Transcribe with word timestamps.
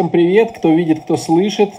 Всем 0.00 0.10
привет, 0.10 0.50
кто 0.50 0.70
видит, 0.70 1.04
кто 1.04 1.16
слышит. 1.16 1.70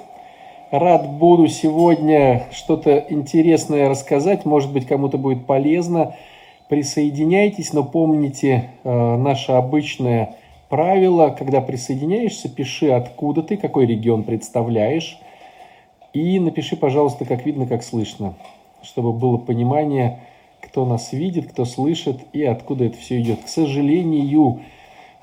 Рад 0.72 1.06
буду 1.06 1.50
сегодня 1.50 2.46
что-то 2.54 3.06
интересное 3.10 3.90
рассказать, 3.90 4.46
может 4.46 4.72
быть, 4.72 4.88
кому-то 4.88 5.18
будет 5.18 5.46
полезно. 5.46 6.16
Присоединяйтесь, 6.70 7.74
но 7.74 7.84
помните 7.84 8.70
э, 8.86 9.18
наше 9.18 9.52
обычное 9.52 10.38
правило, 10.70 11.36
когда 11.38 11.60
присоединяешься, 11.60 12.48
пиши, 12.48 12.90
откуда 12.90 13.44
ты, 13.44 13.58
какой 13.58 13.86
регион 13.86 14.24
представляешь, 14.24 15.20
и 16.14 16.40
напиши, 16.40 16.78
пожалуйста, 16.78 17.26
как 17.26 17.46
видно, 17.46 17.68
как 17.68 17.84
слышно, 17.84 18.36
чтобы 18.82 19.12
было 19.12 19.36
понимание, 19.36 20.22
кто 20.62 20.86
нас 20.86 21.12
видит, 21.12 21.52
кто 21.52 21.66
слышит 21.66 22.22
и 22.32 22.46
откуда 22.46 22.86
это 22.86 22.98
все 22.98 23.20
идет. 23.20 23.44
К 23.44 23.50
сожалению, 23.50 24.62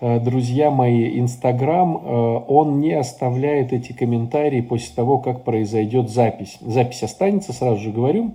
друзья 0.03 0.73
мои, 0.73 1.21
Инстаграм, 1.21 1.97
э, 1.97 2.41
он 2.49 2.81
не 2.81 2.93
оставляет 2.93 3.73
эти 3.73 3.93
комментарии 3.93 4.61
после 4.61 4.93
того, 4.97 5.19
как 5.19 5.45
произойдет 5.45 6.11
запись. 6.11 6.59
Запись 6.61 7.05
останется, 7.05 7.53
сразу 7.53 7.81
же 7.81 7.93
говорю. 7.93 8.33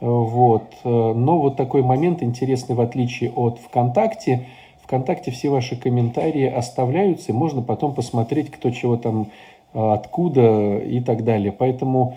Э, 0.00 0.06
вот. 0.06 0.72
Но 0.82 1.38
вот 1.38 1.56
такой 1.56 1.82
момент 1.82 2.22
интересный, 2.22 2.74
в 2.74 2.80
отличие 2.80 3.30
от 3.32 3.58
ВКонтакте. 3.58 4.46
ВКонтакте 4.82 5.30
все 5.30 5.50
ваши 5.50 5.76
комментарии 5.76 6.46
оставляются, 6.46 7.32
и 7.32 7.34
можно 7.34 7.60
потом 7.60 7.94
посмотреть, 7.94 8.50
кто 8.50 8.70
чего 8.70 8.96
там, 8.96 9.28
откуда 9.74 10.78
и 10.78 11.00
так 11.00 11.24
далее. 11.24 11.52
Поэтому 11.52 12.16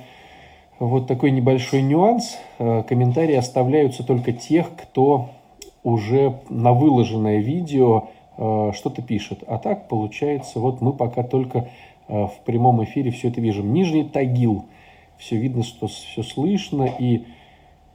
вот 0.79 1.07
такой 1.07 1.31
небольшой 1.31 1.81
нюанс. 1.81 2.37
Комментарии 2.57 3.35
оставляются 3.35 4.05
только 4.05 4.31
тех, 4.31 4.67
кто 4.75 5.29
уже 5.83 6.39
на 6.49 6.73
выложенное 6.73 7.39
видео 7.39 8.09
Э, 8.09 8.16
что-то 8.37 9.01
пишет. 9.01 9.43
А 9.47 9.57
так 9.57 9.87
получается, 9.87 10.59
вот 10.59 10.79
мы 10.81 10.93
пока 10.93 11.23
только 11.23 11.69
э, 12.07 12.25
в 12.27 12.39
прямом 12.45 12.83
эфире 12.83 13.09
все 13.11 13.29
это 13.29 13.41
видим. 13.41 13.73
Нижний 13.73 14.03
Тагил, 14.03 14.65
все 15.17 15.37
видно, 15.37 15.63
что 15.63 15.87
все 15.87 16.21
слышно. 16.21 16.87
И 16.99 17.25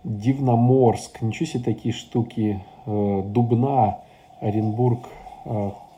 Дивноморск, 0.03 1.23
ничего 1.23 1.47
себе 1.47 1.63
такие 1.63 1.95
штуки. 1.95 2.61
Э, 2.87 3.23
Дубна, 3.25 3.99
Оренбург, 4.41 5.09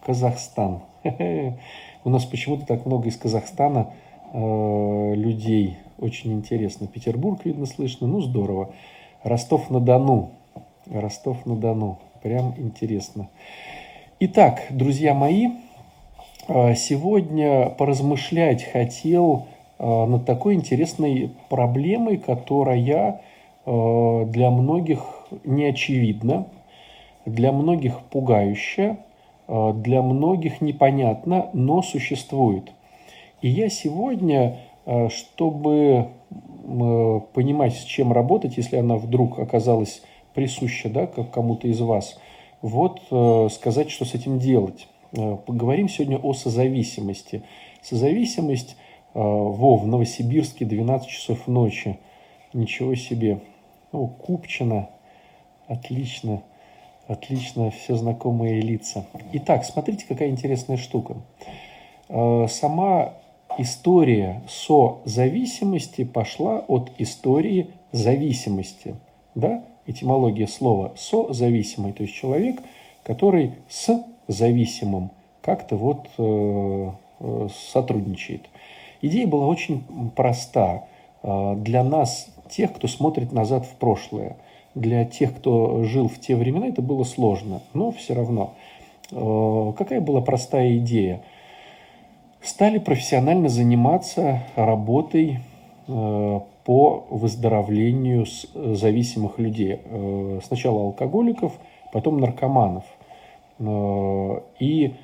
Казахстан. 0.05 0.81
У 2.05 2.11
нас 2.11 2.27
почему-то 2.27 2.67
так 2.67 2.84
много 2.84 3.08
из 3.08 3.17
Казахстана 3.17 3.91
людей. 4.34 5.79
Очень 5.98 6.34
интересно. 6.34 6.86
Петербург, 6.86 7.42
видно, 7.45 7.64
слышно. 7.64 8.06
Ну, 8.06 8.20
здорово. 8.20 8.75
Ростов-на-Дону. 9.23 10.31
Ростов-на-Дону. 10.91 11.98
Прям 12.23 12.55
интересно. 12.58 13.29
Итак, 14.27 14.62
друзья 14.70 15.12
мои, 15.12 15.50
э, 16.48 16.75
сегодня 16.77 17.69
поразмышлять 17.69 18.64
хотел 18.64 19.44
э, 19.78 19.84
над 20.06 20.25
такой 20.25 20.55
интересной 20.55 21.33
проблемой, 21.50 22.17
которая 22.17 23.20
э, 23.67 24.25
для 24.28 24.50
многих 24.50 25.05
не 25.45 25.67
очевидна, 25.67 26.47
для 27.27 27.52
многих 27.52 28.00
пугающая, 28.00 28.97
для 29.47 30.00
многих 30.00 30.62
непонятна, 30.62 31.50
но 31.52 31.83
существует. 31.83 32.72
И 33.42 33.48
я 33.48 33.69
сегодня, 33.69 34.56
чтобы 35.11 36.08
понимать, 37.34 37.75
с 37.75 37.84
чем 37.84 38.11
работать, 38.11 38.56
если 38.56 38.77
она 38.77 38.97
вдруг 38.97 39.39
оказалась 39.39 40.02
присуща 40.33 40.89
да, 40.89 41.06
кому-то 41.06 41.69
из 41.69 41.78
вас– 41.83 42.19
вот 42.65 43.03
э, 43.11 43.48
сказать, 43.51 43.91
что 43.91 44.07
с 44.07 44.15
этим 44.15 44.39
делать. 44.39 44.89
Э, 45.12 45.37
поговорим 45.37 45.87
сегодня 45.87 46.17
о 46.17 46.33
созависимости. 46.33 47.43
Созависимость 47.83 48.77
э, 49.12 49.19
во, 49.19 49.77
в 49.77 49.87
Новосибирске 49.87 50.65
12 50.65 51.07
часов 51.07 51.47
ночи. 51.47 51.98
Ничего 52.55 52.95
себе. 52.95 53.41
Ну, 53.92 54.07
Купчина. 54.07 54.89
Отлично. 55.67 56.42
Отлично. 57.07 57.70
Все 57.70 57.97
знакомые 57.97 58.63
лица. 58.63 59.05
Итак, 59.35 59.67
смотрите, 59.67 60.07
какая 60.08 60.30
интересная 60.30 60.79
штука. 60.79 61.17
Сама 62.08 63.13
история 63.58 64.42
созависимости 64.48 66.05
пошла 66.05 66.61
от 66.61 66.92
истории 66.97 67.69
зависимости. 67.92 68.97
Да? 69.35 69.64
Этимология 69.86 70.46
слова 70.46 70.92
«созависимый», 70.96 71.92
то 71.92 72.02
есть 72.02 72.14
человек, 72.14 72.61
который 73.02 73.52
с 73.68 74.05
зависимым 74.28 75.11
как-то 75.42 75.77
вот 75.77 76.08
э, 76.17 76.90
э, 77.20 77.48
сотрудничает. 77.72 78.48
Идея 79.02 79.27
была 79.27 79.46
очень 79.46 79.84
проста 80.17 80.84
э, 81.23 81.55
для 81.58 81.84
нас, 81.84 82.28
тех, 82.48 82.73
кто 82.73 82.89
смотрит 82.89 83.33
назад 83.33 83.67
в 83.67 83.74
прошлое. 83.77 84.36
Для 84.74 85.05
тех, 85.05 85.36
кто 85.36 85.84
жил 85.84 86.08
в 86.08 86.18
те 86.18 86.34
времена, 86.34 86.67
это 86.68 86.83
было 86.83 87.05
сложно, 87.05 87.61
но 87.74 87.92
все 87.92 88.14
равно. 88.14 88.55
Какая 89.11 90.00
была 90.00 90.20
простая 90.20 90.78
идея? 90.78 91.23
Стали 92.42 92.78
профессионально 92.78 93.48
заниматься 93.48 94.42
работой 94.56 95.39
по 96.64 97.07
выздоровлению 97.11 98.25
э, 98.25 98.75
зависимых 98.75 99.39
людей. 99.39 99.80
Э, 99.85 100.41
сначала 100.42 100.80
алкоголиков, 100.83 101.52
потом 101.92 102.19
наркоманов. 102.19 102.85
Э, 103.58 104.41
и 104.58 104.95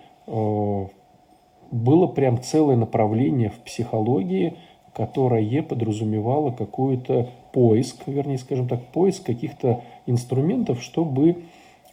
было 1.72 2.06
прям 2.06 2.40
целое 2.40 2.76
направление 2.76 3.48
в 3.48 3.58
психологии, 3.60 4.54
которое 4.94 5.62
подразумевало 5.62 6.52
какой-то 6.52 7.30
поиск, 7.52 8.02
вернее, 8.06 8.38
скажем 8.38 8.68
так, 8.68 8.84
поиск 8.92 9.24
каких-то 9.26 9.82
инструментов, 10.06 10.82
чтобы 10.82 11.42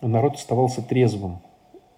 народ 0.01 0.35
оставался 0.35 0.83
трезвым. 0.83 1.39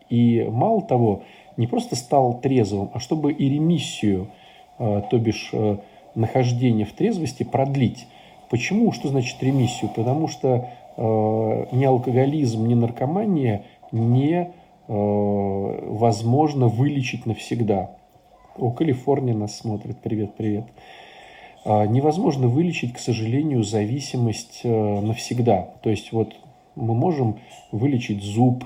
И 0.09 0.47
мало 0.49 0.81
того, 0.81 1.23
не 1.57 1.67
просто 1.67 1.97
стал 1.97 2.39
трезвым, 2.39 2.89
а 2.93 2.99
чтобы 2.99 3.33
и 3.33 3.49
ремиссию, 3.49 4.29
то 4.77 5.17
бишь 5.17 5.53
нахождение 6.15 6.85
в 6.85 6.93
трезвости 6.93 7.43
продлить. 7.43 8.07
Почему? 8.49 8.91
Что 8.91 9.09
значит 9.09 9.41
ремиссию? 9.43 9.91
Потому 9.95 10.27
что 10.27 10.69
э, 10.97 11.65
ни 11.71 11.85
алкоголизм, 11.85 12.67
ни 12.67 12.73
наркомания 12.73 13.63
не 13.91 14.33
э, 14.35 14.49
возможно 14.87 16.67
вылечить 16.67 17.25
навсегда. 17.25 17.91
О, 18.57 18.71
Калифорния 18.71 19.35
нас 19.35 19.55
смотрит. 19.55 19.97
Привет, 19.99 20.35
привет. 20.35 20.65
Э, 21.63 21.85
невозможно 21.85 22.47
вылечить, 22.47 22.93
к 22.93 22.99
сожалению, 22.99 23.63
зависимость 23.63 24.61
э, 24.63 24.99
навсегда. 25.01 25.69
То 25.83 25.91
есть 25.91 26.11
вот 26.11 26.35
мы 26.75 26.95
можем 26.95 27.39
вылечить 27.71 28.23
зуб, 28.23 28.65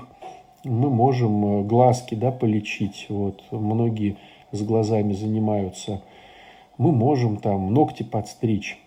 мы 0.64 0.88
можем 0.88 1.44
э, 1.44 1.62
глазки 1.64 2.14
да, 2.14 2.30
полечить. 2.30 3.06
Вот, 3.10 3.42
многие 3.50 4.16
с 4.50 4.62
глазами 4.62 5.12
занимаются– 5.12 6.00
мы 6.78 6.92
можем 6.92 7.36
там 7.36 7.72
ногти 7.72 8.02
подстричь. 8.02 8.78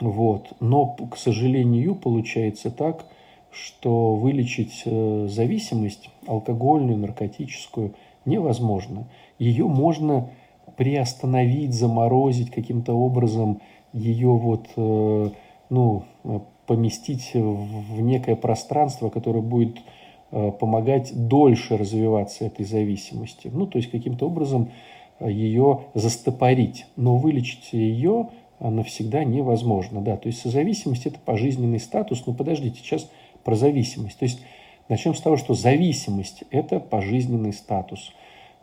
Вот. 0.00 0.52
Но, 0.60 0.96
к 1.10 1.16
сожалению, 1.16 1.94
получается 1.94 2.70
так, 2.70 3.06
что 3.50 4.14
вылечить 4.14 4.82
э, 4.84 5.26
зависимость 5.28 6.10
алкогольную, 6.26 6.98
наркотическую 6.98 7.94
невозможно. 8.24 9.08
Ее 9.38 9.66
можно 9.68 10.30
приостановить, 10.76 11.74
заморозить 11.74 12.50
каким-то 12.50 12.94
образом, 12.94 13.60
ее 13.92 14.30
вот, 14.30 14.68
э, 14.76 15.30
ну, 15.68 16.04
поместить 16.66 17.32
в 17.34 18.00
некое 18.00 18.36
пространство, 18.36 19.10
которое 19.10 19.42
будет 19.42 19.76
э, 20.30 20.50
помогать 20.52 21.12
дольше 21.14 21.76
развиваться 21.76 22.46
этой 22.46 22.64
зависимости. 22.64 23.50
Ну, 23.52 23.66
то 23.66 23.78
есть 23.78 23.90
каким-то 23.90 24.26
образом 24.26 24.70
ее 25.28 25.82
застопорить, 25.94 26.86
но 26.96 27.16
вылечить 27.16 27.72
ее 27.72 28.28
навсегда 28.60 29.24
невозможно. 29.24 30.00
Да, 30.00 30.16
то 30.16 30.28
есть 30.28 30.40
созависимость– 30.40 31.06
это 31.06 31.18
пожизненный 31.18 31.80
статус. 31.80 32.24
Но 32.26 32.32
подождите, 32.32 32.78
сейчас 32.78 33.10
про 33.44 33.54
зависимость. 33.54 34.18
То 34.18 34.24
есть 34.24 34.40
начнем 34.88 35.14
с 35.14 35.20
того, 35.20 35.36
что 35.36 35.54
зависимость– 35.54 36.44
это 36.50 36.80
пожизненный 36.80 37.52
статус. 37.52 38.12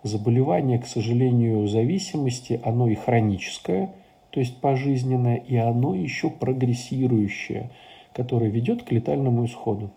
Заболевание, 0.04 0.80
к 0.80 0.88
сожалению, 0.88 1.68
зависимости, 1.68 2.62
оно 2.64 2.88
и 2.88 2.96
хроническое, 2.96 3.92
то 4.30 4.40
есть 4.40 4.62
пожизненное, 4.62 5.36
и 5.36 5.58
оно 5.58 5.94
еще 5.94 6.30
прогрессирующее, 6.30 7.70
которое 8.14 8.50
ведет 8.50 8.84
к 8.84 8.92
летальному 8.92 9.46
исходу, 9.46 9.92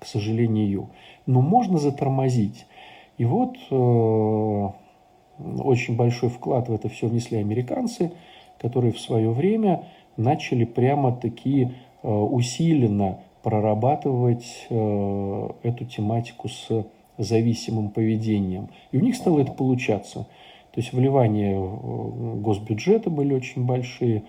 к 0.00 0.06
сожалению. 0.06 0.90
Но 1.26 1.42
можно 1.42 1.78
затормозить. 1.78 2.66
И 3.16 3.24
вот 3.24 3.56
э, 3.70 4.68
очень 5.38 5.96
большой 5.96 6.28
вклад 6.28 6.68
в 6.68 6.72
это 6.72 6.88
все 6.88 7.08
внесли 7.08 7.38
американцы, 7.38 8.12
которые 8.60 8.92
в 8.92 9.00
свое 9.00 9.30
время 9.30 9.86
начали 10.16 10.64
прямо-таки 10.64 11.70
э, 12.02 12.08
усиленно 12.08 13.18
прорабатывать 13.42 14.66
э, 14.70 15.48
эту 15.62 15.84
тематику 15.84 16.48
с 16.48 16.86
зависимым 17.18 17.90
поведением. 17.90 18.68
И 18.92 18.96
у 18.96 19.00
них 19.00 19.16
стало 19.16 19.40
это 19.40 19.52
получаться. 19.52 20.26
То 20.72 20.80
есть 20.80 20.92
вливания 20.92 21.56
госбюджета 21.56 23.10
были 23.10 23.34
очень 23.34 23.64
большие. 23.64 24.24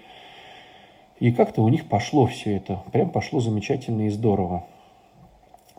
И 1.19 1.31
как-то 1.31 1.63
у 1.63 1.69
них 1.69 1.87
пошло 1.87 2.27
все 2.27 2.57
это. 2.57 2.83
Прям 2.91 3.09
пошло 3.09 3.39
замечательно 3.39 4.07
и 4.07 4.09
здорово. 4.09 4.65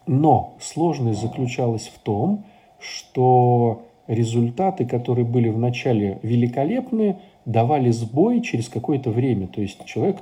Но 0.07 0.55
сложность 0.61 1.21
заключалась 1.21 1.89
в 1.89 1.99
том, 1.99 2.45
что 2.81 3.83
результаты, 4.07 4.87
которые 4.87 5.25
были 5.25 5.49
вначале 5.49 6.19
великолепные, 6.23 7.19
давали 7.45 7.91
сбой 7.91 8.41
через 8.41 8.69
какое-то 8.69 9.11
время. 9.11 9.47
То 9.47 9.61
есть 9.61 9.85
человек 9.85 10.19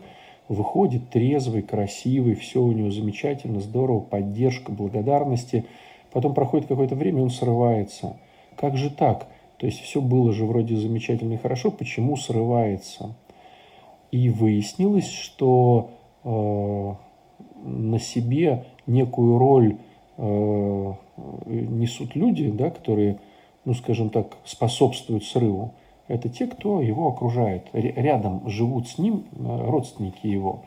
выходит 0.48 1.10
трезвый, 1.10 1.62
красивый, 1.62 2.34
все 2.34 2.62
у 2.62 2.72
него 2.72 2.90
замечательно, 2.90 3.60
здорово, 3.60 4.00
поддержка, 4.00 4.72
благодарности. 4.72 5.64
Потом 6.12 6.34
проходит 6.34 6.66
какое-то 6.66 6.94
время, 6.94 7.22
он 7.22 7.30
срывается. 7.30 8.16
Как 8.56 8.76
же 8.76 8.90
так? 8.90 9.26
То 9.58 9.66
есть 9.66 9.80
все 9.80 10.00
было 10.00 10.32
же 10.32 10.44
вроде 10.44 10.76
замечательно 10.76 11.34
и 11.34 11.38
хорошо, 11.38 11.70
почему 11.70 12.16
срывается? 12.16 13.14
И 14.10 14.28
выяснилось, 14.28 15.10
что 15.10 15.90
э, 16.22 16.94
на 17.64 17.98
себе 17.98 18.64
некую 18.86 19.38
роль 19.38 19.76
э, 20.16 20.92
несут 21.46 22.14
люди, 22.14 22.50
да, 22.50 22.70
которые, 22.70 23.18
ну, 23.64 23.74
скажем 23.74 24.10
так, 24.10 24.36
способствуют 24.44 25.24
срыву. 25.24 25.74
Это 26.06 26.28
те, 26.28 26.46
кто 26.46 26.82
его 26.82 27.08
окружает. 27.08 27.68
Рядом 27.72 28.48
живут 28.48 28.88
с 28.88 28.98
ним 28.98 29.24
э, 29.32 29.70
родственники 29.70 30.26
его. 30.26 30.64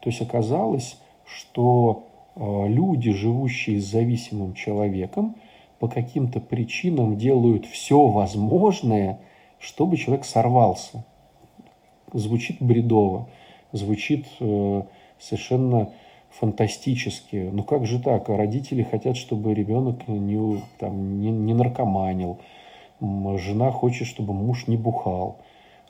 То 0.00 0.10
есть 0.10 0.20
оказалось, 0.20 0.98
что 1.24 2.06
э, 2.34 2.68
люди, 2.68 3.12
живущие 3.12 3.80
с 3.80 3.84
зависимым 3.84 4.54
человеком, 4.54 5.36
по 5.78 5.88
каким-то 5.88 6.40
причинам 6.40 7.16
делают 7.16 7.66
все 7.66 8.06
возможное, 8.06 9.20
чтобы 9.58 9.96
человек 9.96 10.24
сорвался. 10.24 11.04
Звучит 12.12 12.56
бредово, 12.60 13.28
звучит 13.72 14.26
э, 14.40 14.82
совершенно 15.20 15.90
фантастически. 16.30 17.50
Ну 17.52 17.62
как 17.62 17.86
же 17.86 18.00
так? 18.00 18.28
Родители 18.28 18.82
хотят, 18.82 19.16
чтобы 19.16 19.54
ребенок 19.54 20.06
не, 20.08 20.62
там, 20.78 21.20
не, 21.20 21.30
не 21.30 21.54
наркоманил. 21.54 22.38
Жена 23.00 23.70
хочет, 23.72 24.06
чтобы 24.06 24.34
муж 24.34 24.66
не 24.66 24.76
бухал. 24.76 25.38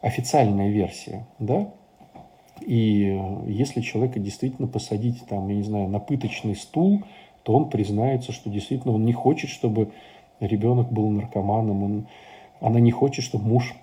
Официальная 0.00 0.70
версия, 0.70 1.26
да? 1.38 1.68
И 2.60 3.20
если 3.46 3.80
человека 3.80 4.18
действительно 4.18 4.68
посадить, 4.68 5.26
там, 5.26 5.48
я 5.48 5.56
не 5.56 5.62
знаю, 5.62 5.88
на 5.88 5.98
пыточный 5.98 6.56
стул– 6.56 7.02
то 7.42 7.54
он 7.54 7.70
признается, 7.70 8.32
что 8.32 8.50
действительно 8.50 8.94
он 8.94 9.04
не 9.04 9.12
хочет, 9.12 9.50
чтобы 9.50 9.92
ребенок 10.40 10.92
был 10.92 11.08
наркоманом, 11.08 11.82
он, 11.82 12.06
она 12.60 12.80
не 12.80 12.90
хочет, 12.90 13.24
чтобы 13.24 13.44
муж 13.46 13.74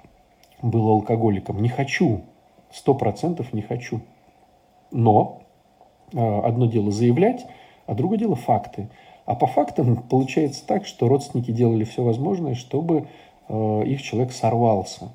был 0.62 0.88
алкоголиком. 0.88 1.62
Не 1.62 1.70
хочу, 1.70 2.22
сто 2.72 2.94
процентов 2.94 3.54
не 3.54 3.62
хочу. 3.62 4.02
Но 4.92 5.42
а, 5.42 5.47
одно 6.14 6.66
дело 6.68 6.92
заявлять, 6.92 7.46
а 7.86 7.94
другое 7.94 8.18
дело 8.18 8.36
факты. 8.36 8.90
А 9.26 9.36
по 9.36 9.48
фактам 9.48 9.98
получается 9.98 10.66
так, 10.66 10.86
что 10.86 11.08
родственники 11.08 11.52
делали 11.52 11.84
все 11.84 12.04
возможное, 12.04 12.56
чтобы 12.56 13.08
а, 13.50 13.82
их 13.82 14.02
человек 14.02 14.32
сорвался. 14.32 15.10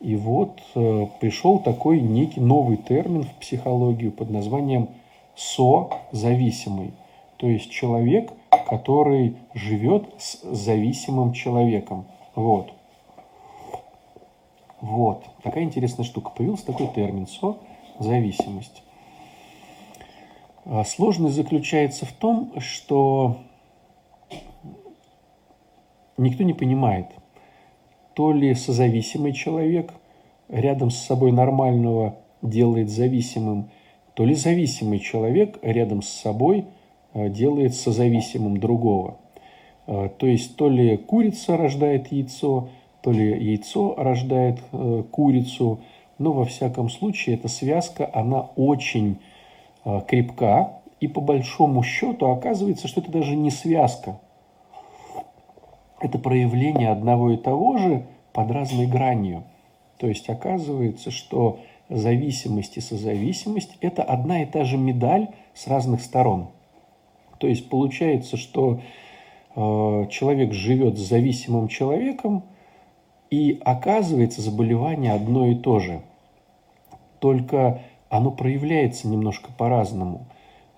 И 0.00 0.16
вот 0.16 0.60
а, 0.74 1.06
пришел 1.20 1.58
такой 1.58 2.00
некий 2.00 2.40
новый 2.40 2.78
термин 2.78 3.24
в 3.24 3.34
психологию 3.40 4.12
под 4.12 4.30
названием 4.30 4.88
со-зависимый 5.34 6.92
то 7.36 7.48
есть 7.48 7.70
человек, 7.70 8.32
который 8.68 9.36
живет 9.54 10.08
с 10.18 10.40
зависимым 10.42 11.32
человеком. 11.32 12.06
Вот. 12.34 12.72
Вот. 14.80 15.24
Такая 15.42 15.64
интересная 15.64 16.04
штука. 16.04 16.30
Появился 16.30 16.66
такой 16.66 16.88
термин 16.88 17.26
со-зависимость. 17.26 18.83
А 20.64 20.84
сложность 20.84 21.36
заключается 21.36 22.06
в 22.06 22.12
том, 22.12 22.52
что 22.58 23.38
никто 26.16 26.42
не 26.42 26.54
понимает, 26.54 27.06
то 28.14 28.32
ли 28.32 28.54
созависимый 28.54 29.32
человек 29.32 29.92
рядом 30.48 30.90
с 30.90 30.96
собой 30.96 31.32
нормального 31.32 32.16
делает 32.42 32.90
зависимым, 32.90 33.70
то 34.14 34.24
ли 34.24 34.34
зависимый 34.34 35.00
человек 35.00 35.58
рядом 35.62 36.02
с 36.02 36.08
собой– 36.08 36.66
Э, 37.14 37.28
делает 37.28 37.76
созависимым 37.76 38.58
другого. 38.58 39.18
Э, 39.86 40.08
то 40.18 40.26
есть 40.26 40.56
то 40.56 40.68
ли 40.68 40.96
курица 40.96 41.56
рождает 41.56 42.10
яйцо, 42.10 42.70
то 43.02 43.12
ли 43.12 43.30
яйцо 43.30 43.94
рождает 43.96 44.58
э, 44.72 45.04
курицу, 45.12 45.78
но 46.18 46.32
во 46.32 46.44
всяком 46.44 46.90
случае 46.90 47.36
эта 47.36 47.46
связка, 47.46 48.10
она 48.12 48.40
очень 48.56 49.18
крепка, 50.08 50.80
и 51.00 51.08
по 51.08 51.20
большому 51.20 51.82
счету 51.82 52.30
оказывается, 52.30 52.88
что 52.88 53.00
это 53.00 53.10
даже 53.10 53.36
не 53.36 53.50
связка. 53.50 54.18
Это 56.00 56.18
проявление 56.18 56.90
одного 56.90 57.30
и 57.30 57.36
того 57.36 57.76
же 57.78 58.06
под 58.32 58.50
разной 58.50 58.86
гранью. 58.86 59.44
То 59.98 60.08
есть 60.08 60.28
оказывается, 60.28 61.10
что 61.10 61.60
зависимость 61.88 62.76
и 62.76 62.80
созависимость– 62.80 63.76
это 63.80 64.02
одна 64.02 64.42
и 64.42 64.46
та 64.46 64.64
же 64.64 64.76
медаль 64.76 65.28
с 65.54 65.66
разных 65.66 66.02
сторон– 66.02 66.48
то 67.44 67.48
есть 67.48 67.68
получается, 67.68 68.38
что 68.38 68.80
э, 69.54 70.06
человек 70.10 70.54
живет 70.54 70.96
с 70.96 71.08
зависимым 71.08 71.68
человеком, 71.68 72.44
и 73.30 73.60
оказывается 73.64 74.40
заболевание 74.40 75.12
одно 75.12 75.48
и 75.48 75.54
то 75.54 75.78
же. 75.78 76.00
Только 77.18 77.82
оно 78.14 78.30
проявляется 78.30 79.08
немножко 79.08 79.50
по-разному. 79.52 80.26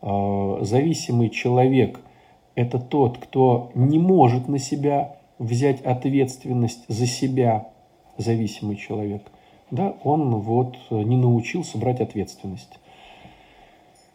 Э, 0.01 0.59
зависимый 0.63 1.29
человек– 1.29 2.01
это 2.55 2.79
тот, 2.79 3.19
кто 3.19 3.71
не 3.75 3.99
может 3.99 4.49
на 4.49 4.59
себя 4.59 5.17
взять 5.39 5.83
ответственность 5.83 6.87
за 6.89 7.07
себя, 7.07 7.69
зависимый 8.17 8.77
человек. 8.77 9.31
Да, 9.71 9.97
он 10.03 10.37
вот 10.37 10.79
не 10.91 11.19
научился 11.19 11.77
брать 11.77 12.01
ответственность 12.01 12.79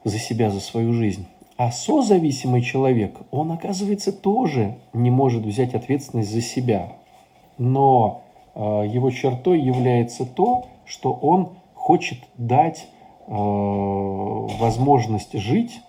за 0.04 0.18
себя, 0.18 0.50
за 0.50 0.60
свою 0.60 0.92
жизнь. 0.92 1.28
А 1.58 1.72
созависимый 1.72 2.64
человек, 2.64 3.20
он, 3.30 3.52
оказывается, 3.52 4.12
тоже 4.12 4.78
не 4.94 5.12
может 5.12 5.46
взять 5.46 5.76
ответственность 5.76 6.32
за 6.32 6.42
себя. 6.42 6.94
Но 7.60 8.24
э, 8.56 8.60
его 8.92 9.12
чертой 9.12 9.62
является 9.62 10.26
то, 10.26 10.66
что 10.86 11.14
он 11.14 11.50
хочет 11.76 12.18
дать 12.38 12.88
возможность 13.28 15.38
жить 15.38 15.82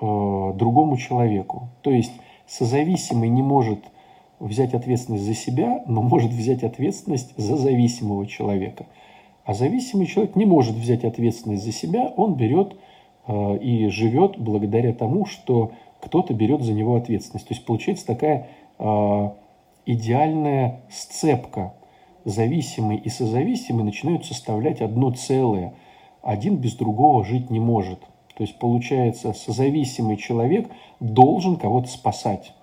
э, 0.00 0.52
другому 0.54 0.96
человеку. 0.96 1.68
То 1.82 1.90
есть 1.90 2.12
созависимый 2.46 3.28
не 3.28 3.42
может 3.42 3.80
взять 4.38 4.74
ответственность 4.74 5.24
за 5.24 5.34
себя, 5.34 5.82
но 5.86 6.02
может 6.02 6.32
взять 6.32 6.62
ответственность 6.62 7.36
за 7.36 7.56
зависимого 7.56 8.26
человека. 8.26 8.86
А 9.44 9.54
зависимый 9.54 10.06
человек 10.06 10.36
не 10.36 10.44
может 10.44 10.74
взять 10.74 11.04
ответственность 11.04 11.64
за 11.64 11.72
себя, 11.72 12.12
он 12.16 12.34
берет 12.34 12.76
Э, 13.30 13.56
и 13.58 13.88
живет 13.88 14.38
благодаря 14.38 14.92
тому, 14.92 15.24
что 15.24 15.72
кто-то 16.00 16.34
берет 16.34 16.62
за 16.62 16.72
него 16.72 16.96
ответственность. 16.96 17.48
То 17.48 17.54
есть 17.54 17.64
получается 17.64 18.06
такая 18.06 18.48
э, 18.78 19.30
идеальная 19.86 20.80
сцепка. 20.90 21.74
Зависимый 22.24 22.98
и 22.98 23.08
созависимый 23.08 23.84
начинают 23.84 24.26
составлять 24.26 24.80
одно 24.80 25.10
целое. 25.12 25.74
Один 26.22 26.56
без 26.56 26.74
другого 26.74 27.24
жить 27.24 27.50
не 27.50 27.60
может. 27.60 28.00
То 28.36 28.44
есть 28.44 28.58
получается, 28.58 29.32
созависимый 29.32 30.16
человек 30.16 30.70
должен 30.98 31.56
кого-то 31.56 31.88
спасать, 31.88 32.54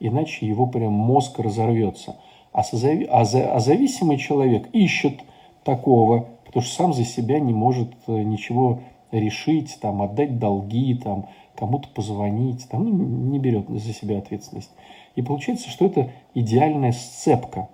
иначе 0.00 0.46
его 0.46 0.66
прям 0.66 0.92
мозг 0.92 1.38
разорвется. 1.38 2.16
А, 2.52 2.62
созави... 2.62 3.06
а, 3.10 3.24
за... 3.24 3.52
а 3.52 3.60
зависимый 3.60 4.16
человек 4.16 4.68
ищет 4.72 5.20
такого, 5.62 6.28
потому 6.46 6.62
что 6.62 6.74
сам 6.74 6.94
за 6.94 7.04
себя 7.04 7.38
не 7.38 7.52
может 7.52 7.92
э, 8.06 8.22
ничего 8.22 8.80
решить, 9.12 9.76
там, 9.80 10.00
отдать 10.00 10.38
долги, 10.38 10.94
там, 10.94 11.26
кому-то 11.54 11.88
позвонить, 11.88 12.66
там, 12.70 12.84
ну, 12.84 13.04
не 13.30 13.38
берет 13.38 13.68
за 13.68 13.92
себя 13.92 14.18
ответственность. 14.18 14.70
И 15.16 15.22
получается, 15.22 15.68
что 15.68 15.86
это 15.86 16.10
идеальная 16.34 16.92
сцепка. 16.92 17.68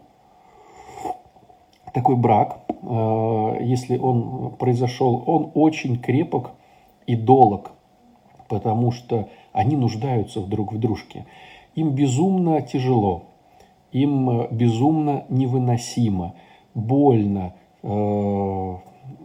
Такой 1.93 2.17
брак, 2.17 2.61
э, 2.69 3.57
если 3.61 3.99
он 3.99 4.53
произошел, 4.59 5.23
он 5.27 5.51
очень 5.55 5.99
крепок 5.99 6.53
и 7.07 7.17
долог, 7.17 7.73
потому 8.49 8.93
что 8.93 9.29
они 9.53 9.77
нуждаются 9.77 10.41
друг 10.41 10.73
в 10.73 10.79
дружке. 10.79 11.27
Им 11.75 11.91
безумно 11.91 12.63
тяжело, 12.63 13.25
им 13.93 14.47
безумно 14.51 15.25
невыносимо, 15.29 16.35
больно, 16.75 17.55
э, 17.83 18.77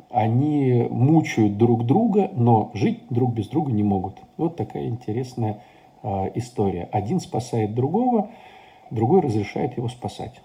они 0.09 0.87
мучают 0.89 1.57
друг 1.57 1.85
друга, 1.85 2.31
но 2.33 2.71
жить 2.73 3.03
друг 3.09 3.33
без 3.33 3.47
друга 3.47 3.71
не 3.71 3.83
могут. 3.83 4.15
Вот 4.37 4.55
такая 4.55 4.87
интересная 4.87 5.61
э, 6.03 6.31
история. 6.35 6.89
Один 6.91 7.19
спасает 7.19 7.75
другого, 7.75 8.29
другой 8.89 9.21
разрешает 9.21 9.77
его 9.77 9.89
спасать. 9.89 10.41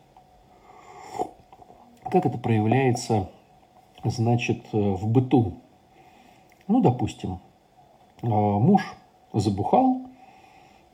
Как 2.13 2.27
это 2.27 2.39
проявляется, 2.39 3.29
значит, 4.05 4.67
в 4.73 5.09
быту. 5.09 5.55
Ну, 6.69 6.81
допустим, 6.81 7.41
муж 8.23 8.95
забухал 9.33 10.03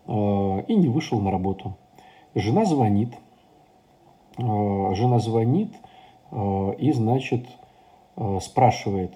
и 0.06 0.74
не 0.74 0.88
вышел 0.88 1.20
на 1.20 1.30
работу. 1.30 1.76
Жена 2.34 2.64
звонит, 2.64 3.12
жена 4.38 5.18
звонит 5.18 5.74
и, 6.32 6.92
значит, 6.92 7.46
спрашивает 8.40 9.12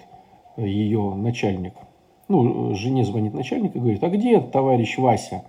ее 0.57 1.15
начальник– 1.15 1.73
ну, 2.27 2.73
жене 2.73 3.03
звонит 3.03 3.33
начальник 3.33 3.75
и 3.75 3.79
говорит, 3.79 4.03
а 4.03 4.09
где 4.09 4.39
товарищ 4.39 4.97
Вася? 4.97 5.43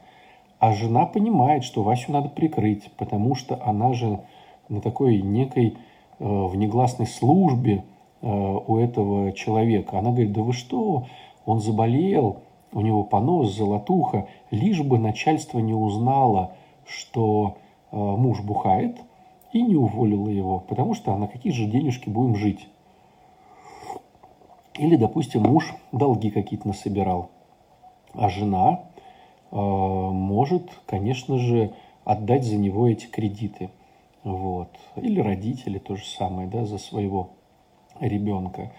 А 0.58 0.72
жена 0.72 1.06
понимает, 1.06 1.64
что 1.64 1.82
Васю 1.82 2.12
надо 2.12 2.28
прикрыть, 2.28 2.90
потому 2.96 3.34
что 3.34 3.60
она 3.64 3.92
же 3.92 4.20
на 4.68 4.80
такой 4.80 5.20
некой 5.22 5.76
э, 6.18 6.24
внегласной 6.24 7.06
службе 7.06 7.84
э, 8.20 8.26
у 8.28 8.76
этого 8.78 9.32
человека. 9.32 9.98
Она 9.98 10.10
говорит, 10.10 10.32
да 10.32 10.42
вы 10.42 10.52
что, 10.52 11.06
он 11.46 11.60
заболел, 11.60 12.40
у 12.72 12.80
него 12.80 13.04
понос, 13.04 13.54
золотуха, 13.54 14.26
лишь 14.50 14.82
бы 14.82 14.98
начальство 14.98 15.58
не 15.58 15.74
узнало, 15.74 16.56
что 16.86 17.56
э, 17.90 17.96
муж 17.96 18.40
бухает, 18.40 18.98
и 19.52 19.62
не 19.62 19.76
уволило 19.76 20.28
его, 20.28 20.58
потому 20.58 20.94
что 20.94 21.12
а 21.12 21.16
на 21.16 21.28
какие 21.28 21.52
же 21.52 21.66
денежки 21.66 22.08
будем 22.08 22.34
жить. 22.34 22.68
Или, 24.76 24.96
допустим, 24.96 25.42
муж 25.42 25.72
долги 25.92 26.30
какие-то 26.30 26.66
насобирал, 26.66 27.30
а 28.12 28.28
жена 28.28 28.80
может, 29.52 30.68
конечно 30.84 31.38
же, 31.38 31.72
отдать 32.04 32.44
за 32.44 32.56
него 32.56 32.88
эти 32.88 33.06
кредиты. 33.06 33.70
Вот. 34.24 34.70
Или 34.96 35.20
родители 35.20 35.78
то 35.78 35.96
же 35.96 36.04
самое, 36.04 36.48
да, 36.48 36.64
за 36.64 36.78
своего 36.78 37.30
ребенка. 38.00 38.72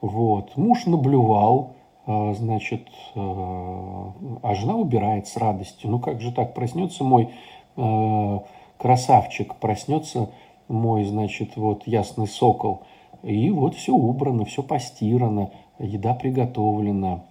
Вот. 0.00 0.56
Муж 0.56 0.86
наблювал, 0.86 1.76
э, 2.06 2.34
значит, 2.34 2.88
э, 3.14 3.18
а 3.18 4.54
жена 4.54 4.76
убирает 4.76 5.26
с 5.26 5.36
радостью. 5.36 5.90
Ну 5.90 5.98
как 5.98 6.20
же 6.20 6.32
так, 6.32 6.52
проснется 6.52 7.04
мой 7.04 7.30
э, 7.76 8.38
красавчик, 8.76 9.54
проснется 9.54 10.30
мой, 10.68 11.04
значит, 11.04 11.56
вот 11.56 11.86
ясный 11.86 12.26
сокол– 12.26 12.82
и 13.22 13.50
вот 13.50 13.74
все 13.74 13.92
убрано, 13.92 14.44
все 14.44 14.62
постирано, 14.62 15.50
еда 15.78 16.14
приготовлена. 16.14 17.24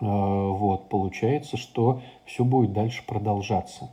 Вот, 0.00 0.88
получается, 0.88 1.56
что 1.56 2.00
все 2.24 2.44
будет 2.44 2.72
дальше 2.72 3.02
продолжаться. 3.04 3.90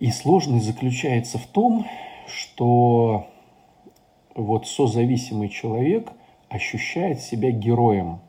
И 0.00 0.10
сложность 0.10 0.66
заключается 0.66 1.38
в 1.38 1.46
том, 1.46 1.86
что 2.26 3.26
вот 4.34 4.66
созависимый 4.66 5.48
человек 5.48 6.10
ощущает 6.48 7.20
себя 7.20 7.50
героем. 7.50 8.20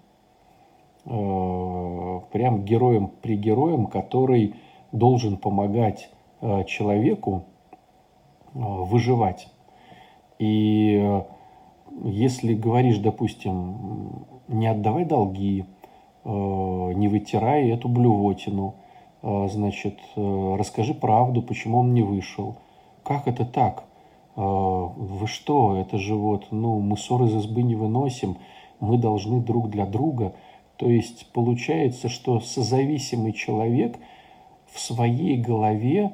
А, 1.06 2.20
прям 2.32 2.64
героем 2.64 3.10
при 3.22 3.36
героем, 3.36 3.88
который 3.88 4.56
должен 4.92 5.38
помогать 5.38 6.10
а, 6.42 6.64
человеку 6.66 7.46
выживать. 8.54 9.48
И 10.40 11.00
э, 11.02 11.22
если 12.04 12.54
говоришь, 12.54 12.98
допустим, 12.98 14.26
не 14.48 14.68
отдавай 14.68 15.06
долги, 15.06 15.66
э, 16.24 16.30
не 16.30 17.08
вытирай 17.08 17.70
эту 17.70 17.88
блювотину, 17.88 18.74
э, 18.74 18.81
значит, 19.22 20.00
расскажи 20.16 20.94
правду, 20.94 21.42
почему 21.42 21.80
он 21.80 21.94
не 21.94 22.02
вышел. 22.02 22.56
Как 23.04 23.28
это 23.28 23.46
так? 23.46 23.84
Вы 24.36 25.28
что, 25.28 25.76
это 25.76 25.98
же 25.98 26.16
вот, 26.16 26.48
ну, 26.52 26.80
мы 26.80 26.98
ссоры 26.98 27.26
из 27.26 27.36
избы 27.36 27.64
не 27.64 27.76
выносим, 27.76 28.38
мы 28.80 28.98
должны 28.98 29.42
друг 29.42 29.70
для 29.70 29.86
друга. 29.86 30.34
То 30.78 30.90
есть 30.90 31.32
получается, 31.34 32.10
что 32.10 32.40
созависимый 32.40 33.34
человек 33.34 34.00
в 34.72 34.80
своей 34.80 35.38
голове 35.38 36.14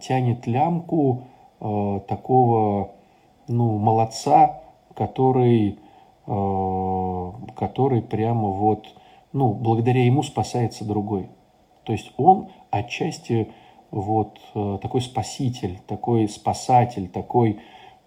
тянет 0.00 0.46
лямку 0.46 1.22
такого 1.58 2.90
ну, 3.48 3.78
молодца, 3.78 4.60
который, 4.94 5.78
э, 6.26 7.32
который 7.56 8.02
прямо 8.02 8.48
вот, 8.48 8.86
ну, 9.32 9.52
благодаря 9.52 10.04
ему 10.04 10.22
спасается 10.22 10.84
другой. 10.84 11.28
То 11.86 11.92
есть 11.92 12.12
он 12.16 12.48
отчасти 12.70 13.52
вот 13.92 14.40
э, 14.54 14.78
такой 14.82 15.00
спаситель, 15.00 15.78
такой 15.86 16.28
спасатель, 16.28 17.08
такой, 17.08 17.60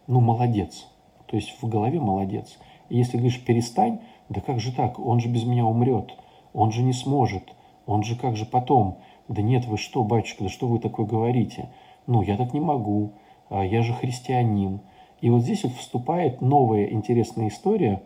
ну, 0.06 0.20
молодец. 0.20 0.86
То 1.28 1.38
есть 1.38 1.56
в 1.62 1.68
голове 1.68 2.02
молодец. 2.02 2.60
И 2.90 2.98
если 2.98 3.16
говоришь, 3.16 3.42
перестань, 3.44 4.02
да 4.28 4.42
как 4.42 4.60
же 4.60 4.74
так, 4.74 5.00
он 5.00 5.22
же 5.22 5.30
без 5.30 5.46
меня 5.46 5.66
умрет, 5.66 6.14
он 6.54 6.74
же 6.74 6.84
не 6.84 6.92
сможет, 6.92 7.54
он 7.86 8.04
же 8.04 8.18
как 8.18 8.36
же 8.36 8.46
потом. 8.46 9.00
Да 9.30 9.42
нет, 9.42 9.66
вы 9.66 9.78
что, 9.78 10.04
батюшка, 10.04 10.44
да 10.44 10.50
что 10.50 10.68
вы 10.68 10.80
такое 10.80 11.06
говорите? 11.06 11.70
Ну, 12.06 12.22
я 12.22 12.36
так 12.36 12.54
не 12.54 12.60
могу, 12.60 13.14
а 13.50 13.64
я 13.64 13.82
же 13.82 13.94
христианин, 13.94 14.82
и 15.22 15.30
вот 15.30 15.44
здесь 15.44 15.64
вот 15.64 15.74
вступает 15.74 16.42
новая 16.42 16.86
интересная 16.92 17.48
история, 17.48 18.02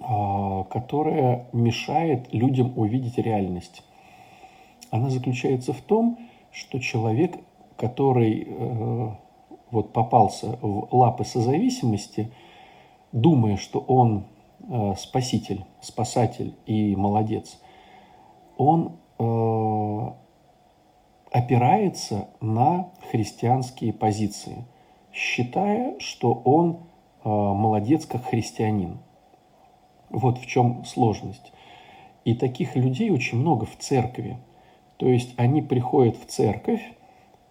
а, 0.00 0.49
которая 0.64 1.46
мешает 1.52 2.32
людям 2.32 2.72
увидеть 2.76 3.18
реальность. 3.18 3.82
Она 4.90 5.10
заключается 5.10 5.72
в 5.72 5.80
том, 5.80 6.18
что 6.50 6.80
человек, 6.80 7.36
который 7.76 8.46
э, 8.48 9.08
вот 9.70 9.92
попался 9.92 10.58
в 10.60 10.88
лапы 10.94 11.24
созависимости, 11.24 12.32
думая, 13.12 13.56
что 13.56 13.78
он 13.80 14.26
э, 14.68 14.94
спаситель, 14.98 15.64
спасатель 15.80 16.56
и 16.66 16.96
молодец, 16.96 17.60
он 18.56 18.96
э, 19.18 20.10
опирается 21.30 22.28
на 22.40 22.90
христианские 23.10 23.92
позиции, 23.92 24.64
считая, 25.12 25.98
что 26.00 26.32
он 26.32 26.80
молодец 27.22 28.06
как 28.06 28.24
христианин. 28.24 28.98
Вот 30.10 30.38
в 30.38 30.46
чем 30.46 30.84
сложность. 30.84 31.52
И 32.24 32.34
таких 32.34 32.76
людей 32.76 33.10
очень 33.10 33.38
много 33.38 33.64
в 33.64 33.76
церкви. 33.78 34.38
То 34.98 35.08
есть 35.08 35.34
они 35.36 35.62
приходят 35.62 36.16
в 36.16 36.26
церковь 36.26 36.82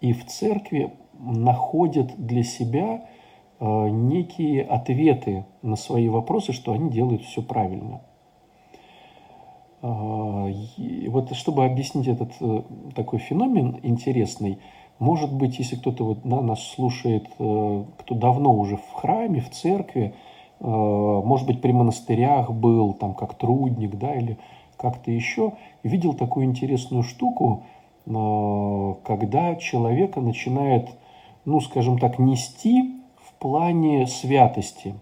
и 0.00 0.12
в 0.12 0.26
церкви 0.26 0.92
находят 1.18 2.14
для 2.16 2.44
себя 2.44 3.06
э, 3.58 3.88
некие 3.88 4.62
ответы 4.62 5.44
на 5.62 5.76
свои 5.76 6.08
вопросы, 6.08 6.52
что 6.52 6.72
они 6.72 6.90
делают 6.90 7.22
все 7.22 7.42
правильно. 7.42 8.00
А, 9.82 10.48
вот 11.08 11.34
чтобы 11.34 11.64
объяснить 11.64 12.06
этот 12.06 12.32
э, 12.40 12.62
такой 12.94 13.18
феномен 13.18 13.80
интересный, 13.82 14.58
может 14.98 15.32
быть, 15.32 15.58
если 15.58 15.76
кто-то 15.76 16.04
вот 16.04 16.24
на 16.24 16.42
нас 16.42 16.62
слушает, 16.62 17.26
э, 17.38 17.84
кто 17.98 18.14
давно 18.14 18.54
уже 18.54 18.76
в 18.76 18.92
храме, 18.92 19.40
в 19.40 19.50
церкви, 19.50 20.14
э, 20.14 20.29
может 20.60 21.46
быть, 21.46 21.62
при 21.62 21.72
монастырях 21.72 22.50
был, 22.52 22.92
там, 22.92 23.14
как 23.14 23.34
трудник, 23.34 23.96
да, 23.96 24.14
или 24.14 24.38
как-то 24.76 25.10
еще, 25.10 25.54
видел 25.82 26.12
такую 26.12 26.46
интересную 26.46 27.02
штуку, 27.02 27.64
когда 28.04 29.56
человека 29.56 30.20
начинает, 30.20 30.90
ну, 31.46 31.60
скажем 31.60 31.98
так, 31.98 32.18
нести 32.18 33.00
в 33.16 33.38
плане 33.38 34.06
святости, 34.06 34.94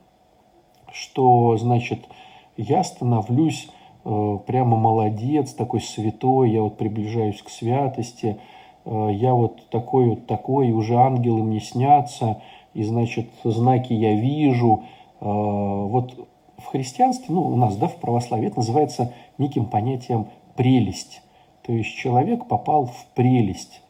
что, 0.92 1.56
значит, 1.56 2.08
я 2.56 2.84
становлюсь 2.84 3.68
Э, 4.10 4.38
прямо 4.46 4.78
молодец, 4.78 5.52
такой 5.52 5.82
святой, 5.82 6.50
я 6.50 6.62
вот 6.62 6.78
приближаюсь 6.78 7.42
к 7.42 7.50
святости, 7.50 8.38
э, 8.86 9.08
я 9.12 9.34
вот 9.34 9.68
такой 9.68 10.08
вот 10.08 10.26
такой, 10.26 10.70
уже 10.70 10.96
ангелы 10.96 11.42
мне 11.42 11.60
снятся, 11.60 12.40
и, 12.72 12.84
значит, 12.84 13.28
знаки 13.44 13.92
я 13.92 14.14
вижу. 14.14 14.84
Э, 15.20 15.24
вот 15.24 16.28
в 16.58 16.66
христианстве, 16.66 17.34
ну, 17.34 17.42
у 17.42 17.56
нас, 17.56 17.76
да, 17.76 17.88
в 17.88 17.96
православии, 17.96 18.48
это 18.48 18.58
называется 18.58 19.12
неким 19.38 19.66
понятием 19.66 20.28
прелесть. 20.56 21.22
То 21.62 21.72
есть 21.72 21.94
человек 21.96 22.46
попал 22.46 22.86
в 22.86 23.06
прелесть. 23.14 23.82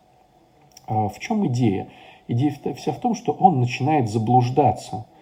В 0.86 1.14
чем 1.18 1.46
идея? 1.48 1.88
Идея 2.28 2.54
вся 2.74 2.92
в 2.92 2.98
том, 2.98 3.14
что 3.14 3.32
он 3.32 3.60
начинает 3.60 4.08
заблуждаться– 4.08 5.06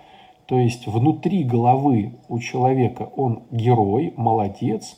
то 0.47 0.59
есть 0.59 0.87
внутри 0.87 1.43
головы 1.43 2.15
у 2.29 2.39
человека 2.39 3.11
он 3.17 3.43
герой, 3.51 4.15
молодец, 4.17 4.97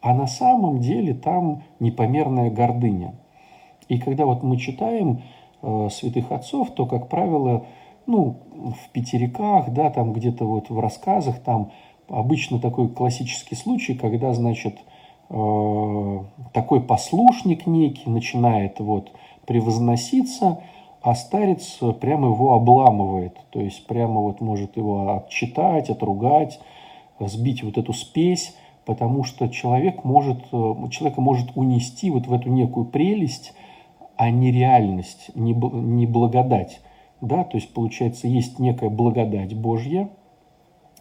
а 0.00 0.12
на 0.12 0.26
самом 0.26 0.80
деле 0.80 1.14
там 1.14 1.62
непомерная 1.78 2.50
гордыня. 2.50 3.14
И 3.88 3.98
когда 3.98 4.26
вот 4.26 4.42
мы 4.42 4.56
читаем 4.58 5.22
э, 5.62 5.88
святых 5.90 6.32
отцов, 6.32 6.72
то, 6.72 6.84
как 6.86 7.08
правило, 7.08 7.64
ну, 8.08 8.38
в 8.74 8.90
пятериках, 8.90 9.70
да, 9.70 9.90
там 9.90 10.12
где-то 10.12 10.44
вот 10.46 10.70
в 10.70 10.80
рассказах, 10.80 11.38
там 11.40 11.70
обычно 12.08 12.58
такой 12.58 12.88
классический 12.88 13.54
случай, 13.54 13.94
когда, 13.94 14.32
значит, 14.32 14.78
э, 15.28 16.18
такой 16.52 16.80
послушник 16.80 17.66
некий 17.66 18.08
начинает 18.08 18.80
вот 18.80 19.12
превозноситься, 19.46 20.62
а 21.02 21.14
старец 21.14 21.78
прямо 22.00 22.28
его 22.28 22.54
обламывает, 22.54 23.36
то 23.50 23.60
есть 23.60 23.86
прямо 23.86 24.20
вот 24.20 24.40
может 24.40 24.76
его 24.76 25.16
отчитать, 25.16 25.90
отругать, 25.90 26.58
сбить 27.20 27.62
вот 27.62 27.78
эту 27.78 27.92
спесь, 27.92 28.54
потому 28.84 29.22
что 29.22 29.48
человек 29.48 30.02
может, 30.04 30.50
человека 30.50 31.20
может 31.20 31.50
унести 31.56 32.10
вот 32.10 32.26
в 32.26 32.32
эту 32.32 32.48
некую 32.48 32.86
прелесть, 32.86 33.52
а 34.16 34.30
не 34.30 34.50
реальность, 34.50 35.30
не, 35.34 35.52
не 35.52 36.06
благодать. 36.06 36.80
Да? 37.20 37.44
То 37.44 37.56
есть, 37.56 37.72
получается, 37.72 38.28
есть 38.28 38.58
некая 38.58 38.90
благодать 38.90 39.54
Божья, 39.54 40.08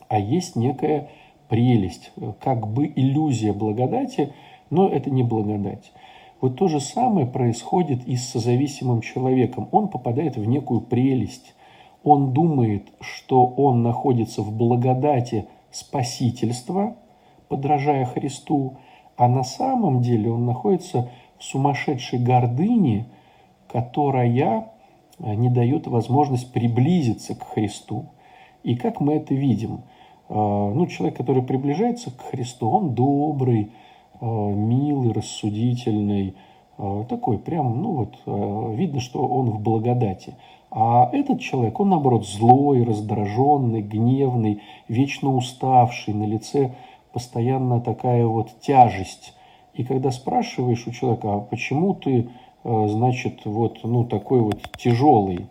а 0.07 0.19
есть 0.19 0.55
некая 0.55 1.09
прелесть, 1.49 2.11
как 2.39 2.67
бы 2.67 2.91
иллюзия 2.95 3.53
благодати, 3.53 4.33
но 4.69 4.87
это 4.87 5.09
не 5.09 5.23
благодать. 5.23 5.91
Вот 6.39 6.57
то 6.57 6.67
же 6.67 6.79
самое 6.79 7.25
происходит 7.25 8.07
и 8.07 8.15
с 8.15 8.29
созависимым 8.29 9.01
человеком. 9.01 9.67
Он 9.71 9.87
попадает 9.87 10.37
в 10.37 10.45
некую 10.45 10.81
прелесть. 10.81 11.55
Он 12.03 12.31
думает, 12.31 12.87
что 13.01 13.45
он 13.45 13.81
находится 13.81 14.41
в 14.41 14.55
благодати 14.55 15.47
спасительства, 15.71 16.95
подражая 17.47 18.05
Христу, 18.05 18.77
а 19.15 19.27
на 19.27 19.43
самом 19.43 20.01
деле 20.01 20.31
он 20.31 20.45
находится 20.45 21.09
в 21.39 21.43
сумасшедшей 21.43 22.19
гордыне, 22.19 23.07
которая 23.67 24.67
не 25.19 25.49
дает 25.49 25.87
возможность 25.87 26.51
приблизиться 26.53 27.35
к 27.35 27.43
Христу. 27.53 28.05
И 28.63 28.75
как 28.75 28.99
мы 28.99 29.13
это 29.13 29.33
видим? 29.33 29.81
Э, 30.29 30.33
ну, 30.33 30.85
человек, 30.87 31.17
который 31.17 31.43
приближается 31.43 32.11
к 32.11 32.21
Христу, 32.21 32.69
он 32.69 32.93
добрый, 32.95 33.71
Э, 34.19 34.25
милый, 34.25 35.11
рассудительный, 35.11 36.35
э, 36.77 37.05
такой 37.07 37.37
прям, 37.37 37.83
ну 37.83 37.91
вот, 37.93 38.15
э, 38.25 38.75
видно, 38.75 38.99
что 38.99 39.23
он 39.27 39.51
в 39.51 39.59
благодати. 39.59 40.33
А 40.71 41.09
этот 41.13 41.39
человек, 41.39 41.79
он 41.79 41.89
наоборот 41.89 42.27
злой, 42.27 42.83
раздраженный, 42.83 43.83
гневный, 43.83 44.61
вечно 44.87 45.35
уставший, 45.35 46.15
на 46.15 46.23
лице 46.23 46.73
постоянно 47.13 47.79
такая 47.79 48.25
вот 48.25 48.59
тяжесть. 48.59 49.35
И 49.75 49.83
когда 49.83 50.09
спрашиваешь 50.09 50.87
у 50.87 50.91
человека, 50.91 51.35
а 51.35 51.39
почему 51.39 51.93
ты, 51.93 52.29
значит, 52.67 53.45
вот, 53.45 53.79
ну, 53.83 54.03
такой 54.03 54.41
вот 54.41 54.61
тяжелый, 54.77 55.47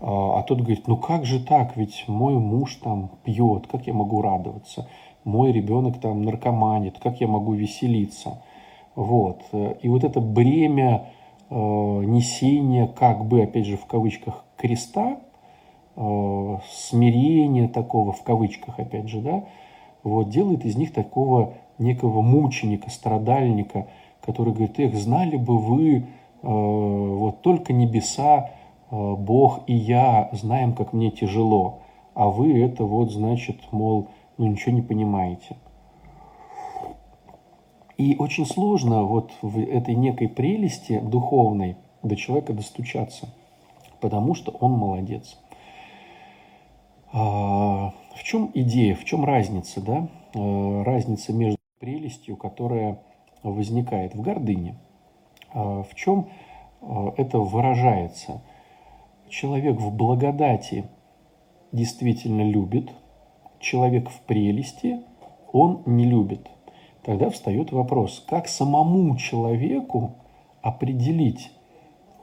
а 0.00 0.42
тот 0.42 0.60
говорит, 0.60 0.86
ну 0.86 0.96
как 0.96 1.24
же 1.24 1.44
так, 1.44 1.76
ведь 1.76 2.04
мой 2.06 2.34
муж 2.34 2.76
там 2.76 3.10
пьет, 3.24 3.66
как 3.66 3.88
я 3.88 3.92
могу 3.92 4.22
радоваться? 4.22 4.86
мой 5.28 5.52
ребенок 5.52 6.00
там 6.00 6.22
наркоманит, 6.22 6.98
как 6.98 7.20
я 7.20 7.28
могу 7.28 7.52
веселиться. 7.52 8.42
Вот. 8.94 9.42
И 9.82 9.88
вот 9.88 10.02
это 10.02 10.20
бремя 10.20 11.10
э, 11.50 11.54
несения, 11.54 12.86
как 12.86 13.24
бы, 13.26 13.42
опять 13.42 13.66
же, 13.66 13.76
в 13.76 13.86
кавычках, 13.86 14.44
креста, 14.56 15.18
э, 15.96 16.58
смирения 16.70 17.68
такого, 17.68 18.12
в 18.12 18.22
кавычках, 18.22 18.78
опять 18.78 19.08
же, 19.08 19.20
да, 19.20 19.44
вот, 20.02 20.30
делает 20.30 20.64
из 20.64 20.76
них 20.76 20.92
такого 20.92 21.54
некого 21.78 22.22
мученика, 22.22 22.90
страдальника, 22.90 23.86
который 24.28 24.52
говорит, 24.52 24.78
эх, 24.78 24.94
знали 24.94 25.38
бы 25.38 25.58
вы, 25.58 25.96
э, 25.96 26.02
вот 26.42 27.40
только 27.40 27.72
небеса, 27.72 28.50
э, 28.90 29.14
Бог 29.14 29.60
и 29.66 29.74
я 29.74 30.28
знаем, 30.32 30.74
как 30.74 30.92
мне 30.92 31.10
тяжело, 31.10 31.78
а 32.12 32.28
вы 32.28 32.62
это 32.62 32.84
вот, 32.84 33.10
значит, 33.10 33.56
мол, 33.72 34.08
ну 34.36 34.46
ничего 34.48 34.74
не 34.74 34.82
понимаете. 34.82 35.56
И 37.96 38.16
очень 38.18 38.44
сложно 38.44 39.04
вот 39.04 39.32
в 39.40 39.58
этой 39.58 39.94
некой 39.94 40.28
прелести 40.28 41.00
духовной 41.00 41.78
до 42.02 42.14
человека 42.14 42.52
достучаться, 42.52 43.30
потому 43.98 44.34
что 44.34 44.50
он 44.50 44.72
молодец. 44.72 45.38
А, 47.14 47.94
в 48.14 48.22
чем 48.24 48.50
идея, 48.52 48.94
в 48.94 49.06
чем 49.06 49.24
разница, 49.24 49.80
да? 49.80 50.06
А, 50.34 50.84
разница 50.84 51.32
между 51.32 51.58
прелестью, 51.80 52.36
которая 52.36 52.98
возникает 53.42 54.14
в 54.14 54.20
гордыне. 54.20 54.76
А, 55.52 55.82
в 55.82 55.94
чем 55.94 56.28
это 57.16 57.38
выражается? 57.40 58.42
Человек 59.28 59.80
в 59.80 59.94
благодати 59.94 60.84
действительно 61.72 62.42
любит– 62.42 62.92
человек 63.60 64.08
в 64.08 64.20
прелести, 64.20 65.00
он 65.52 65.82
не 65.86 66.04
любит. 66.04 66.48
Тогда 67.02 67.30
встает 67.30 67.72
вопрос, 67.72 68.24
как 68.28 68.48
самому 68.48 69.16
человеку 69.16 70.16
определить, 70.62 71.50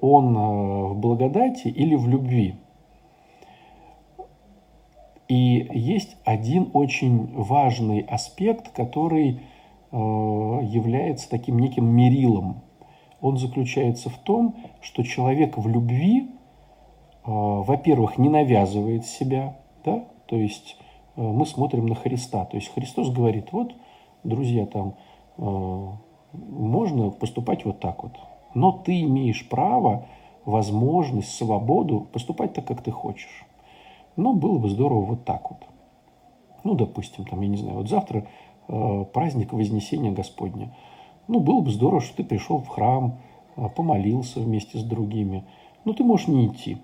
он 0.02 0.38
э, 0.38 0.88
в 0.90 0.98
благодати 0.98 1.68
или 1.68 1.96
в 1.96 2.08
любви. 2.08 2.56
И 5.28 5.68
есть 5.74 6.18
один 6.24 6.70
очень 6.74 7.34
важный 7.34 8.02
аспект, 8.02 8.70
который 8.70 9.42
является 9.98 11.30
таким 11.30 11.60
неким 11.60 11.86
мерилом. 11.86 12.64
Он 13.22 13.38
заключается 13.38 14.10
в 14.10 14.18
том, 14.18 14.56
что 14.82 15.04
человек 15.04 15.58
в 15.58 15.68
любви, 15.68 16.28
э, 16.28 16.28
во-первых, 17.26 18.18
не 18.18 18.30
навязывает 18.30 19.06
себя, 19.06 19.58
да, 19.84 20.06
то 20.28 20.36
есть 20.36 20.78
Э, 21.16 21.22
мы 21.22 21.46
смотрим 21.46 21.86
на 21.88 21.96
Христа. 21.96 22.46
То 22.46 22.58
есть 22.58 22.74
Христос 22.74 23.10
говорит, 23.10 23.52
вот, 23.52 23.74
друзья, 24.24 24.66
там 24.66 24.96
э, 25.38 25.88
можно 26.34 27.10
поступать 27.10 27.66
вот 27.66 27.80
так 27.80 28.04
вот, 28.04 28.14
но 28.54 28.72
ты 28.72 29.02
имеешь 29.02 29.48
право, 29.48 30.06
возможность, 30.46 31.32
свободу 31.32 32.02
поступать 32.12 32.54
так, 32.54 32.66
как 32.66 32.82
ты 32.82 32.92
хочешь. 32.92 33.46
Но 34.16 34.34
было 34.34 34.60
бы 34.60 34.70
здорово 34.70 35.02
вот 35.02 35.26
так 35.26 35.50
вот. 35.50 35.60
Ну, 36.64 36.76
допустим, 36.76 37.26
там, 37.26 37.42
я 37.42 37.48
не 37.48 37.58
знаю, 37.58 37.78
вот 37.78 37.90
завтра 37.90 38.20
э, 38.20 38.26
праздник 38.68 39.54
Вознесения 39.54 40.12
Господня. 40.12 40.74
Ну, 41.28 41.40
было 41.40 41.62
бы 41.62 41.72
здорово, 41.72 42.02
что 42.02 42.18
ты 42.18 42.24
пришел 42.24 42.60
в 42.60 42.68
храм, 42.68 43.20
э, 43.56 43.68
помолился 43.76 44.40
вместе 44.40 44.78
с 44.78 44.84
другими. 44.84 45.44
Но 45.84 45.94
ты 45.94 46.04
можешь 46.04 46.28
не 46.28 46.48
идти. 46.48 46.78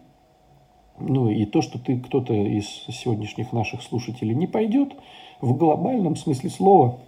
Ну 1.00 1.30
и 1.30 1.46
то, 1.46 1.62
что 1.62 1.80
ты 1.80 2.00
кто-то 2.00 2.34
из 2.34 2.68
сегодняшних 2.68 3.54
наших 3.54 3.82
слушателей 3.82 4.36
не 4.36 4.48
пойдет, 4.48 4.96
в 5.42 5.56
глобальном 5.58 6.16
смысле 6.16 6.50
слова, 6.50 7.00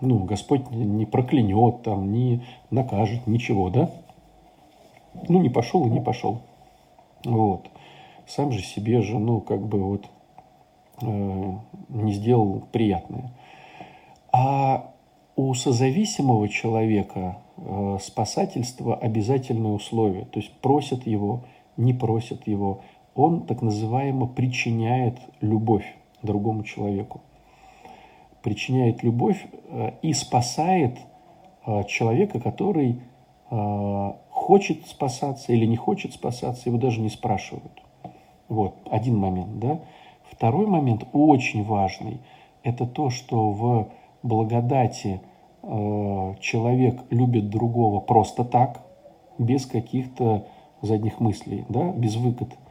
ну, 0.00 0.24
Господь 0.24 0.68
не 0.70 1.06
проклянет, 1.06 1.82
там, 1.82 2.12
не 2.12 2.42
накажет, 2.70 3.26
ничего, 3.28 3.70
да? 3.70 3.90
Ну, 5.28 5.40
не 5.40 5.48
пошел 5.48 5.86
и 5.86 5.90
не 5.90 6.00
пошел. 6.00 6.40
Вот. 7.24 7.68
Сам 8.26 8.50
же 8.50 8.62
себе 8.62 9.00
же, 9.02 9.18
ну, 9.18 9.40
как 9.40 9.64
бы 9.64 9.80
вот 9.82 10.06
э, 11.02 11.52
не 11.88 12.12
сделал 12.12 12.64
приятное. 12.72 13.32
А 14.34 14.92
у 15.36 15.54
созависимого 15.54 16.48
человека 16.48 17.38
э, 17.56 17.98
спасательство 18.02 18.96
обязательное 18.96 19.72
условие. 19.72 20.24
То 20.24 20.40
есть 20.40 20.52
просят 20.60 21.06
его, 21.06 21.44
не 21.76 21.94
просят 21.94 22.48
его– 22.48 22.80
он 23.14 23.46
так 23.46 23.62
называемо 23.62 24.26
причиняет 24.26 25.18
любовь 25.40 25.86
другому 26.22 26.64
человеку. 26.64 27.20
Причиняет 28.42 29.02
любовь 29.02 29.46
э, 29.68 29.92
и 30.02 30.12
спасает 30.12 30.98
э, 31.64 31.84
человека, 31.84 32.40
который 32.40 33.00
э, 33.50 34.12
хочет 34.30 34.86
спасаться 34.86 35.52
или 35.52 35.64
не 35.64 35.76
хочет 35.76 36.12
спасаться, 36.12 36.68
его 36.68 36.78
даже 36.78 37.00
не 37.00 37.08
спрашивают. 37.08 37.82
Вот, 38.48 38.76
один 38.90 39.16
момент, 39.16 39.58
да. 39.58 39.80
Второй 40.30 40.66
момент, 40.66 41.06
очень 41.12 41.64
важный, 41.64 42.20
это 42.62 42.86
то, 42.86 43.10
что 43.10 43.50
в 43.50 43.88
благодати 44.24 45.20
человек 46.40 47.04
любит 47.10 47.48
другого 47.48 48.00
просто 48.00 48.44
так, 48.44 48.82
без 49.38 49.64
каких-то 49.66 50.46
задних 50.82 51.20
мыслей, 51.20 51.64
да, 51.68 51.92
без 51.92 52.16
выгод– 52.16 52.52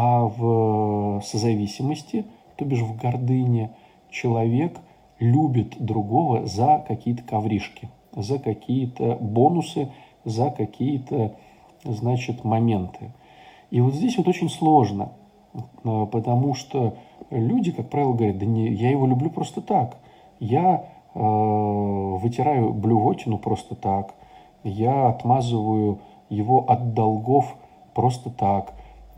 а 0.00 0.26
в 0.26 1.20
созависимости, 1.24 2.24
то 2.54 2.64
бишь 2.64 2.82
в 2.82 2.96
гордыне, 2.96 3.72
человек 4.10 4.78
любит 5.18 5.74
другого 5.84 6.46
за 6.46 6.84
какие-то 6.86 7.24
ковришки, 7.24 7.88
за 8.14 8.38
какие-то 8.38 9.16
бонусы, 9.20 9.90
за 10.24 10.52
какие-то, 10.52 11.34
значит, 11.82 12.44
моменты. 12.44 13.10
И 13.72 13.80
вот 13.80 13.92
здесь 13.92 14.16
вот 14.18 14.28
очень 14.28 14.48
сложно, 14.48 15.10
э, 15.82 16.06
потому 16.12 16.54
что 16.54 16.94
люди, 17.30 17.72
как 17.72 17.90
правило, 17.90 18.12
говорят, 18.12 18.38
да 18.38 18.46
не, 18.46 18.68
я 18.68 18.90
его 18.90 19.04
люблю 19.04 19.30
просто 19.30 19.60
так. 19.60 19.96
Я 20.38 20.84
э, 21.14 21.18
вытираю 21.18 22.72
блювотину 22.72 23.38
просто 23.38 23.74
так. 23.74 24.14
Я 24.64 25.08
отмазываю 25.08 26.00
его 26.28 26.64
от 26.68 26.94
долгов 26.94 27.56
просто 27.94 28.30
так 28.30 28.74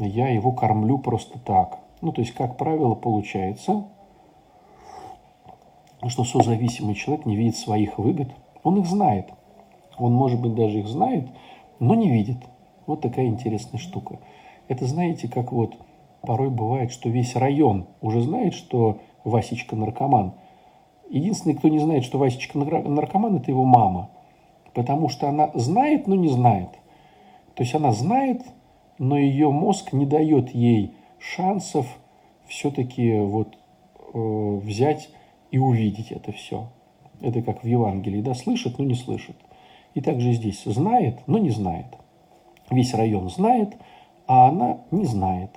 я 0.06 0.28
его 0.28 0.52
кормлю 0.52 0.98
просто 0.98 1.38
так. 1.38 1.78
Ну, 2.00 2.12
то 2.12 2.22
есть, 2.22 2.32
как 2.32 2.56
правило, 2.56 2.94
получается, 2.94 3.84
что 6.06 6.24
созависимый 6.24 6.94
человек 6.94 7.26
не 7.26 7.36
видит 7.36 7.56
своих 7.56 7.98
выгод. 7.98 8.28
Он 8.62 8.78
их 8.78 8.86
знает. 8.86 9.30
Он, 9.98 10.14
может 10.14 10.40
быть, 10.40 10.54
даже 10.54 10.80
их 10.80 10.88
знает, 10.88 11.28
но 11.78 11.94
не 11.94 12.10
видит. 12.10 12.38
Вот 12.86 13.02
такая 13.02 13.26
интересная 13.26 13.78
штука. 13.78 14.18
Это 14.68 14.86
знаете, 14.86 15.28
как 15.28 15.52
вот 15.52 15.76
порой 16.22 16.48
бывает, 16.48 16.90
что 16.90 17.10
весь 17.10 17.36
район 17.36 17.86
уже 18.00 18.22
знает, 18.22 18.54
что 18.54 18.98
Васечка 19.24 19.76
наркоман. 19.76 20.34
Единственный, 21.10 21.56
кто 21.56 21.68
не 21.68 21.80
знает, 21.80 22.04
что 22.04 22.18
Васечка 22.18 22.56
наркоман, 22.56 23.36
это 23.36 23.50
его 23.50 23.64
мама. 23.64 24.10
Потому 24.74 25.08
что 25.08 25.28
она 25.28 25.50
знает, 25.54 26.06
но 26.06 26.14
не 26.14 26.28
знает. 26.28 26.70
То 27.54 27.64
есть 27.64 27.74
она 27.74 27.92
знает, 27.92 28.42
но 28.98 29.18
ее 29.18 29.50
мозг 29.50 29.92
не 29.92 30.06
дает 30.06 30.54
ей 30.54 30.94
шансов 31.18 31.86
все-таки 32.46 33.18
вот 33.18 33.58
э, 34.14 34.60
взять 34.62 35.10
и 35.50 35.58
увидеть 35.58 36.12
это 36.12 36.30
все. 36.30 36.68
Это 37.20 37.42
как 37.42 37.64
в 37.64 37.66
Евангелии, 37.66 38.22
да, 38.22 38.34
слышит, 38.34 38.78
но 38.78 38.84
не 38.84 38.94
слышит. 38.94 39.36
И 39.94 40.00
также 40.00 40.32
здесь 40.32 40.62
знает, 40.64 41.18
но 41.26 41.38
не 41.38 41.50
знает. 41.50 41.86
Весь 42.70 42.94
район 42.94 43.28
знает, 43.30 43.76
а 44.28 44.48
она 44.48 44.78
не 44.92 45.04
знает, 45.04 45.50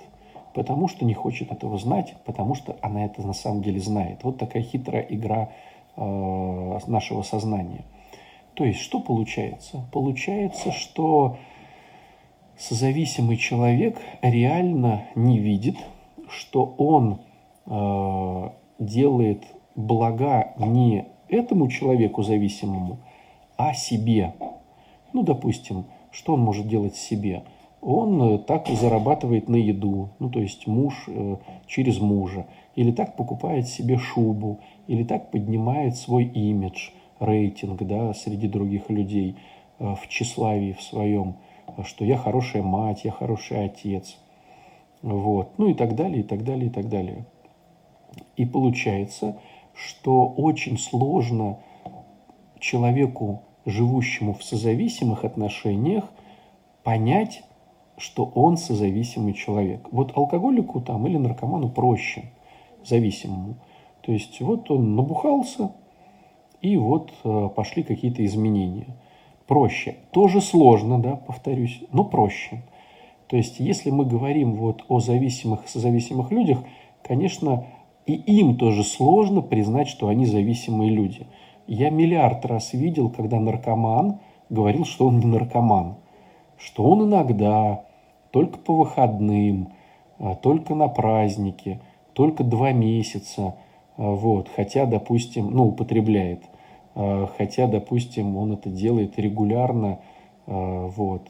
потому 0.54 0.88
что 0.88 1.04
не 1.04 1.14
хочет 1.14 1.50
этого 1.50 1.76
знать, 1.78 2.14
потому 2.24 2.54
что 2.54 2.76
она 2.80 3.04
это 3.04 3.22
на 3.26 3.32
самом 3.32 3.62
деле 3.62 3.80
знает. 3.80 4.22
Вот 4.22 4.38
такая 4.38 4.62
хитрая 4.62 5.02
игра 5.02 5.50
э, 5.96 6.78
нашего 6.86 7.22
сознания. 7.22 7.84
То 8.54 8.64
есть, 8.64 8.80
что 8.80 9.00
получается? 9.00 9.84
Получается, 9.92 10.70
что 10.70 11.36
созависимый 12.56 13.36
человек 13.36 13.98
реально 14.22 15.02
не 15.16 15.38
видит, 15.38 15.76
что 16.28 16.74
он 16.78 17.20
э, 17.66 18.50
делает 18.78 19.42
блага 19.74 20.54
не 20.58 21.06
этому 21.28 21.68
человеку 21.68 22.22
зависимому, 22.22 22.98
а 23.56 23.74
себе. 23.74 24.34
Ну, 25.12 25.24
допустим, 25.24 25.86
что 26.12 26.34
он 26.34 26.40
может 26.40 26.68
делать 26.68 26.94
себе? 26.94 27.42
Он 27.86 28.22
э, 28.22 28.38
так 28.38 28.66
зарабатывает 28.68 29.50
на 29.50 29.56
еду, 29.56 30.08
ну, 30.18 30.30
то 30.30 30.40
есть 30.40 30.66
муж 30.66 31.04
э, 31.06 31.36
через 31.66 32.00
мужа, 32.00 32.46
или 32.76 32.90
так 32.92 33.14
покупает 33.14 33.68
себе 33.68 33.98
шубу, 33.98 34.60
или 34.86 35.04
так 35.04 35.30
поднимает 35.30 35.94
свой 35.96 36.24
имидж, 36.24 36.88
рейтинг, 37.20 37.82
да, 37.82 38.14
среди 38.14 38.48
других 38.48 38.88
людей 38.88 39.36
э, 39.78 39.94
в 40.00 40.08
тщеславии 40.08 40.72
в 40.72 40.80
своем, 40.80 41.36
что 41.84 42.06
я 42.06 42.16
хорошая 42.16 42.62
мать, 42.62 43.04
я 43.04 43.10
хороший 43.10 43.66
отец, 43.66 44.16
вот, 45.02 45.58
ну 45.58 45.68
и 45.68 45.74
так 45.74 45.94
далее, 45.94 46.20
и 46.20 46.22
так 46.22 46.42
далее, 46.42 46.68
и 46.68 46.70
так 46.70 46.88
далее. 46.88 47.26
И 48.38 48.46
получается, 48.46 49.38
что 49.74 50.26
очень 50.26 50.78
сложно 50.78 51.58
человеку, 52.58 53.42
живущему 53.66 54.32
в 54.32 54.42
созависимых 54.42 55.26
отношениях, 55.26 56.04
понять, 56.82 57.42
что 57.96 58.24
он 58.24 58.56
созависимый 58.56 59.34
человек. 59.34 59.88
Вот 59.90 60.16
алкоголику 60.16 60.80
там 60.80 61.06
или 61.06 61.16
наркоману 61.16 61.68
проще, 61.68 62.32
зависимому. 62.84 63.56
То 64.02 64.12
есть 64.12 64.40
вот 64.40 64.70
он 64.70 64.96
набухался, 64.96 65.72
и 66.60 66.76
вот 66.76 67.12
э, 67.24 67.48
пошли 67.54 67.82
какие-то 67.82 68.24
изменения. 68.24 68.96
Проще. 69.46 69.96
Тоже 70.10 70.40
сложно, 70.40 70.98
да, 70.98 71.16
повторюсь, 71.16 71.82
но 71.92 72.04
проще. 72.04 72.62
То 73.28 73.36
есть 73.36 73.60
если 73.60 73.90
мы 73.90 74.04
говорим 74.04 74.56
вот 74.56 74.84
о 74.88 75.00
зависимых, 75.00 75.68
созависимых 75.68 76.30
людях, 76.30 76.58
конечно, 77.02 77.66
и 78.06 78.14
им 78.14 78.56
тоже 78.56 78.84
сложно 78.84 79.40
признать, 79.40 79.88
что 79.88 80.08
они 80.08 80.26
зависимые 80.26 80.90
люди. 80.90 81.26
Я 81.66 81.90
миллиард 81.90 82.44
раз 82.44 82.74
видел, 82.74 83.10
когда 83.10 83.40
наркоман 83.40 84.20
говорил, 84.50 84.84
что 84.84 85.06
он 85.06 85.18
не 85.18 85.26
наркоман, 85.26 85.96
что 86.64 86.84
он 86.84 87.08
иногда, 87.08 87.84
только 88.30 88.58
по 88.58 88.74
выходным, 88.74 89.68
а, 90.18 90.34
только 90.34 90.74
на 90.74 90.88
праздники, 90.88 91.80
только 92.14 92.42
два 92.42 92.72
месяца, 92.72 93.56
а, 93.96 94.10
вот, 94.10 94.48
хотя, 94.54 94.86
допустим, 94.86 95.50
ну, 95.50 95.68
употребляет, 95.68 96.42
а, 96.94 97.28
хотя, 97.36 97.66
допустим, 97.66 98.36
он 98.36 98.54
это 98.54 98.70
делает 98.70 99.18
регулярно, 99.18 99.98
вот, 100.46 101.26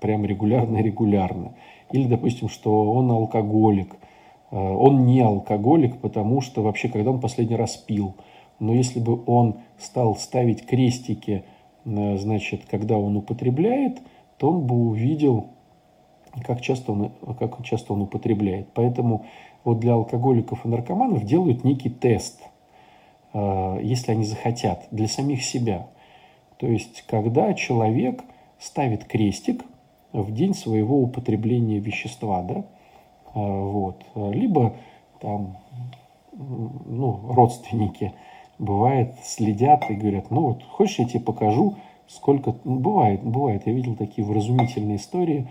прям 0.00 0.24
регулярно-регулярно. 0.24 1.52
Или, 1.92 2.08
допустим, 2.08 2.48
что 2.48 2.92
он 2.92 3.10
алкоголик– 3.10 3.96
он 4.50 5.06
не 5.06 5.20
алкоголик, 5.20 5.96
потому 5.98 6.42
что 6.42 6.60
вообще, 6.60 6.88
когда 6.88 7.10
он 7.10 7.20
последний 7.20 7.56
раз 7.56 7.76
пил. 7.76 8.16
Но 8.58 8.74
если 8.74 9.00
бы 9.00 9.22
он 9.26 9.60
стал 9.78 10.16
ставить 10.16 10.66
крестики, 10.66 11.44
значит, 11.84 12.62
когда 12.68 12.98
он 12.98 13.16
употребляет, 13.16 14.02
то 14.42 14.50
он 14.50 14.66
бы 14.66 14.74
увидел, 14.74 15.50
как 16.44 16.60
часто 16.60 16.90
он, 16.90 17.12
как 17.38 17.62
часто 17.62 17.92
он 17.92 18.02
употребляет. 18.02 18.66
Поэтому 18.74 19.24
вот 19.62 19.78
для 19.78 19.92
алкоголиков 19.92 20.66
и 20.66 20.68
наркоманов 20.68 21.22
делают 21.24 21.62
некий 21.62 21.90
тест, 21.90 22.42
э, 23.34 23.78
если 23.84 24.10
они 24.10 24.24
захотят, 24.24 24.88
для 24.90 25.06
самих 25.06 25.44
себя. 25.44 25.86
То 26.58 26.66
есть, 26.66 27.02
когда 27.02 27.54
человек 27.54 28.24
ставит 28.58 29.04
крестик 29.04 29.64
в 30.12 30.32
день 30.32 30.54
своего 30.54 31.00
употребления 31.00 31.78
вещества, 31.78 32.42
да, 32.42 32.64
а, 33.34 33.60
вот. 33.60 34.04
Либо 34.16 34.74
там 35.20 35.56
ну, 36.32 37.32
родственники, 37.32 38.12
бывает, 38.58 39.14
следят 39.22 39.88
и 39.88 39.94
говорят, 39.94 40.32
ну 40.32 40.48
вот, 40.48 40.64
хочешь, 40.64 40.98
я 40.98 41.04
тебе 41.04 41.20
покажу, 41.20 41.76
сколько... 42.14 42.54
Ну, 42.64 42.78
бывает, 42.78 43.22
бывает, 43.22 43.66
я 43.66 43.72
видел 43.72 43.96
такие 43.96 44.26
вразумительные 44.26 44.96
истории, 44.96 45.48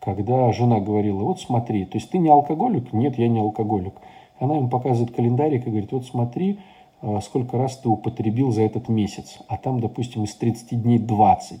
когда 0.00 0.50
жена 0.52 0.80
говорила, 0.80 1.22
вот 1.22 1.40
смотри, 1.40 1.84
то 1.84 1.98
есть 1.98 2.10
ты 2.10 2.18
не 2.18 2.28
алкоголик? 2.28 2.92
Нет, 2.92 3.18
я 3.18 3.28
не 3.28 3.40
алкоголик. 3.40 3.94
Она 4.38 4.56
ему 4.56 4.68
показывает 4.68 5.14
календарик 5.14 5.66
и 5.66 5.70
говорит, 5.70 5.92
вот 5.92 6.06
смотри, 6.06 6.60
а, 7.00 7.20
сколько 7.20 7.58
раз 7.58 7.76
ты 7.76 7.88
употребил 7.88 8.50
за 8.50 8.62
этот 8.62 8.88
месяц, 8.88 9.38
а 9.48 9.56
там, 9.56 9.80
допустим, 9.80 10.24
из 10.24 10.34
30 10.34 10.82
дней 10.82 10.98
20. 10.98 11.60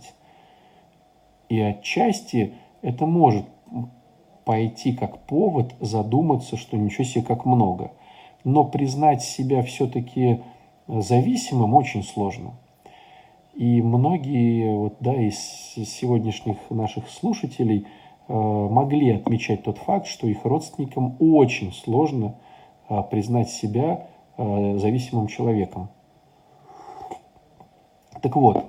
И 1.48 1.60
отчасти 1.60 2.54
это 2.82 3.06
может 3.06 3.46
пойти 4.44 4.92
как 4.92 5.18
повод 5.26 5.74
задуматься, 5.80 6.56
что 6.56 6.76
ничего 6.76 7.04
себе 7.04 7.24
как 7.24 7.44
много. 7.44 7.92
Но 8.44 8.64
признать 8.64 9.22
себя 9.22 9.62
все-таки 9.62 10.40
зависимым 10.86 11.74
очень 11.74 12.02
сложно. 12.02 12.54
И 13.58 13.82
многие 13.82 14.72
вот, 14.72 14.98
да, 15.00 15.12
из 15.20 15.36
сегодняшних 15.36 16.58
наших 16.70 17.10
слушателей 17.10 17.88
э, 18.28 18.32
могли 18.32 19.10
отмечать 19.10 19.64
тот 19.64 19.78
факт, 19.78 20.06
что 20.06 20.28
их 20.28 20.44
родственникам 20.44 21.16
очень 21.18 21.72
сложно 21.72 22.36
э, 22.88 23.02
признать 23.10 23.50
себя 23.50 24.06
э, 24.36 24.78
зависимым 24.78 25.26
человеком. 25.26 25.88
Так 28.22 28.36
вот, 28.36 28.64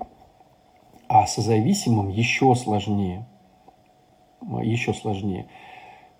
а 1.07 1.27
созависимым 1.27 2.09
еще 2.09 2.55
сложнее. 2.55 3.27
Еще 4.41 4.95
сложнее. 4.95 5.45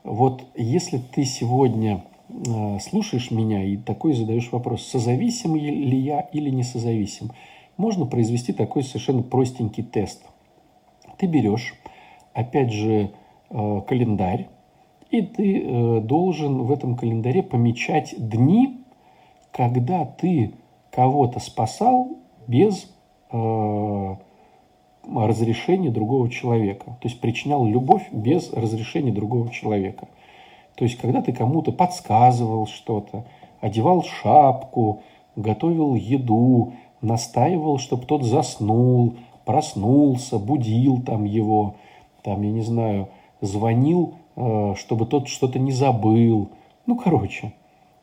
Вот 0.04 0.44
если 0.54 1.00
ты 1.00 1.26
сегодня 1.26 2.04
э, 2.30 2.78
слушаешь 2.82 3.32
меня 3.32 3.64
и 3.64 3.78
такой 3.78 4.14
задаешь 4.14 4.52
вопрос, 4.52 4.86
созависим 4.86 5.56
ли 5.56 5.98
я 5.98 6.20
или 6.20 6.52
не 6.52 6.62
созависим, 6.62 7.32
можно 7.80 8.06
произвести 8.06 8.54
такой 8.54 8.84
совершенно 8.84 9.24
простенький 9.24 9.84
тест. 9.84 10.24
Ты 11.18 11.26
берешь, 11.26 11.74
опять 12.34 12.72
же, 12.72 13.12
э, 13.50 13.82
календарь, 13.88 14.50
и 15.10 15.22
ты 15.22 15.64
э, 15.64 16.02
должен 16.02 16.64
в 16.64 16.72
этом 16.72 16.96
календаре 16.96 17.42
помечать 17.42 18.14
дни, 18.18 18.82
когда 19.52 20.06
ты 20.06 20.54
кого-то 20.92 21.40
спасал 21.40 22.18
без 22.48 22.92
разрешения 25.08 25.92
другого 25.92 26.30
человека. 26.30 26.98
То 27.00 27.08
есть 27.08 27.22
причинял 27.22 27.64
любовь 27.64 28.08
без 28.12 28.52
разрешения 28.52 29.12
другого 29.12 29.52
человека. 29.52 30.08
То 30.76 30.84
есть 30.84 30.98
когда 30.98 31.22
ты 31.22 31.32
кому-то 31.32 31.72
подсказывал 31.72 32.66
что-то, 32.66 33.26
одевал 33.62 34.04
шапку, 34.04 35.04
готовил 35.36 35.94
еду, 35.96 36.74
настаивал, 37.02 37.78
чтобы 37.78 38.06
тот 38.06 38.24
заснул, 38.24 39.16
проснулся, 39.46 40.38
будил 40.38 41.02
там 41.02 41.26
его, 41.26 41.76
там, 42.24 42.42
я 42.42 42.52
не 42.52 42.62
знаю, 42.62 43.10
звонил, 43.42 44.16
э, 44.36 44.76
чтобы 44.78 45.06
тот 45.06 45.28
что-то 45.28 45.60
не 45.60 45.72
забыл. 45.72 46.50
Ну, 46.86 46.96
короче. 46.96 47.54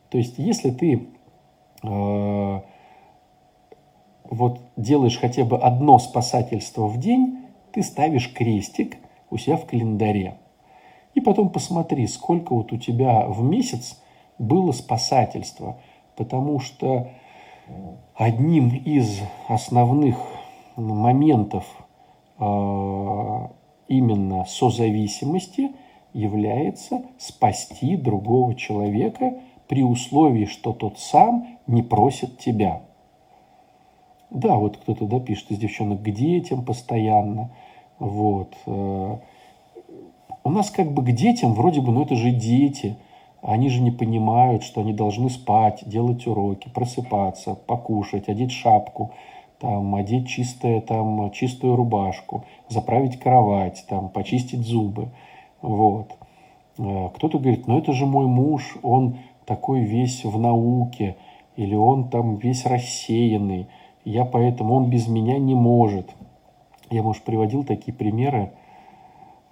То 0.09 0.17
есть, 0.17 0.35
если 0.37 0.71
ты 0.71 1.07
э, 1.83 2.61
вот 4.29 4.59
делаешь 4.75 5.17
хотя 5.17 5.45
бы 5.45 5.57
одно 5.57 5.99
спасательство 5.99 6.87
в 6.87 6.99
день, 6.99 7.39
ты 7.71 7.83
ставишь 7.83 8.33
крестик 8.33 8.97
у 9.29 9.37
себя 9.37 9.57
в 9.57 9.65
календаре. 9.65 10.37
И 11.15 11.21
потом 11.21 11.49
посмотри, 11.49 12.07
сколько 12.07 12.53
вот 12.53 12.71
у 12.71 12.77
тебя 12.77 13.25
в 13.27 13.43
месяц 13.43 14.01
было 14.37 14.71
спасательства. 14.71 15.77
Потому 16.15 16.59
что 16.59 17.09
одним 18.15 18.69
из 18.69 19.19
основных 19.47 20.17
моментов 20.75 21.65
э, 22.39 22.43
именно 23.87 24.45
созависимости 24.45 25.71
является 26.13 27.03
спасти 27.17 27.95
другого 27.95 28.55
человека 28.55 29.39
при 29.67 29.83
условии, 29.83 30.45
что 30.45 30.73
тот 30.73 30.99
сам 30.99 31.59
не 31.67 31.83
просит 31.83 32.39
тебя. 32.39 32.81
Да, 34.29 34.55
вот 34.55 34.77
кто-то 34.77 35.05
да, 35.05 35.19
пишет 35.19 35.51
из 35.51 35.59
девчонок 35.59 36.01
к 36.01 36.09
детям 36.09 36.65
постоянно. 36.65 37.51
Вот. 37.99 38.55
Э, 38.65 39.17
у 40.43 40.49
нас 40.49 40.69
как 40.69 40.91
бы 40.91 41.03
к 41.03 41.11
детям 41.11 41.53
вроде 41.53 41.81
бы, 41.81 41.91
ну 41.91 42.03
это 42.03 42.15
же 42.15 42.31
дети. 42.31 42.97
Они 43.41 43.69
же 43.69 43.81
не 43.81 43.91
понимают, 43.91 44.63
что 44.63 44.81
они 44.81 44.93
должны 44.93 45.29
спать, 45.29 45.83
делать 45.85 46.25
уроки, 46.27 46.69
просыпаться, 46.69 47.55
покушать, 47.55 48.29
одеть 48.29 48.51
шапку, 48.51 49.11
там, 49.59 49.95
одеть 49.95 50.27
чистое, 50.27 50.81
там, 50.81 51.31
чистую 51.31 51.75
рубашку, 51.75 52.45
заправить 52.67 53.19
кровать, 53.19 53.85
там, 53.87 54.09
почистить 54.09 54.65
зубы. 54.65 55.09
Вот. 55.61 56.15
Э, 56.77 57.09
кто-то 57.15 57.39
говорит, 57.39 57.67
ну 57.67 57.77
это 57.77 57.93
же 57.93 58.05
мой 58.05 58.25
муж, 58.25 58.77
он 58.83 59.17
такой 59.45 59.81
весь 59.81 60.23
в 60.25 60.39
науке, 60.39 61.15
или 61.55 61.75
он 61.75 62.09
там 62.09 62.35
весь 62.35 62.65
рассеянный, 62.65 63.67
я 64.05 64.23
поэтому, 64.23 64.73
он 64.75 64.89
без 64.89 65.07
меня 65.07 65.37
не 65.37 65.53
может. 65.53 66.09
Я, 66.89 67.03
может, 67.03 67.23
приводил 67.23 67.65
такие 67.65 67.93
примеры. 67.93 68.51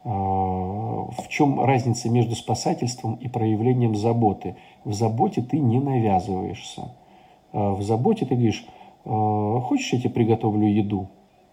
А, 0.06 0.12
в 0.12 1.28
чем 1.30 1.60
разница 1.60 2.10
между 2.10 2.36
спасательством 2.36 3.16
и 3.16 3.28
проявлением 3.28 3.96
заботы? 3.96 4.56
В 4.84 4.94
заботе 4.94 5.42
ты 5.42 5.58
не 5.58 5.80
навязываешься. 5.80 6.94
А, 7.52 7.74
в 7.74 7.82
заботе 7.82 8.26
ты 8.26 8.36
говоришь, 8.36 8.66
«А, 9.04 9.60
хочешь, 9.62 9.94
я 9.94 10.00
тебе 10.00 10.12
приготовлю 10.12 10.68
еду? 10.68 11.08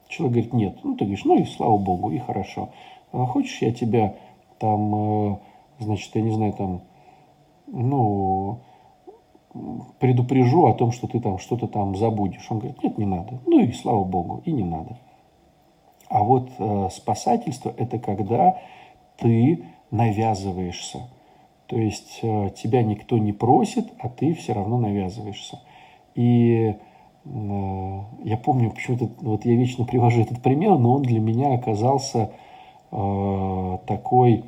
Человек 0.09 0.33
говорит, 0.35 0.53
нет. 0.53 0.79
Ну, 0.85 0.95
ты 0.97 1.05
говоришь, 1.05 1.25
ну 1.25 1.39
и 1.39 1.45
слава 1.45 1.79
богу, 1.79 2.11
и 2.11 2.19
хорошо. 2.19 2.69
Хочешь, 3.13 3.63
я 3.63 3.73
тебя 3.73 4.15
там, 4.59 5.41
значит, 5.79 6.15
я 6.15 6.21
не 6.21 6.31
знаю, 6.31 6.53
там, 6.53 6.83
ну, 7.67 8.59
предупрежу 9.99 10.67
о 10.67 10.75
том, 10.75 10.93
что 10.93 11.07
ты 11.07 11.19
там 11.21 11.39
что-то 11.39 11.67
там 11.67 11.97
забудешь. 11.97 12.47
Он 12.51 12.59
говорит, 12.59 12.83
нет, 12.83 12.99
не 12.99 13.07
надо. 13.07 13.41
Ну 13.47 13.61
и 13.61 13.73
слава 13.73 14.05
богу, 14.05 14.43
и 14.45 14.53
не 14.53 14.65
надо. 14.65 14.99
А 16.13 16.23
вот 16.23 16.51
э, 16.59 16.89
спасательство– 16.93 17.73
это 17.79 17.99
когда 17.99 18.59
ты 19.17 19.65
навязываешься. 19.91 21.09
То 21.67 21.79
есть 21.79 22.19
э, 22.21 22.51
тебя 22.55 22.83
никто 22.83 23.17
не 23.17 23.33
просит, 23.33 23.91
а 23.99 24.11
ты 24.11 24.35
все 24.35 24.53
равно 24.53 24.77
навязываешься. 24.77 25.61
И 26.15 26.75
э, 27.25 28.01
я 28.25 28.37
помню, 28.37 28.73
почему-то, 28.73 29.09
вот 29.23 29.47
я 29.47 29.55
вечно 29.55 29.87
привожу 29.87 30.21
этот 30.21 30.43
пример, 30.43 30.77
но 30.77 30.93
он 30.97 31.03
для 31.03 31.19
меня 31.19 31.55
оказался 31.55 32.31
э, 32.91 33.79
такой 33.87 34.45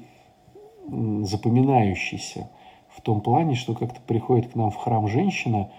запоминающийся 0.87 2.51
в 2.91 3.01
том 3.01 3.23
плане, 3.23 3.55
что 3.55 3.73
как-то 3.73 4.03
приходит 4.03 4.53
к 4.53 4.55
нам 4.55 4.71
в 4.71 4.77
храм 4.77 5.09
женщина 5.09 5.71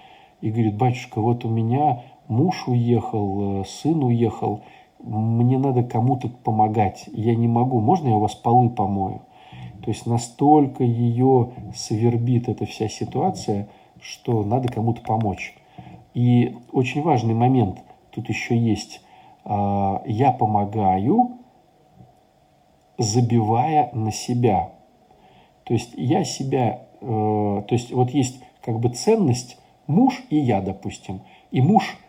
и 0.42 0.50
говорит, 0.50 0.78
батюшка, 0.78 1.22
вот 1.22 1.46
у 1.46 1.50
меня 1.50 2.02
муж 2.28 2.68
уехал, 2.68 3.62
э, 3.62 3.66
сын 3.66 4.04
уехал, 4.04 4.64
мне 5.06 5.58
надо 5.58 5.84
кому-то 5.84 6.30
помогать, 6.30 7.06
я 7.14 7.36
не 7.36 7.48
могу, 7.48 7.80
можно 7.80 8.10
я 8.10 8.16
у 8.16 8.20
вас 8.20 8.36
полы 8.36 8.70
помою? 8.70 9.22
То 9.84 9.92
есть 9.92 10.06
настолько 10.06 10.84
ее 10.84 11.52
свербит 11.76 12.50
эта 12.50 12.66
вся 12.66 12.90
ситуация, 12.90 13.68
что 14.02 14.44
надо 14.44 14.68
кому-то 14.68 15.02
помочь. 15.02 15.56
И 16.14 16.58
очень 16.72 17.04
важный 17.04 17.34
момент 17.34 17.84
тут 18.12 18.30
еще 18.30 18.58
есть. 18.58 19.02
А, 19.44 20.02
я 20.06 20.32
помогаю, 20.32 21.38
забивая 22.98 23.92
на 23.94 24.12
себя. 24.12 24.72
То 25.66 25.74
есть 25.74 25.92
я 25.96 26.24
себя 26.24 26.86
Э, 27.02 27.62
то 27.68 27.76
есть 27.76 27.92
вот 27.92 28.10
есть 28.10 28.40
как 28.62 28.80
бы 28.80 28.90
ценность 28.90 29.58
муж 29.86 30.24
и 30.30 30.38
я, 30.38 30.62
допустим, 30.62 31.22
и 31.52 31.62
муж 31.62 32.00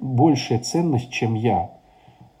большая 0.00 0.58
ценность, 0.58 1.10
чем 1.10 1.34
я. 1.34 1.70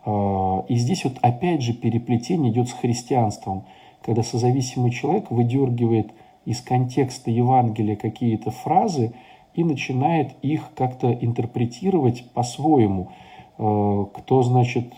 Э, 0.04 0.62
и 0.68 0.76
здесь 0.76 1.04
вот 1.04 1.14
опять 1.22 1.62
же 1.62 1.72
переплетение 1.72 2.52
идет 2.52 2.68
с 2.68 2.72
христианством, 2.72 3.64
когда 4.02 4.22
созависимый 4.22 4.90
человек 4.90 5.30
выдергивает 5.30 6.12
из 6.44 6.60
контекста 6.60 7.30
Евангелия 7.30 7.96
какие-то 7.96 8.50
фразы 8.50 9.12
и 9.54 9.64
начинает 9.64 10.32
их 10.42 10.70
как-то 10.74 11.12
интерпретировать 11.12 12.30
по-своему. 12.32 13.10
Э, 13.58 14.06
кто, 14.14 14.42
значит, 14.42 14.92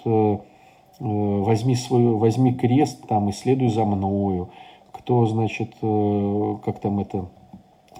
возьми, 1.03 1.75
свой, 1.75 2.15
возьми 2.15 2.55
крест 2.55 3.07
там 3.09 3.29
и 3.29 3.33
следуй 3.33 3.69
за 3.69 3.85
мною, 3.85 4.51
кто, 4.93 5.27
значит, 5.27 5.75
э, 5.83 6.57
как 6.65 6.79
там 6.79 7.01
это, 7.01 7.29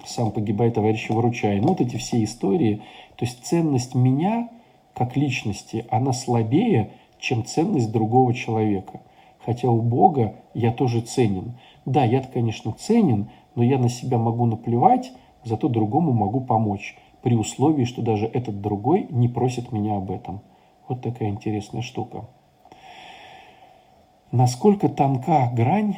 сам 0.05 0.31
погибает, 0.31 0.75
товарища 0.75 1.13
выручай. 1.13 1.59
Ну, 1.59 1.69
вот 1.69 1.81
эти 1.81 1.97
все 1.97 2.23
истории. 2.23 2.81
То 3.15 3.25
есть 3.25 3.43
ценность 3.45 3.95
меня 3.95 4.49
как 4.93 5.17
личности, 5.17 5.85
она 5.89 6.13
слабее, 6.13 6.91
чем 7.19 7.45
ценность 7.45 7.91
другого 7.91 8.33
человека. 8.33 9.01
Хотя 9.39 9.69
у 9.69 9.81
Бога 9.81 10.35
я 10.53 10.71
тоже 10.71 11.01
ценен. 11.01 11.57
Да, 11.85 12.03
я, 12.03 12.21
конечно, 12.21 12.71
ценен, 12.73 13.29
но 13.55 13.63
я 13.63 13.77
на 13.77 13.89
себя 13.89 14.17
могу 14.17 14.45
наплевать, 14.45 15.11
зато 15.43 15.67
другому 15.67 16.13
могу 16.13 16.41
помочь, 16.41 16.97
при 17.21 17.35
условии, 17.35 17.85
что 17.85 18.01
даже 18.01 18.25
этот 18.25 18.61
другой 18.61 19.07
не 19.09 19.27
просит 19.27 19.71
меня 19.71 19.97
об 19.97 20.11
этом. 20.11 20.41
Вот 20.87 21.01
такая 21.01 21.29
интересная 21.29 21.81
штука. 21.81 22.25
Насколько 24.31 24.89
тонка 24.89 25.49
грань 25.53 25.95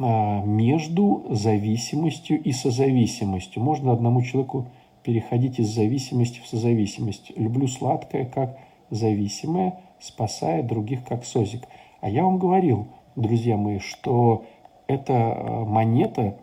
а, 0.00 0.42
между 0.44 1.26
зависимостью 1.30 2.40
и 2.40 2.52
созависимостью. 2.52 3.62
Можно 3.62 3.92
одному 3.92 4.22
человеку 4.22 4.66
переходить 5.02 5.58
из 5.58 5.68
зависимости 5.68 6.40
в 6.40 6.46
созависимость. 6.46 7.32
Люблю 7.36 7.66
сладкое 7.66 8.24
как 8.24 8.58
зависимое, 8.90 9.80
спасая 10.00 10.62
других 10.62 11.04
как 11.04 11.24
созик. 11.24 11.66
А 12.00 12.08
я 12.08 12.24
вам 12.24 12.38
говорил, 12.38 12.88
друзья 13.16 13.56
мои, 13.56 13.78
что 13.78 14.44
это 14.86 15.14
а, 15.14 15.64
монета, 15.64 16.38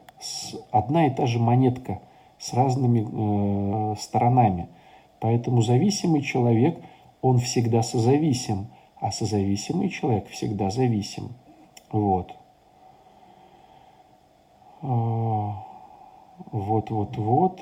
одна 0.71 1.07
и 1.07 1.09
та 1.09 1.25
же 1.25 1.39
монетка 1.39 2.01
с 2.37 2.53
разными 2.53 3.05
э, 3.91 3.95
сторонами. 3.97 4.67
Поэтому 5.19 5.61
зависимый 5.61 6.21
человек, 6.21 6.79
он 7.21 7.39
всегда 7.39 7.81
созависим, 7.81 8.67
а 8.99 9.11
созависимый 9.11 9.89
человек 9.89 10.27
всегда 10.27 10.69
зависим. 10.69 11.29
Вот. 11.91 12.35
Вот-вот-вот. 16.51 17.61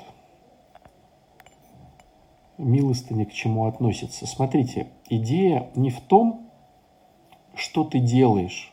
Милостыня 2.58 3.26
к 3.26 3.32
чему 3.32 3.66
относится? 3.66 4.26
Смотрите, 4.26 4.88
идея 5.08 5.70
не 5.74 5.90
в 5.90 6.00
том, 6.00 6.50
что 7.54 7.84
ты 7.84 7.98
делаешь. 7.98 8.72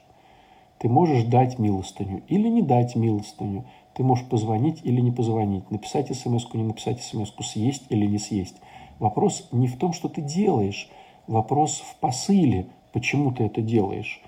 Ты 0.79 0.89
можешь 0.89 1.23
дать 1.23 1.59
милостыню 1.59 2.23
или 2.27 2.47
не 2.47 2.61
дать 2.61 2.95
милостыню. 2.95 3.65
Ты 3.93 4.03
можешь 4.03 4.25
позвонить 4.25 4.81
или 4.83 5.01
не 5.01 5.11
позвонить, 5.11 5.69
написать 5.69 6.15
смс 6.15 6.45
не 6.53 6.63
написать 6.63 7.01
смс 7.01 7.33
съесть 7.41 7.83
или 7.89 8.05
не 8.05 8.17
съесть. 8.17 8.55
Вопрос 8.99 9.47
не 9.51 9.67
в 9.67 9.77
том, 9.77 9.93
что 9.93 10.09
ты 10.09 10.21
делаешь. 10.21 10.89
Вопрос 11.27 11.81
в 11.81 11.99
посыле, 11.99 12.67
почему 12.93 13.31
ты 13.31 13.43
это 13.45 13.61
делаешь. 13.61 14.21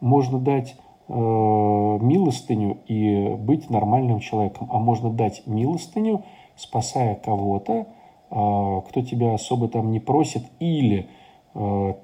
Можно 0.00 0.38
дать 0.38 0.76
Э, 1.10 1.98
милостыню 2.02 2.80
и 2.86 3.34
быть 3.38 3.70
нормальным 3.70 4.20
человеком, 4.20 4.68
а 4.70 4.78
можно 4.78 5.08
дать 5.08 5.42
милостыню, 5.46 6.22
спасая 6.54 7.14
кого-то, 7.14 7.86
кто 8.30 9.02
тебя 9.02 9.34
особо 9.34 9.68
там 9.68 9.90
не 9.90 10.00
просит, 10.00 10.44
или 10.60 11.08
э, 11.54 11.94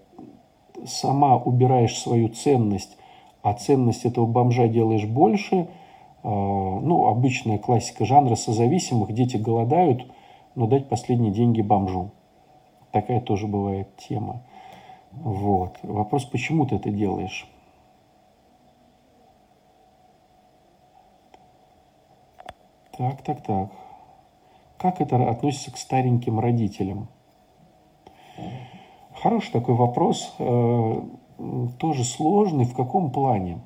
сама 0.86 1.36
убираешь 1.36 1.98
свою 1.98 2.28
ценность, 2.28 2.96
а 3.42 3.54
ценность 3.54 4.04
этого 4.04 4.26
бомжа 4.26 4.68
делаешь 4.68 5.06
больше. 5.06 5.68
Ну, 6.22 7.06
обычная 7.06 7.58
классика 7.58 8.06
жанра 8.06 8.34
созависимых, 8.34 9.12
дети 9.12 9.36
голодают, 9.36 10.10
но 10.54 10.66
дать 10.66 10.88
последние 10.88 11.32
деньги 11.32 11.60
бомжу. 11.60 12.12
Такая 12.92 13.20
тоже 13.20 13.46
бывает 13.46 13.94
тема. 13.98 14.42
Вот. 15.12 15.78
Вопрос, 15.82 16.24
почему 16.24 16.64
ты 16.64 16.76
это 16.76 16.88
делаешь? 16.88 17.46
Так, 22.96 23.20
так, 23.22 23.42
так. 23.42 23.70
Как 24.84 25.00
это 25.00 25.30
относится 25.30 25.72
к 25.72 25.78
стареньким 25.78 26.38
родителям? 26.38 27.08
Хороший 29.14 29.50
такой 29.50 29.76
вопрос, 29.76 30.34
э, 30.38 31.02
тоже 31.78 32.04
сложный. 32.04 32.66
В 32.66 32.74
каком 32.74 33.10
плане? 33.10 33.60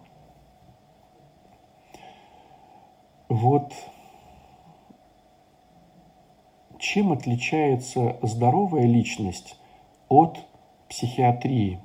Вот 3.29 3.73
чем 6.79 7.11
отличается 7.11 8.17
здоровая 8.23 8.87
личность 8.87 9.59
от 10.09 10.39
психиатрии? 10.89 11.81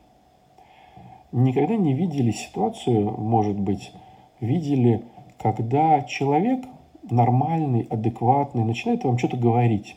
никогда 1.32 1.76
не 1.76 1.96
видели 1.96 2.30
ситуацию, 2.30 3.20
может 3.20 3.60
быть, 3.60 3.94
видели, 4.40 5.04
когда 5.40 6.04
человек 6.04 6.64
нормальный, 7.10 7.88
адекватный, 7.90 8.64
начинает 8.64 9.04
вам 9.04 9.18
что-то 9.18 9.38
говорить. 9.38 9.96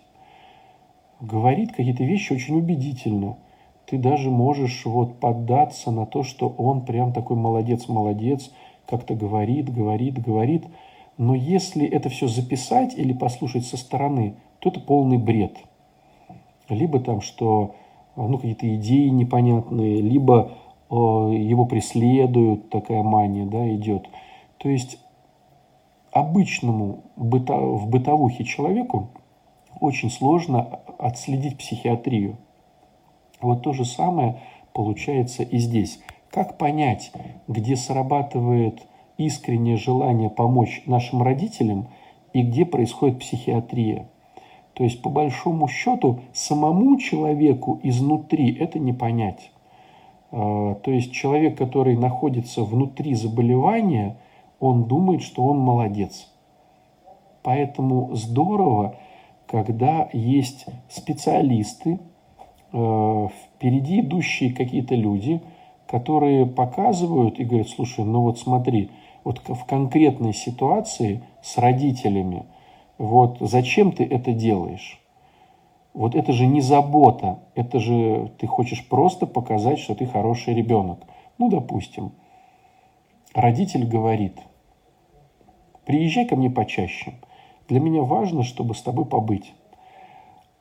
Говорит 1.21 1.73
какие-то 1.73 2.05
вещи 2.05 2.33
очень 2.33 2.59
убедительно. 2.59 3.37
Ты 3.87 3.99
даже 3.99 4.31
можешь 4.31 4.85
вот 4.85 5.21
поддаться 5.21 5.91
на 5.91 6.07
то, 6.07 6.23
что 6.23 6.49
он 6.49 6.85
прям 6.85 7.13
такой 7.13 7.37
молодец-молодец, 7.37 8.51
как-то 8.87 9.15
говорит, 9.15 9.73
говорит, 9.73 10.21
говорит. 10.21 10.65
Но 11.17 11.35
если 11.35 11.87
это 11.87 12.09
все 12.09 12.29
записать 12.29 12.95
или 12.95 13.13
послушать 13.13 13.65
со 13.65 13.77
стороны, 13.77 14.35
то 14.59 14.69
это 14.69 14.81
полный 14.81 15.19
бред. 15.19 15.57
Либо 16.69 16.99
там, 17.01 17.21
что 17.21 17.77
ну, 18.17 18.37
какие-то 18.37 18.75
идеи 18.77 19.09
непонятные, 19.09 20.01
либо 20.01 20.53
э, 20.91 20.95
его 20.95 21.65
преследуют, 21.67 22.71
такая 22.71 23.03
мания 23.03 23.47
да, 23.47 23.73
идет. 23.75 24.09
То 24.59 24.69
есть 24.69 24.99
обычному 26.17 27.05
быто, 27.17 27.55
в 27.55 27.89
бытовухе 27.89 28.45
человеку 28.45 29.11
очень 29.81 30.11
сложно 30.11 30.81
отследить 30.99 31.59
психиатрию. 31.59 32.39
Вот 33.43 33.63
то 33.63 33.75
же 33.75 33.85
самое 33.85 34.41
получается 34.73 35.43
и 35.43 35.59
здесь. 35.59 36.01
Как 36.31 36.57
понять, 36.57 37.13
где 37.49 37.77
срабатывает 37.77 38.83
искреннее 39.19 39.77
желание 39.77 40.31
помочь 40.31 40.83
нашим 40.87 41.23
родителям 41.23 41.89
и 42.33 42.43
где 42.43 42.65
происходит 42.65 43.19
психиатрия? 43.19 44.09
То 44.73 44.85
есть, 44.85 45.03
по 45.03 45.11
большому 45.11 45.69
счету, 45.69 46.21
самому 46.33 46.99
человеку 46.99 47.79
изнутри 47.83 48.55
это 48.55 48.79
не 48.79 48.95
понять. 48.95 49.51
А, 50.33 50.77
то 50.77 50.91
есть, 50.91 51.13
человек, 51.13 51.59
который 51.59 51.97
находится 51.97 52.63
внутри 52.63 53.15
заболевания, 53.15 54.17
он 54.61 54.85
думает, 54.85 55.23
что 55.23 55.45
он 55.45 55.59
молодец. 55.59 56.29
Поэтому 57.43 58.15
здорово, 58.15 58.97
когда 59.47 60.09
есть 60.13 60.67
специалисты, 60.89 62.01
а, 62.73 63.29
впереди 63.29 64.01
идущие 64.01 64.53
какие-то 64.53 64.95
люди, 64.95 65.41
которые 65.87 66.47
показывают 66.47 67.39
и 67.39 67.45
говорят, 67.45 67.69
слушай, 67.69 68.05
ну 68.05 68.23
вот 68.23 68.39
смотри, 68.39 68.91
вот 69.23 69.41
в 69.47 69.65
конкретной 69.65 70.35
ситуации 70.35 71.23
с 71.43 71.59
родителями– 71.59 72.47
вот 72.99 73.37
зачем 73.41 73.93
ты 73.93 74.05
это 74.05 74.33
делаешь? 74.33 75.01
Вот 75.93 76.15
это 76.15 76.33
же 76.33 76.47
не 76.47 76.61
забота, 76.61 77.41
это 77.55 77.79
же 77.79 78.33
ты 78.39 78.47
хочешь 78.47 78.87
просто 78.87 79.27
показать, 79.27 79.79
что 79.79 79.95
ты 79.95 80.07
хороший 80.07 80.55
ребенок. 80.55 81.01
Ну, 81.39 81.49
допустим, 81.51 82.13
родитель 83.37 83.87
говорит, 83.87 84.39
приезжай 85.85 86.27
ко 86.27 86.35
мне 86.35 86.51
почаще. 86.51 87.15
Для 87.69 87.81
меня 87.81 88.03
важно, 88.03 88.43
чтобы 88.43 88.75
с 88.75 88.83
тобой 88.83 89.05
побыть. 89.05 89.55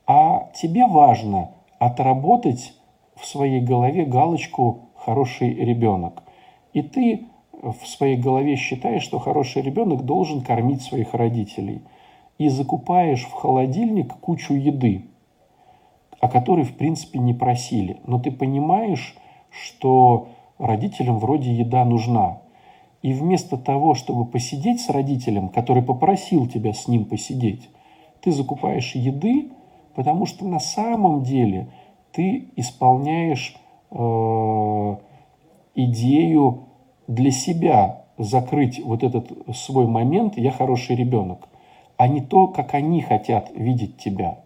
А 0.06 0.50
тебе 0.54 0.86
важно 0.86 1.50
отработать 1.78 2.74
в 3.16 3.26
своей 3.26 3.60
голове 3.60 4.04
галочку 4.04 4.90
«хороший 4.94 5.52
ребенок». 5.54 6.22
И 6.72 6.82
ты 6.82 7.26
в 7.52 7.86
своей 7.86 8.16
голове 8.16 8.54
считаешь, 8.56 9.02
что 9.02 9.18
хороший 9.18 9.62
ребенок 9.62 10.04
должен 10.04 10.42
кормить 10.42 10.82
своих 10.82 11.14
родителей– 11.14 11.82
и 12.38 12.48
закупаешь 12.48 13.24
в 13.24 13.32
холодильник 13.32 14.14
кучу 14.14 14.54
еды, 14.54 15.06
о 16.20 16.28
которой, 16.28 16.64
в 16.64 16.76
принципе, 16.76 17.18
не 17.18 17.34
просили. 17.34 17.98
Но 18.06 18.18
ты 18.18 18.30
понимаешь, 18.30 19.16
что 19.50 20.28
родителям 20.58 21.18
вроде 21.18 21.52
еда 21.52 21.84
нужна. 21.84 22.38
И 23.02 23.12
вместо 23.12 23.56
того, 23.56 23.94
чтобы 23.94 24.24
посидеть 24.24 24.80
с 24.80 24.90
родителем, 24.90 25.48
который 25.48 25.82
попросил 25.82 26.46
тебя 26.46 26.72
с 26.72 26.88
ним 26.88 27.04
посидеть, 27.04 27.68
ты 28.20 28.32
закупаешь 28.32 28.94
еды, 28.94 29.52
потому 29.94 30.26
что 30.26 30.46
на 30.46 30.58
самом 30.58 31.22
деле 31.22 31.70
ты 32.12 32.48
исполняешь 32.56 33.56
э, 33.90 34.96
идею 35.74 36.64
для 37.06 37.30
себя 37.30 38.04
закрыть 38.18 38.82
вот 38.84 39.02
этот 39.02 39.30
свой 39.54 39.86
момент 39.86 40.36
«я 40.38 40.50
хороший 40.50 40.96
ребенок» 40.96 41.48
а 41.96 42.08
не 42.08 42.20
то, 42.20 42.48
как 42.48 42.74
они 42.74 43.00
хотят 43.02 43.50
видеть 43.54 43.96
тебя. 43.96 44.38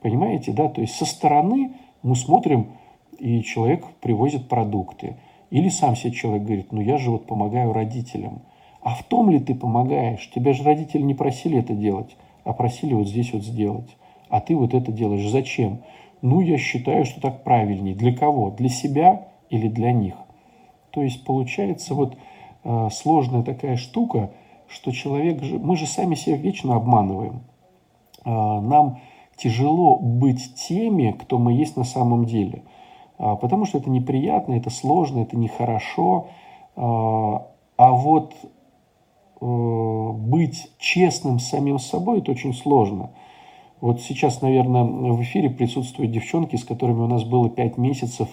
Понимаете, 0.00 0.52
да? 0.52 0.68
То 0.68 0.80
есть 0.80 0.94
со 0.96 1.04
стороны 1.04 1.76
мы 2.02 2.16
смотрим, 2.16 2.72
и 3.18 3.42
человек 3.42 3.84
привозит 4.00 4.48
продукты. 4.48 5.16
Или 5.52 5.68
сам 5.68 5.94
себе 5.94 6.12
человек 6.12 6.42
говорит, 6.42 6.72
ну 6.72 6.80
я 6.80 6.98
же 6.98 7.10
вот 7.10 7.26
помогаю 7.26 7.72
родителям. 7.72 8.42
А 8.80 8.94
в 8.94 9.04
том 9.04 9.30
ли 9.30 9.38
ты 9.38 9.54
помогаешь? 9.54 10.28
Тебя 10.34 10.52
же 10.52 10.64
родители 10.64 11.02
не 11.02 11.14
просили 11.14 11.58
это 11.58 11.74
делать, 11.74 12.16
а 12.42 12.52
просили 12.52 12.94
вот 12.94 13.06
здесь 13.06 13.32
вот 13.32 13.44
сделать. 13.44 13.96
А 14.28 14.40
ты 14.40 14.56
вот 14.56 14.74
это 14.74 14.90
делаешь. 14.90 15.30
Зачем? 15.30 15.82
Ну, 16.22 16.40
я 16.40 16.58
считаю, 16.58 17.04
что 17.04 17.20
так 17.20 17.44
правильнее. 17.44 17.94
Для 17.94 18.12
кого? 18.12 18.50
Для 18.50 18.68
себя 18.68 19.28
или 19.50 19.68
для 19.68 19.92
них? 19.92 20.14
То 20.90 21.02
есть 21.02 21.24
получается 21.24 21.94
вот 21.94 22.16
э, 22.64 22.88
сложная 22.90 23.44
такая 23.44 23.76
штука– 23.76 24.32
что 24.72 24.90
человек 24.90 25.42
же, 25.42 25.58
мы 25.58 25.76
же 25.76 25.86
сами 25.86 26.14
себя 26.14 26.36
вечно 26.36 26.74
обманываем. 26.74 27.42
А, 28.24 28.60
нам 28.60 29.00
тяжело 29.36 29.98
быть 29.98 30.54
теми, 30.54 31.12
кто 31.12 31.38
мы 31.38 31.52
есть 31.52 31.76
на 31.76 31.84
самом 31.84 32.24
деле. 32.24 32.62
А, 33.22 33.36
потому 33.36 33.66
что 33.66 33.78
это 33.78 33.88
неприятно, 33.88 34.54
это 34.54 34.68
сложно, 34.68 35.20
это 35.20 35.36
нехорошо. 35.36 36.26
А, 36.74 37.46
а 37.76 37.92
вот 37.92 38.34
э, 39.40 40.10
быть 40.12 40.72
честным 40.78 41.38
с 41.38 41.48
самим 41.48 41.78
собой– 41.78 42.18
это 42.20 42.32
очень 42.32 42.52
сложно. 42.52 43.10
Вот 43.80 44.00
сейчас, 44.00 44.42
наверное, 44.42 44.82
в 44.82 45.22
эфире 45.22 45.50
присутствуют 45.50 46.10
девчонки, 46.10 46.56
с 46.56 46.64
которыми 46.64 47.02
у 47.02 47.06
нас 47.06 47.22
было 47.22 47.48
пять 47.48 47.78
месяцев 47.78 48.28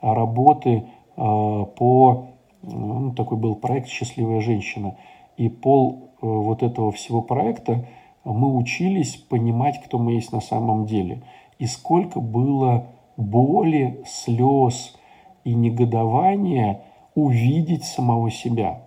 работы 0.00 0.84
по... 1.16 2.26
Ну, 2.62 3.12
такой 3.12 3.36
был 3.36 3.54
проект 3.54 3.88
«Счастливая 3.88 4.40
женщина». 4.40 4.96
И 5.36 5.48
пол 5.48 6.10
э, 6.20 6.26
вот 6.26 6.62
этого 6.62 6.92
всего 6.92 7.22
проекта 7.22 7.86
мы 8.24 8.54
учились 8.54 9.16
понимать, 9.16 9.82
кто 9.84 9.98
мы 9.98 10.12
есть 10.12 10.32
на 10.32 10.40
самом 10.40 10.86
деле. 10.86 11.22
И 11.58 11.66
сколько 11.66 12.20
было 12.20 12.86
боли, 13.16 14.02
слез 14.06 14.96
и 15.44 15.54
негодования 15.54 16.82
увидеть 17.14 17.84
самого 17.84 18.30
себя. 18.30 18.82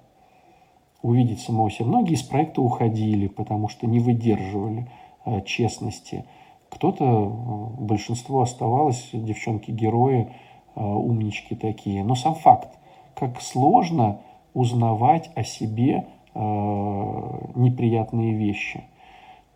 Увидеть 1.02 1.42
самого 1.42 1.70
себя. 1.70 1.86
Многие 1.86 2.16
из 2.16 2.24
проекта 2.24 2.62
уходили, 2.62 3.28
потому 3.28 3.68
что 3.68 3.88
не 3.88 4.00
выдерживали 4.00 4.90
э, 5.26 5.42
честности. 5.42 6.26
Кто-то, 6.70 7.06
э, 7.06 7.82
большинство 7.82 8.42
оставалось, 8.42 9.10
девчонки-герои, 9.14 10.30
умнички 10.76 11.56
такие. 11.56 12.04
Но 12.04 12.14
сам 12.14 12.36
факт, 12.36 12.70
как 13.16 13.42
сложно 13.42 14.20
узнавать 14.54 15.32
о 15.34 15.44
себе 15.44 16.06
Э, 16.40 17.40
неприятные 17.56 18.34
вещи. 18.34 18.84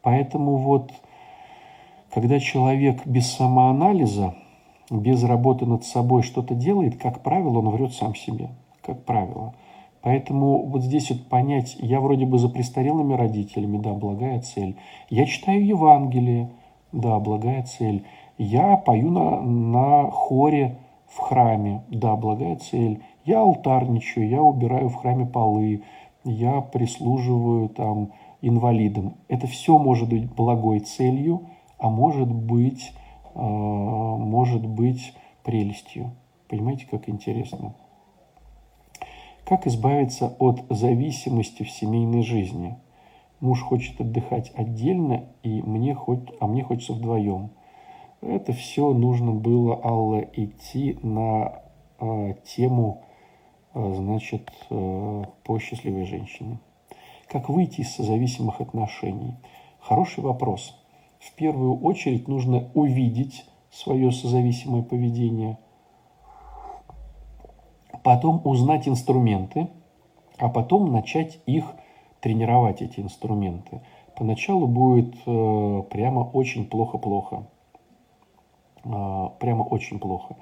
Поэтому 0.02 0.56
вот, 0.56 0.92
когда 2.12 2.40
человек 2.40 3.06
без 3.06 3.32
самоанализа, 3.32 4.34
без 4.90 5.24
работы 5.24 5.66
над 5.66 5.84
собой 5.84 6.24
что-то 6.24 6.56
делает, 6.56 6.98
как 6.98 7.22
правило, 7.22 7.60
он 7.60 7.70
врет 7.70 7.94
сам 7.94 8.16
себе, 8.16 8.50
как 8.82 9.04
правило. 9.06 9.54
Поэтому 10.02 10.66
вот 10.66 10.82
здесь 10.82 11.12
вот 11.12 11.28
понять, 11.28 11.76
я 11.80 12.02
вроде 12.02 12.26
бы 12.26 12.40
за 12.40 12.50
престарелыми 12.50 13.14
родителями, 13.14 13.78
да, 13.78 13.94
благая 13.94 14.42
цель. 14.42 14.76
Я 15.10 15.26
читаю 15.26 15.66
Евангелие, 15.66 16.50
да, 16.92 17.20
благая 17.20 17.64
цель. 17.64 18.04
Я 18.38 18.78
пою 18.78 19.12
на, 19.12 19.42
на 19.42 20.10
хоре 20.10 20.78
в 21.08 21.20
храме, 21.20 21.84
да, 21.90 22.16
благая 22.16 22.56
цель. 22.56 23.02
Я 23.26 23.42
алтарничаю, 23.42 24.28
я 24.28 24.42
убираю 24.42 24.90
в 24.90 24.96
храме 24.96 25.28
полы, 25.28 25.84
я 26.24 26.62
прислуживаю 26.62 27.70
там 27.70 28.12
инвалидам. 28.42 29.14
Это 29.28 29.46
все 29.46 29.78
может 29.78 30.10
быть 30.10 30.34
благой 30.34 30.80
целью, 30.80 31.44
а 31.78 31.90
может 31.90 32.32
быть, 32.32 32.94
может 33.34 34.66
быть 34.66 35.14
прелестью. 35.44 36.12
Понимаете, 36.48 36.88
как 36.90 37.10
интересно? 37.10 37.76
Как 39.46 39.68
избавиться 39.68 40.36
от 40.40 40.64
зависимости 40.70 41.64
в 41.64 41.72
семейной 41.72 42.24
жизни? 42.24 42.78
Муж 43.40 43.62
хочет 43.62 44.00
отдыхать 44.00 44.52
отдельно, 44.56 45.26
и 45.44 45.62
мне 45.62 45.96
хоть, 45.96 46.30
а 46.40 46.48
мне 46.48 46.64
хочется 46.64 46.94
вдвоем. 46.94 47.52
Это 48.22 48.54
все 48.54 48.94
нужно 48.94 49.32
было, 49.32 49.80
Алла, 49.84 50.20
идти 50.20 51.00
на 51.02 51.64
э, 52.00 52.36
тему 52.46 53.02
Э, 53.74 53.94
значит, 53.96 54.52
э, 54.70 55.24
по 55.44 55.60
счастливой 55.60 56.06
женщине. 56.06 56.60
Как 57.28 57.48
выйти 57.48 57.82
из 57.82 57.96
созависимых 57.96 58.60
отношений? 58.60 59.36
Хороший 59.80 60.24
вопрос. 60.24 60.78
В 61.22 61.36
первую 61.36 61.80
очередь 61.80 62.28
нужно 62.28 62.72
увидеть 62.74 63.46
свое 63.70 64.12
созависимое 64.12 64.82
поведение, 64.82 65.60
потом 68.04 68.42
узнать 68.44 68.88
инструменты, 68.88 69.68
а 70.40 70.50
потом 70.50 70.92
начать 70.92 71.40
их 71.46 71.66
тренировать, 72.22 72.82
эти 72.82 73.00
инструменты. 73.02 73.82
Поначалу 74.18 74.66
будет 74.66 75.16
э, 75.28 75.84
прямо 75.92 76.22
очень 76.22 76.66
плохо-плохо. 76.66 77.48
Э, 78.84 79.30
прямо 79.40 79.62
очень 79.62 80.00
плохо. 80.00 80.38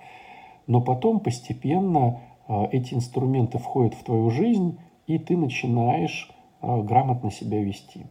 Но 0.65 0.79
потом 0.79 1.19
постепенно 1.19 2.21
э, 2.47 2.67
эти 2.71 2.93
инструменты 2.93 3.57
входят 3.57 3.95
в 3.95 4.03
твою 4.05 4.29
жизнь, 4.29 4.79
и 5.07 5.17
ты 5.17 5.35
начинаешь 5.35 6.31
грамотно 6.61 7.31
себя 7.31 7.61
вести. 7.61 8.05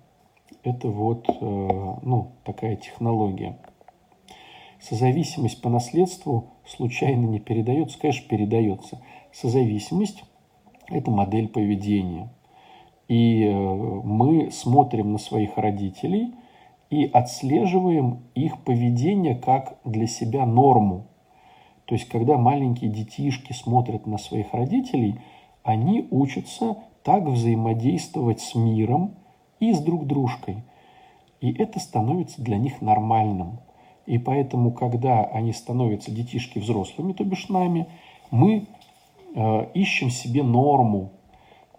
Это 0.64 0.88
вот 0.88 1.28
э, 1.28 1.34
ну, 1.40 2.32
такая 2.44 2.76
технология. 2.76 3.56
Созависимость 4.80 5.60
по 5.60 5.68
наследству 5.68 6.50
случайно 6.66 7.26
не 7.26 7.40
передается, 7.40 7.98
конечно, 7.98 8.28
передается. 8.28 9.00
Созависимость– 9.32 10.24
это 10.88 11.10
модель 11.10 11.48
поведения. 11.48 12.28
И 13.08 13.44
э, 13.44 13.52
мы 13.52 14.50
смотрим 14.50 15.12
на 15.12 15.18
своих 15.18 15.56
родителей 15.56 16.34
и 16.90 17.04
отслеживаем 17.04 18.22
их 18.34 18.62
поведение 18.64 19.34
как 19.34 19.78
для 19.84 20.06
себя 20.06 20.44
норму. 20.44 21.06
То 21.84 21.94
есть, 21.94 22.08
когда 22.08 22.36
маленькие 22.36 22.90
детишки 22.90 23.52
смотрят 23.52 24.06
на 24.06 24.18
своих 24.18 24.52
родителей, 24.52 25.20
они 25.62 26.06
учатся 26.10 26.76
так 27.02 27.24
взаимодействовать 27.24 28.40
с 28.40 28.54
миром 28.54 29.17
и 29.60 29.72
с 29.72 29.80
друг 29.80 30.06
дружкой. 30.06 30.62
И 31.40 31.52
это 31.52 31.78
становится 31.78 32.42
для 32.42 32.58
них 32.58 32.80
нормальным. 32.80 33.60
И 34.06 34.18
поэтому, 34.18 34.72
когда 34.72 35.24
они 35.24 35.52
становятся 35.52 36.10
детишки 36.10 36.58
взрослыми, 36.58 37.12
то 37.12 37.24
бишь 37.24 37.48
нами, 37.48 37.86
мы 38.30 38.66
э, 39.34 39.66
ищем 39.74 40.10
себе 40.10 40.42
норму. 40.42 41.12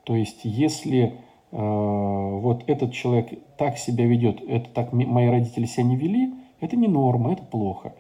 То 0.04 0.16
есть, 0.16 0.42
если 0.44 1.16
э, 1.52 2.40
вот 2.42 2.64
этот 2.68 2.94
человек 2.94 3.40
так 3.58 3.78
себя 3.78 4.06
ведет, 4.06 4.42
это 4.48 4.70
так 4.70 4.94
мои 4.94 5.28
родители 5.28 5.66
себя 5.66 5.84
не 5.84 5.96
вели, 5.96 6.34
это 6.62 6.76
не 6.76 6.88
норма, 6.88 7.34
это 7.34 7.44
плохо. 7.44 7.94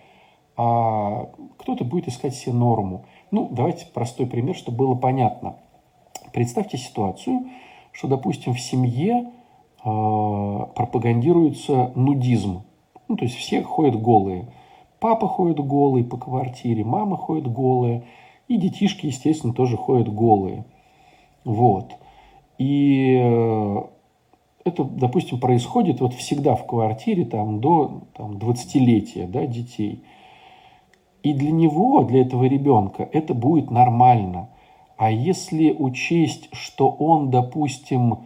А 0.56 1.30
кто-то 1.58 1.84
будет 1.84 2.08
искать 2.08 2.36
себе 2.36 2.54
норму. 2.54 3.06
Ну, 3.32 3.48
давайте 3.50 3.86
простой 3.88 4.28
пример, 4.28 4.56
чтобы 4.56 4.78
было 4.78 4.96
понятно. 4.96 5.56
Представьте 6.34 6.78
ситуацию, 6.78 7.50
что, 7.92 8.08
допустим, 8.08 8.54
в 8.54 8.60
семье 8.60 9.32
пропагандируется 9.84 11.92
нудизм. 11.96 12.64
Ну, 13.08 13.16
то 13.16 13.26
есть 13.26 13.36
все 13.36 13.64
ходят 13.64 14.02
голые. 14.02 14.48
Папа 15.00 15.28
ходит 15.28 15.60
голый 15.60 16.04
по 16.04 16.18
квартире, 16.18 16.84
мама 16.84 17.16
ходит 17.16 17.52
голая, 17.52 18.04
и 18.48 18.58
детишки, 18.58 19.06
естественно, 19.06 19.54
тоже 19.54 19.78
ходят 19.78 20.14
голые. 20.14 20.66
Вот. 21.46 21.94
И 22.58 23.18
э, 23.18 23.78
это, 24.66 24.84
допустим, 24.84 25.40
происходит 25.40 26.02
вот 26.02 26.14
всегда 26.14 26.56
в 26.56 26.68
квартире 26.68 27.26
там, 27.26 27.62
до 27.62 28.04
там, 28.16 28.38
20-летия 28.38 29.28
да, 29.28 29.46
детей. 29.46 30.04
И 31.24 31.34
для 31.34 31.52
него, 31.52 32.04
для 32.04 32.22
этого 32.22 32.46
ребенка, 32.46 33.08
это 33.12 33.34
будет 33.34 33.72
нормально. 33.72 34.50
А 34.98 35.12
если 35.12 35.72
учесть, 35.72 36.50
что 36.52 36.90
он, 36.90 37.30
допустим, 37.30 38.26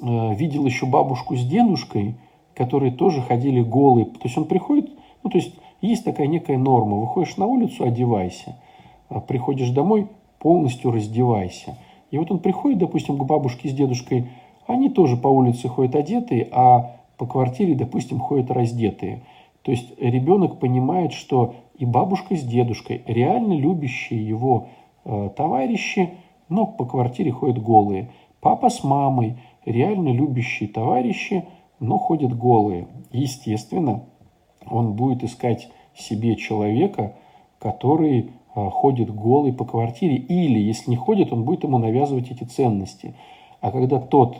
видел 0.00 0.66
еще 0.66 0.86
бабушку 0.86 1.36
с 1.36 1.44
дедушкой– 1.44 2.16
которые 2.56 2.90
тоже 2.90 3.20
ходили 3.20 3.60
голые. 3.60 4.06
То 4.06 4.20
есть 4.24 4.36
он 4.36 4.46
приходит, 4.46 4.90
ну 5.22 5.30
то 5.30 5.38
есть 5.38 5.54
есть 5.82 6.04
такая 6.04 6.26
некая 6.26 6.56
норма. 6.56 6.96
Выходишь 6.96 7.36
на 7.36 7.46
улицу, 7.46 7.84
одевайся. 7.84 8.56
А 9.08 9.20
приходишь 9.20 9.70
домой, 9.70 10.08
полностью 10.40 10.90
раздевайся. 10.90 11.76
И 12.10 12.18
вот 12.18 12.30
он 12.30 12.38
приходит, 12.38 12.78
допустим, 12.78 13.18
к 13.18 13.24
бабушке 13.24 13.68
с 13.68 13.72
дедушкой, 13.72 14.30
они 14.66 14.88
тоже 14.88 15.16
по 15.16 15.28
улице 15.28 15.68
ходят 15.68 15.94
одетые, 15.94 16.48
а 16.50 16.96
по 17.18 17.26
квартире, 17.26 17.74
допустим, 17.74 18.18
ходят 18.18 18.50
раздетые. 18.50 19.22
То 19.62 19.70
есть 19.70 19.92
ребенок 20.00 20.58
понимает, 20.58 21.12
что 21.12 21.54
и 21.78 21.84
бабушка 21.84 22.36
с 22.36 22.42
дедушкой, 22.42 23.02
реально 23.06 23.52
любящие 23.52 24.26
его 24.26 24.68
э, 25.04 25.30
товарищи, 25.36 26.10
но 26.48 26.66
по 26.66 26.84
квартире 26.84 27.32
ходят 27.32 27.62
голые. 27.62 28.10
Папа 28.40 28.70
с 28.70 28.82
мамой, 28.82 29.36
реально 29.66 30.08
любящие 30.08 30.68
товарищи– 30.68 31.44
но 31.80 31.98
ходят 31.98 32.36
голые. 32.36 32.88
Естественно, 33.12 34.04
он 34.66 34.94
будет 34.94 35.22
искать 35.24 35.68
себе 35.94 36.36
человека, 36.36 37.14
который 37.58 38.30
а, 38.54 38.70
ходит 38.70 39.14
голый 39.14 39.52
по 39.52 39.64
квартире, 39.64 40.16
или, 40.16 40.58
если 40.58 40.90
не 40.90 40.96
ходит, 40.96 41.32
он 41.32 41.44
будет 41.44 41.64
ему 41.64 41.78
навязывать 41.78 42.30
эти 42.30 42.44
ценности. 42.44 43.14
А 43.60 43.70
когда 43.70 43.98
тот 43.98 44.38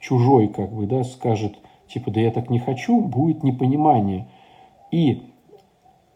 чужой, 0.00 0.48
как 0.48 0.72
бы, 0.72 0.86
да, 0.86 1.04
скажет, 1.04 1.58
типа, 1.88 2.10
да 2.10 2.20
я 2.20 2.30
так 2.30 2.50
не 2.50 2.58
хочу, 2.58 3.00
будет 3.00 3.42
непонимание. 3.42 4.28
И 4.90 5.22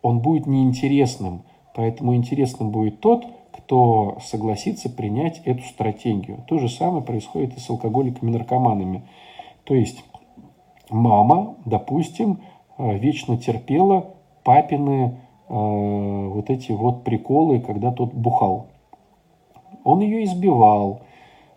он 0.02 0.20
будет 0.20 0.46
неинтересным. 0.46 1.42
Поэтому 1.74 2.14
интересным 2.14 2.70
будет 2.70 3.00
тот, 3.00 3.24
кто 3.53 4.18
согласится 4.20 4.90
принять 4.90 5.40
эту 5.44 5.62
стратегию. 5.64 6.44
То 6.48 6.59
же 6.59 6.68
самое 6.68 7.05
происходит 7.05 7.57
и 7.57 7.61
с 7.61 7.70
алкоголиками-наркоманами. 7.70 9.03
То 9.64 9.74
есть 9.74 10.05
мама, 10.90 11.57
допустим, 11.64 12.40
э, 12.78 12.98
вечно 12.98 13.36
терпела 13.36 14.14
папины 14.44 15.18
э, 15.48 15.55
вот 15.55 16.50
эти 16.50 16.72
вот 16.72 17.05
приколы, 17.05 17.61
когда 17.61 17.92
тот 17.92 18.12
бухал. 18.12 18.68
Он 19.84 20.00
ее 20.00 20.24
избивал. 20.24 21.03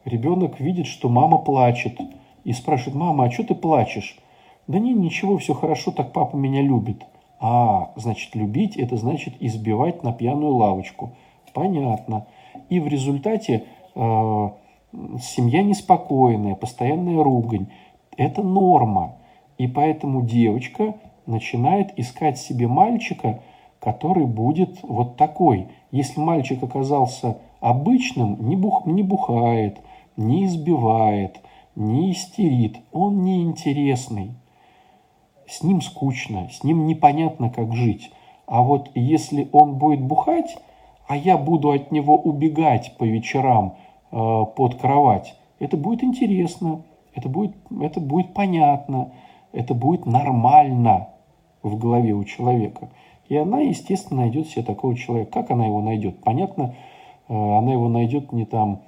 Ребенок 0.04 0.60
видит, 0.60 0.88
что 0.88 1.10
мама 1.10 1.38
плачет 1.38 2.00
и 2.44 2.54
спрашивает, 2.54 2.96
мама, 2.96 3.26
а 3.26 3.32
что 3.32 3.44
ты 3.44 3.56
плачешь? 3.56 4.20
Да 4.68 4.80
не, 4.80 4.94
ничего, 4.94 5.38
все 5.38 5.54
хорошо, 5.54 5.92
так 5.92 6.12
папа 6.12 6.36
меня 6.36 6.62
любит. 6.62 7.04
А, 7.40 7.92
значит, 7.96 8.34
любить– 8.36 8.76
это 8.78 8.98
значит 8.98 9.36
избивать 9.40 10.04
на 10.04 10.14
пьяную 10.14 10.56
лавочку. 10.56 11.12
Понятно. 11.56 12.28
И 12.70 12.82
в 12.82 12.88
результате 12.88 13.64
э, 13.96 14.00
семья 14.02 15.64
неспокойная, 15.64 16.54
постоянная 16.56 17.24
ругань. 17.24 17.68
Это 18.18 18.44
норма. 18.44 19.16
И 19.58 19.66
поэтому 19.66 20.22
девочка 20.22 20.96
начинает 21.26 21.98
искать 21.98 22.38
себе 22.38 22.68
мальчика, 22.68 23.40
который 23.80 24.26
будет 24.26 24.80
вот 24.84 25.16
такой. 25.16 25.70
Если 25.92 26.20
мальчик 26.20 26.62
оказался 26.62 27.38
обычным, 27.62 28.50
не, 28.50 28.58
бух, 28.58 28.86
не 28.86 29.02
бухает, 29.02 29.80
не 30.18 30.46
избивает, 30.46 31.40
не 31.78 32.12
истерит, 32.12 32.80
он 32.92 33.24
неинтересный. 33.24 34.32
С 35.48 35.64
ним 35.64 35.82
скучно, 35.82 36.50
с 36.50 36.66
ним 36.66 36.86
непонятно, 36.86 37.50
как 37.50 37.74
жить. 37.74 38.12
А 38.46 38.62
вот 38.62 38.92
если 38.94 39.48
он 39.54 39.76
будет 39.76 40.02
бухать, 40.02 40.58
а 41.08 41.16
я 41.16 41.38
буду 41.38 41.72
от 41.72 41.92
него 41.92 42.16
убегать 42.16 42.96
по 42.98 43.04
вечерам 43.04 43.76
э, 44.12 44.46
под 44.56 44.76
кровать, 44.76 45.36
это 45.60 45.78
будет 45.78 46.04
интересно, 46.04 46.84
это 47.14 47.30
будет, 47.30 47.56
это 47.82 48.00
будет 48.00 48.34
понятно 48.34 49.12
это 49.56 49.74
будет 49.74 50.06
нормально 50.06 51.08
в 51.64 51.78
голове 51.78 52.14
у 52.14 52.24
человека. 52.26 52.90
И 53.30 53.38
она, 53.38 53.62
естественно, 53.62 54.22
найдет 54.22 54.48
себе 54.48 54.64
такого 54.64 54.96
человека. 54.96 55.32
Как 55.32 55.50
она 55.50 55.66
его 55.66 55.82
найдет? 55.82 56.22
Понятно, 56.24 56.76
э, 57.28 57.34
она 57.34 57.72
его 57.72 57.88
найдет 57.88 58.34
не 58.34 58.46
там 58.46 58.82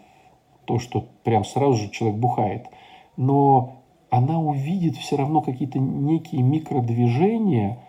то, 0.66 0.78
что 0.78 1.06
прям 1.24 1.46
сразу 1.46 1.76
же 1.76 1.90
человек 1.90 2.20
бухает, 2.20 2.68
но 3.16 3.78
она 4.10 4.40
увидит 4.40 4.98
все 4.98 5.16
равно 5.16 5.42
какие-то 5.42 5.80
некие 5.80 6.44
микродвижения, 6.44 7.80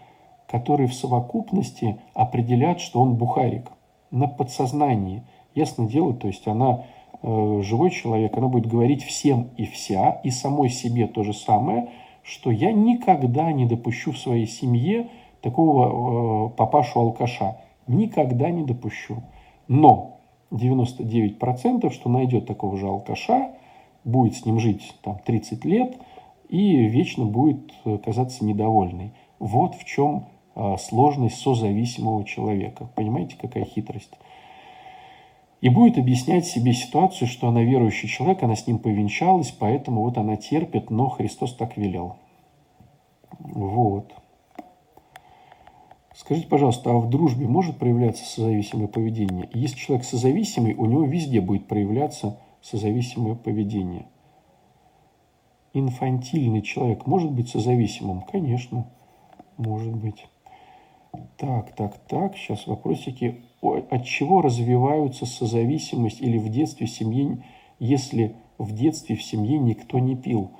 которые 0.46 0.86
в 0.86 0.94
совокупности 0.94 2.00
определят, 2.14 2.80
что 2.80 3.02
он 3.02 3.16
бухарик 3.16 3.72
на 4.10 4.26
подсознании. 4.26 5.22
Ясно 5.54 5.88
дело, 5.88 6.14
то 6.14 6.28
есть 6.28 6.46
она 6.46 6.84
э, 7.22 7.60
живой 7.62 7.90
человек, 7.90 8.36
она 8.36 8.48
будет 8.48 8.66
говорить 8.66 9.02
всем 9.02 9.48
и 9.56 9.64
вся, 9.64 10.20
и 10.24 10.30
самой 10.30 10.68
себе 10.68 11.06
то 11.06 11.22
же 11.22 11.32
самое– 11.32 11.88
что 12.28 12.50
я 12.50 12.72
никогда 12.72 13.50
не 13.52 13.64
допущу 13.64 14.12
в 14.12 14.18
своей 14.18 14.46
семье 14.46 15.08
такого 15.40 16.48
э, 16.48 16.56
папашу-алкаша. 16.56 17.56
Никогда 17.86 18.50
не 18.50 18.64
допущу. 18.64 19.22
Но 19.66 20.20
99% 20.50 21.90
что 21.90 22.10
найдет 22.10 22.46
такого 22.46 22.76
же 22.76 22.86
алкаша, 22.86 23.52
будет 24.04 24.36
с 24.36 24.44
ним 24.44 24.60
жить 24.60 24.94
там 25.02 25.18
30 25.24 25.64
лет 25.64 25.96
и 26.50 26.84
вечно 26.84 27.24
будет 27.24 27.72
э, 27.86 27.96
казаться 27.96 28.44
недовольной. 28.44 29.14
Вот 29.38 29.74
в 29.74 29.84
чем 29.86 30.26
сложность 30.78 31.40
созависимого 31.40 32.24
человека. 32.24 32.88
Понимаете, 32.94 33.36
какая 33.40 33.64
хитрость? 33.64 34.12
И 35.60 35.68
будет 35.68 35.98
объяснять 35.98 36.46
себе 36.46 36.72
ситуацию, 36.72 37.26
что 37.26 37.48
она 37.48 37.62
верующий 37.62 38.08
человек, 38.08 38.42
она 38.42 38.54
с 38.54 38.66
ним 38.66 38.78
повенчалась, 38.78 39.50
поэтому 39.50 40.02
вот 40.02 40.16
она 40.16 40.36
терпит, 40.36 40.90
но 40.90 41.08
Христос 41.08 41.54
так 41.54 41.76
велел. 41.76 42.16
Вот. 43.38 44.12
Скажите, 46.14 46.48
пожалуйста, 46.48 46.90
а 46.90 46.98
в 46.98 47.08
дружбе 47.08 47.46
может 47.46 47.78
проявляться 47.78 48.24
созависимое 48.24 48.88
поведение? 48.88 49.48
Если 49.52 49.76
человек 49.78 50.04
созависимый, 50.04 50.74
у 50.74 50.84
него 50.86 51.04
везде 51.04 51.40
будет 51.40 51.66
проявляться 51.66 52.38
созависимое 52.60 53.34
поведение. 53.34 54.06
Инфантильный 55.74 56.62
человек 56.62 57.06
может 57.06 57.30
быть 57.30 57.48
созависимым? 57.48 58.22
Конечно, 58.22 58.86
может 59.56 59.94
быть. 59.94 60.26
Так, 61.36 61.74
так, 61.74 61.96
так, 62.08 62.36
сейчас 62.36 62.66
вопросики. 62.66 63.42
От 63.62 64.04
чего 64.04 64.40
развиваются 64.40 65.26
созависимость 65.26 66.20
или 66.20 66.38
в 66.38 66.48
детстве 66.48 66.86
в 66.86 66.90
семье, 66.90 67.42
если 67.78 68.36
в 68.58 68.72
детстве 68.72 69.16
в 69.16 69.22
семье 69.22 69.58
никто 69.58 69.98
не 69.98 70.16
пил? 70.16 70.52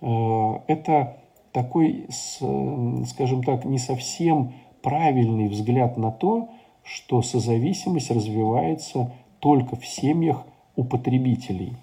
Э, 0.00 0.60
это 0.66 1.18
такой, 1.52 2.06
скажем 2.10 3.42
так, 3.44 3.64
не 3.64 3.78
совсем 3.78 4.52
правильный 4.82 5.48
взгляд 5.48 5.96
на 5.96 6.10
то, 6.10 6.48
что 6.82 7.22
созависимость 7.22 8.10
развивается 8.10 9.12
только 9.38 9.76
в 9.76 9.86
семьях 9.86 10.44
употребителей. 10.76 11.76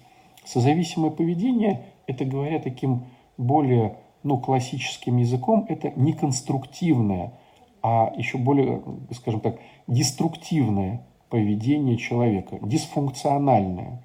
Созависимое 0.44 1.10
поведение, 1.10 1.84
это 2.06 2.24
говоря 2.24 2.58
таким 2.58 3.04
более 3.38 3.96
ну, 4.22 4.38
классическим 4.38 5.16
языком, 5.16 5.64
это 5.68 5.92
неконструктивное, 5.96 7.32
а 7.82 8.12
еще 8.16 8.38
более, 8.38 8.82
скажем 9.12 9.40
так, 9.40 9.58
деструктивное 9.86 11.02
поведение 11.28 11.96
человека, 11.96 12.58
дисфункциональное. 12.62 14.02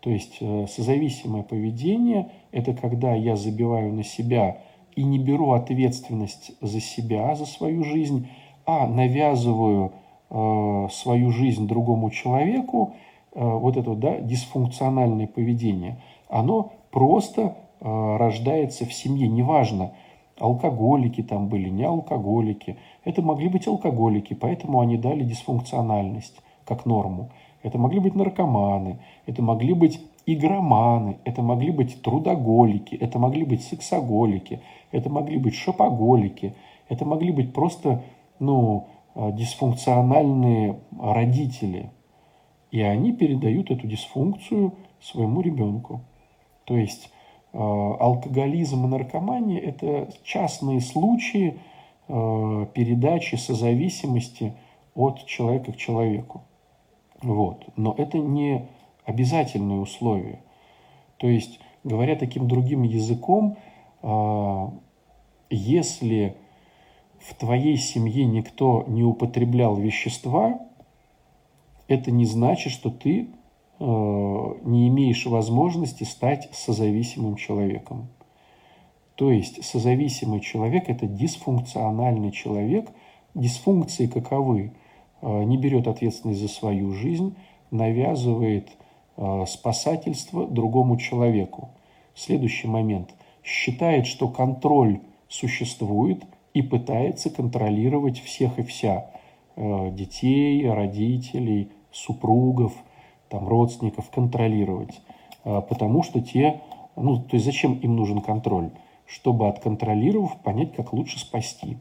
То 0.00 0.10
есть 0.10 0.38
э, 0.40 0.66
созависимое 0.68 1.42
поведение– 1.42 2.30
это 2.52 2.74
когда 2.74 3.14
я 3.14 3.36
забиваю 3.36 3.92
на 3.92 4.04
себя 4.04 4.58
и 4.94 5.02
не 5.02 5.18
беру 5.18 5.52
ответственность 5.52 6.52
за 6.60 6.80
себя, 6.80 7.34
за 7.34 7.44
свою 7.44 7.84
жизнь, 7.84 8.28
а 8.64 8.86
навязываю 8.86 9.92
э, 10.30 10.88
свою 10.90 11.30
жизнь 11.30 11.68
другому 11.68 12.10
человеку, 12.10 12.94
э, 13.32 13.44
вот 13.44 13.76
это 13.76 13.94
да, 13.94 14.18
дисфункциональное 14.18 15.26
поведение, 15.26 16.00
оно 16.28 16.72
просто 16.90 17.56
э, 17.80 18.16
рождается 18.16 18.86
в 18.86 18.92
семье, 18.92 19.28
неважно, 19.28 19.92
алкоголики 20.38 21.22
там 21.22 21.48
были, 21.48 21.68
не 21.68 21.84
алкоголики, 21.84 22.76
это 23.04 23.22
могли 23.22 23.48
быть 23.48 23.66
алкоголики, 23.66 24.34
поэтому 24.34 24.80
они 24.80 24.96
дали 24.96 25.24
дисфункциональность 25.24 26.36
как 26.64 26.86
норму. 26.86 27.30
Это 27.62 27.78
могли 27.78 28.00
быть 28.00 28.14
наркоманы, 28.14 29.00
это 29.26 29.42
могли 29.42 29.72
быть 29.72 30.00
игроманы, 30.26 31.18
это 31.24 31.42
могли 31.42 31.70
быть 31.70 32.02
трудоголики, 32.02 32.94
это 32.94 33.18
могли 33.18 33.44
быть 33.44 33.62
сексоголики, 33.62 34.60
это 34.92 35.08
могли 35.08 35.38
быть 35.38 35.54
шопоголики, 35.54 36.54
это 36.88 37.04
могли 37.04 37.32
быть 37.32 37.52
просто 37.52 38.02
ну, 38.38 38.86
а, 39.14 39.32
дисфункциональные 39.32 40.78
родители. 40.98 41.90
И 42.70 42.82
они 42.82 43.12
передают 43.12 43.70
эту 43.70 43.86
дисфункцию 43.86 44.74
своему 45.00 45.40
ребенку. 45.40 46.02
То 46.64 46.76
есть 46.76 47.06
э, 47.06 47.15
алкоголизм 47.58 48.84
и 48.84 48.88
наркомания– 48.88 49.58
это 49.60 50.12
частные 50.24 50.80
случаи 50.80 51.58
э, 52.08 52.66
передачи 52.74 53.36
созависимости 53.36 54.54
от 54.94 55.26
человека 55.26 55.72
к 55.72 55.76
человеку. 55.76 56.42
Вот. 57.22 57.64
Но 57.76 57.94
это 57.96 58.18
не 58.18 58.68
обязательные 59.04 59.80
условия. 59.80 60.40
То 61.18 61.28
есть, 61.28 61.60
говоря 61.84 62.16
таким 62.16 62.48
другим 62.48 62.82
языком, 62.82 63.56
а, 64.02 64.72
если 65.50 66.36
в 67.18 67.34
твоей 67.34 67.76
семье 67.76 68.26
никто 68.26 68.84
не 68.86 69.02
употреблял 69.02 69.76
вещества, 69.76 70.60
это 71.88 72.10
не 72.10 72.26
значит, 72.26 72.72
что 72.72 72.90
ты 72.90 73.28
а, 73.28 73.36
не 73.78 74.88
имеешь 74.88 75.26
возможности 75.26 76.04
стать 76.04 76.48
созависимым 76.52 77.36
человеком. 77.36 78.08
То 79.16 79.30
есть 79.30 79.64
созависимый 79.64 80.40
человек– 80.40 80.84
это 80.88 81.06
дисфункциональный 81.06 82.32
человек. 82.32 82.90
Дисфункции 83.34 84.06
каковы? 84.06 84.72
А, 85.20 85.44
не 85.44 85.58
берет 85.58 85.88
ответственность 85.88 86.40
за 86.40 86.48
свою 86.48 86.92
жизнь, 86.92 87.36
навязывает– 87.70 88.70
Э, 89.16 89.44
спасательство 89.46 90.46
другому 90.46 90.98
человеку. 90.98 91.70
Следующий 92.14 92.68
момент. 92.68 93.14
Считает, 93.42 94.06
что 94.06 94.28
контроль 94.28 95.00
существует 95.28 96.22
и 96.52 96.62
пытается 96.62 97.30
контролировать 97.30 98.20
всех 98.20 98.58
и 98.58 98.62
вся. 98.62 99.10
Э, 99.56 99.90
детей, 99.90 100.68
родителей, 100.68 101.70
супругов, 101.90 102.74
там, 103.28 103.48
родственников 103.48 104.10
контролировать. 104.10 105.00
Э, 105.44 105.62
потому 105.68 106.02
что 106.02 106.20
те, 106.20 106.60
ну, 106.96 107.18
то 107.18 107.36
есть 107.36 107.44
зачем 107.46 107.74
им 107.74 107.96
нужен 107.96 108.20
контроль? 108.20 108.70
Чтобы 109.06 109.48
отконтролировав, 109.48 110.36
понять, 110.38 110.74
как 110.74 110.92
лучше 110.92 111.18
спасти. 111.18 111.78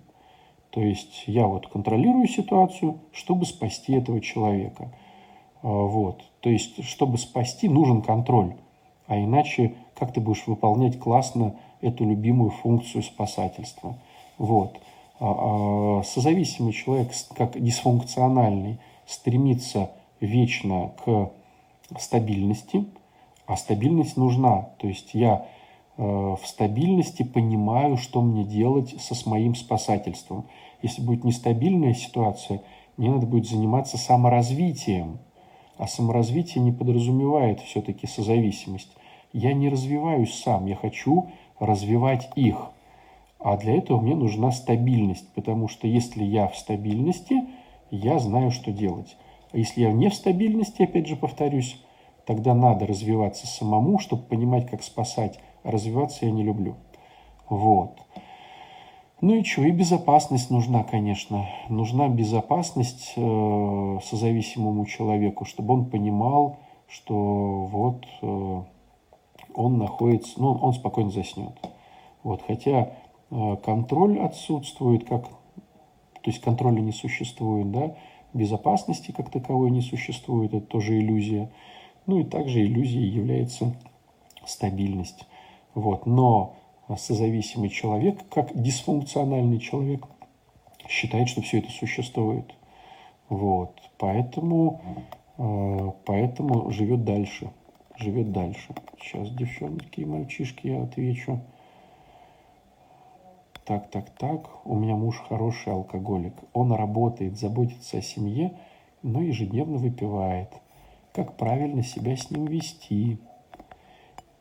То 0.70 0.82
есть 0.82 1.24
я 1.28 1.48
вот 1.48 1.68
контролирую 1.68 2.28
ситуацию, 2.28 3.00
чтобы 3.12 3.46
спасти 3.46 3.94
этого 3.94 4.22
человека– 4.22 4.92
а, 5.66 5.68
вот. 5.68 6.24
То 6.42 6.50
есть, 6.50 6.84
чтобы 6.86 7.18
спасти, 7.18 7.68
нужен 7.68 8.04
контроль. 8.04 8.54
А 9.08 9.18
иначе 9.18 9.76
как 9.96 10.14
ты 10.14 10.22
будешь 10.22 10.46
выполнять 10.46 11.00
классно 11.00 11.56
эту 11.82 12.06
любимую 12.06 12.52
функцию 12.52 13.02
спасательства? 13.02 13.98
Вот. 14.38 14.78
А, 15.20 16.00
а 16.00 16.04
созависимый 16.04 16.74
человек, 16.74 17.12
как 17.36 17.60
дисфункциональный, 17.60 18.78
стремится 19.08 19.90
вечно 20.20 20.92
к 21.04 21.32
стабильности, 22.00 22.86
а 23.46 23.58
стабильность 23.58 24.18
нужна. 24.18 24.70
То 24.80 24.88
есть 24.88 25.14
я 25.14 25.46
э, 25.98 26.04
в 26.04 26.42
стабильности 26.46 27.24
понимаю, 27.24 27.98
что 27.98 28.22
мне 28.22 28.44
делать 28.44 29.02
со 29.02 29.16
с 29.16 29.26
моим 29.26 29.56
спасательством. 29.56 30.46
Если 30.82 31.02
будет 31.02 31.24
нестабильная 31.24 31.94
ситуация, 31.94 32.62
мне 32.98 33.12
надо 33.12 33.26
будет 33.26 33.48
заниматься 33.48 33.98
саморазвитием– 33.98 35.20
а 35.78 35.88
саморазвитие 35.88 36.64
не 36.64 36.72
подразумевает 36.72 37.60
все-таки 37.60 38.08
созависимость. 38.08 38.90
Я 39.34 39.54
не 39.54 39.70
развиваюсь 39.70 40.34
сам, 40.34 40.66
я 40.66 40.76
хочу 40.76 41.30
развивать 41.60 42.30
их. 42.36 42.70
А 43.40 43.58
для 43.58 43.78
этого 43.78 44.00
мне 44.00 44.16
нужна 44.16 44.52
стабильность, 44.52 45.28
потому 45.34 45.68
что 45.68 45.88
если 45.88 46.24
я 46.24 46.48
в 46.48 46.58
стабильности, 46.58 47.44
я 47.92 48.20
знаю, 48.20 48.52
что 48.52 48.72
делать. 48.72 49.18
А 49.56 49.58
если 49.58 49.84
я 49.84 49.94
не 49.94 50.10
в 50.10 50.14
стабильности, 50.14 50.82
опять 50.82 51.08
же 51.08 51.16
повторюсь, 51.16 51.82
тогда 52.26 52.54
надо 52.54 52.86
развиваться 52.86 53.48
самому, 53.48 54.00
чтобы 54.00 54.24
понимать, 54.24 54.70
как 54.70 54.84
спасать. 54.84 55.40
А 55.64 55.72
развиваться 55.72 56.26
я 56.26 56.32
не 56.32 56.44
люблю. 56.44 56.76
Вот. 57.48 57.98
Ну 59.22 59.36
и 59.36 59.46
что, 59.46 59.64
и 59.64 59.72
безопасность 59.72 60.52
нужна, 60.52 60.84
конечно. 60.84 61.46
Нужна 61.70 62.10
безопасность 62.10 63.14
э, 63.16 64.00
созависимому 64.04 64.86
человеку, 64.88 65.46
чтобы 65.46 65.74
он 65.74 65.90
понимал, 65.90 66.58
что 66.90 67.16
вот 67.16 68.06
э, 68.22 68.62
он 69.56 69.78
находится, 69.78 70.34
ну, 70.36 70.52
он 70.52 70.74
спокойно 70.74 71.12
заснет. 71.12 71.54
Вот, 72.24 72.42
хотя 72.46 72.92
э, 73.32 73.56
контроль 73.64 74.20
отсутствует, 74.20 75.08
как, 75.08 75.30
то 75.30 76.26
есть 76.26 76.42
контроля 76.42 76.82
не 76.82 76.92
существует, 76.92 77.72
да, 77.72 77.96
безопасности 78.36 79.12
как 79.12 79.32
таковой 79.32 79.72
не 79.72 79.82
существует, 79.82 80.54
это 80.54 80.66
тоже 80.66 81.00
иллюзия. 81.00 81.50
Ну 82.06 82.20
и 82.20 82.24
также 82.24 82.64
иллюзией 82.64 83.10
является 83.10 83.76
стабильность. 84.46 85.26
Вот, 85.74 86.06
но 86.06 86.56
созависимый 86.98 87.70
человек, 87.70 88.20
как 88.30 88.52
дисфункциональный 88.60 89.60
человек, 89.60 90.06
считает, 90.88 91.30
что 91.30 91.42
все 91.42 91.60
это 91.60 91.72
существует. 91.72 92.54
Вот. 93.30 93.82
Поэтому, 93.98 94.82
э, 95.38 95.92
поэтому 96.06 96.70
живет 96.72 97.04
дальше. 97.04 97.52
Живет 97.98 98.32
дальше. 98.32 98.74
Сейчас, 99.02 99.30
девчонки 99.32 100.02
и 100.02 100.06
мальчишки, 100.06 100.68
я 100.68 100.84
отвечу. 100.84 101.40
Так, 103.66 103.90
так, 103.90 104.10
так. 104.12 104.66
У 104.66 104.76
меня 104.76 104.96
муж 104.96 105.22
хороший 105.28 105.74
алкоголик. 105.74 106.34
Он 106.54 106.72
работает, 106.72 107.38
заботится 107.38 107.98
о 107.98 108.02
семье, 108.02 108.58
но 109.02 109.22
ежедневно 109.22 109.78
выпивает. 109.78 110.50
Как 111.14 111.36
правильно 111.38 111.84
себя 111.84 112.16
с 112.16 112.30
ним 112.30 112.46
вести? 112.46 113.20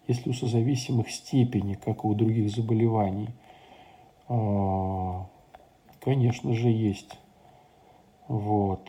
если 0.07 0.31
у 0.31 0.33
созависимых 0.35 1.11
степени, 1.11 1.75
как 1.75 2.05
и 2.05 2.07
у 2.07 2.15
других 2.15 2.51
заболеваний, 2.51 3.31
а, 4.29 5.27
конечно 6.01 6.55
же, 6.55 6.69
есть. 6.69 7.19
Вот. 8.29 8.89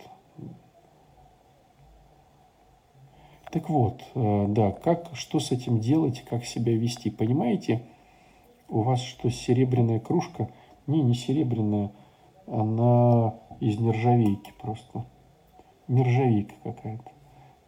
Так 3.51 3.69
вот, 3.69 4.03
э, 4.15 4.45
да, 4.49 4.71
как, 4.71 5.11
что 5.13 5.39
с 5.39 5.51
этим 5.51 5.79
делать, 5.79 6.25
как 6.29 6.43
себя 6.43 6.73
вести? 6.73 7.09
Понимаете, 7.09 7.83
у 8.67 8.81
вас 8.81 9.01
что, 9.01 9.29
серебряная 9.29 9.99
кружка? 9.99 10.49
Не, 10.87 11.01
не 11.01 11.13
серебряная. 11.13 11.91
она 12.47 13.35
из 13.59 13.79
нержавейки 13.79 14.53
просто. 14.61 15.05
Нержавейка 15.87 16.53
какая-то. 16.63 17.11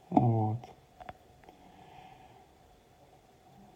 Вот. 0.09 0.57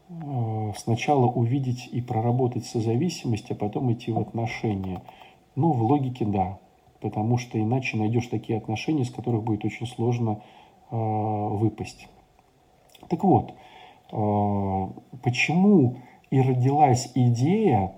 Э, 0.09 0.73
сначала 0.77 1.25
увидеть 1.27 1.87
и 1.91 2.01
проработать 2.01 2.65
созависимость, 2.65 3.51
а 3.51 3.55
потом 3.55 3.91
идти 3.93 4.11
в 4.11 4.19
отношения. 4.19 5.01
Ну, 5.55 5.71
в 5.71 5.83
логике 5.83 6.25
да, 6.25 6.59
потому 7.01 7.37
что 7.37 7.59
иначе 7.59 7.97
найдешь 7.97 8.27
такие 8.27 8.57
отношения, 8.57 9.03
из 9.03 9.11
которых 9.11 9.43
будет 9.43 9.65
очень 9.65 9.87
сложно 9.87 10.41
э, 10.89 10.95
выпасть. 10.95 12.07
Так 13.09 13.23
вот, 13.23 13.53
э, 14.11 14.87
почему 15.23 15.97
и 16.31 16.41
родилась 16.41 17.11
идея 17.13 17.93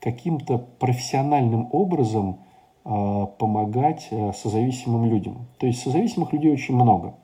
каким-то 0.00 0.58
профессиональным 0.58 1.68
образом 1.72 2.40
э, 2.84 3.26
помогать 3.38 4.08
э, 4.10 4.32
созависимым 4.34 5.06
людям? 5.06 5.46
То 5.58 5.66
есть 5.66 5.82
созависимых 5.82 6.34
людей 6.34 6.52
очень 6.52 6.74
много, 6.74 7.14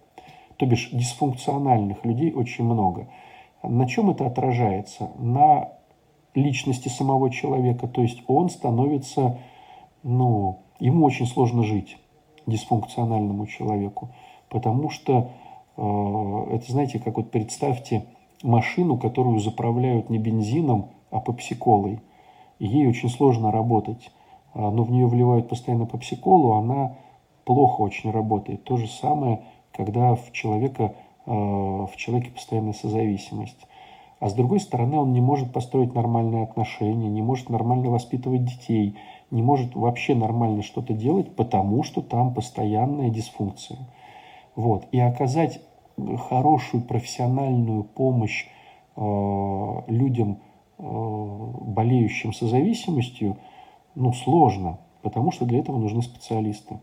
то 0.57 0.65
бишь 0.65 0.89
дисфункциональных 0.93 2.05
людей 2.07 2.33
очень 2.33 2.65
много– 2.65 3.09
на 3.69 3.87
чем 3.87 4.11
это 4.11 4.27
отражается? 4.27 5.11
На 5.19 5.73
личности 6.35 6.89
самого 6.89 7.31
человека, 7.31 7.89
то 7.89 8.03
есть 8.03 8.23
он 8.27 8.51
становится, 8.51 9.39
ну, 10.03 10.61
ему 10.79 11.05
очень 11.05 11.27
сложно 11.27 11.63
жить, 11.63 11.97
дисфункциональному 12.47 13.47
человеку, 13.47 14.11
потому 14.51 14.91
что 14.91 15.31
э, 15.77 16.47
это, 16.53 16.71
знаете, 16.71 16.99
как 16.99 17.17
вот 17.17 17.31
представьте 17.31 18.05
машину, 18.43 18.99
которую 18.99 19.39
заправляют 19.41 20.11
не 20.11 20.19
бензином, 20.19 20.91
а 21.11 21.21
попсиколой. 21.21 22.01
Ей 22.59 22.87
очень 22.89 23.09
сложно 23.09 23.51
работать, 23.51 24.11
а, 24.55 24.71
но 24.71 24.83
в 24.83 24.91
нее 24.91 25.07
вливают 25.07 25.49
постоянно 25.49 25.87
попсиколу, 25.87 26.55
она 26.55 26.97
плохо 27.45 27.81
очень 27.83 28.11
работает. 28.11 28.65
То 28.65 28.77
же 28.77 28.89
самое, 28.89 29.43
когда 29.73 30.15
в 30.15 30.33
человека 30.33 30.95
Э, 31.27 31.31
в 31.31 31.97
человеке 31.97 32.31
постоянная 32.31 32.73
созависимость. 32.73 33.67
А 34.21 34.29
с 34.29 34.35
другой 34.35 34.61
стороны, 34.61 34.97
он 34.97 35.13
не 35.13 35.21
может 35.21 35.53
построить 35.53 35.93
нормальные 35.93 36.45
отношения, 36.45 37.09
не 37.09 37.21
может 37.21 37.51
нормально 37.51 37.91
воспитывать 37.91 38.45
детей, 38.45 38.97
не 39.33 39.43
может 39.43 39.75
вообще 39.75 40.15
нормально 40.15 40.63
что-то 40.63 40.95
делать, 40.95 41.35
потому 41.35 41.83
что 41.83 42.01
там 42.01 42.33
постоянная 42.33 43.11
дисфункция. 43.11 43.79
Вот. 44.55 44.87
И 44.93 45.01
оказать 45.01 45.61
хорошую 46.29 46.83
профессиональную 46.83 47.85
помощь 47.85 48.47
э, 48.97 49.83
людям, 49.89 50.41
э, 50.79 50.83
болеющим 50.83 52.33
созависимостью, 52.33 53.39
ну, 53.95 54.13
сложно, 54.13 54.79
потому 55.03 55.31
что 55.31 55.45
для 55.45 55.61
этого 55.61 55.79
нужны 55.79 56.03
специалисты. 56.03 56.81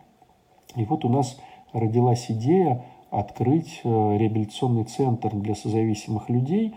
И 0.75 0.85
вот 0.85 1.05
у 1.05 1.09
нас 1.09 1.39
родилась 1.73 2.31
идея 2.31 2.83
открыть 3.11 3.81
э, 3.83 4.17
реабилитационный 4.17 4.85
центр 4.85 5.35
для 5.35 5.53
созависимых 5.53 6.29
людей, 6.29 6.75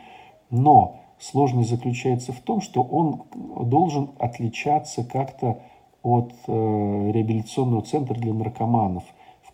но 0.50 1.00
сложность 1.18 1.70
заключается 1.70 2.32
в 2.32 2.40
том, 2.40 2.60
что 2.60 2.82
он 2.82 3.22
должен 3.34 4.10
отличаться 4.18 5.02
как-то 5.02 5.60
от 6.02 6.32
э, 6.46 7.10
реабилитационного 7.12 7.82
центра 7.82 8.14
для 8.14 8.34
наркоманов. 8.34 9.04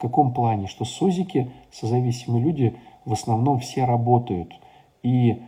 Каком 0.03 0.34
плане? 0.34 0.66
Что 0.66 0.84
СОЗИКи, 0.84 1.50
созависимые 1.70 2.44
люди, 2.44 2.76
в 3.05 3.12
основном 3.12 3.61
все 3.61 3.84
работают. 3.84 4.53
И 5.03 5.42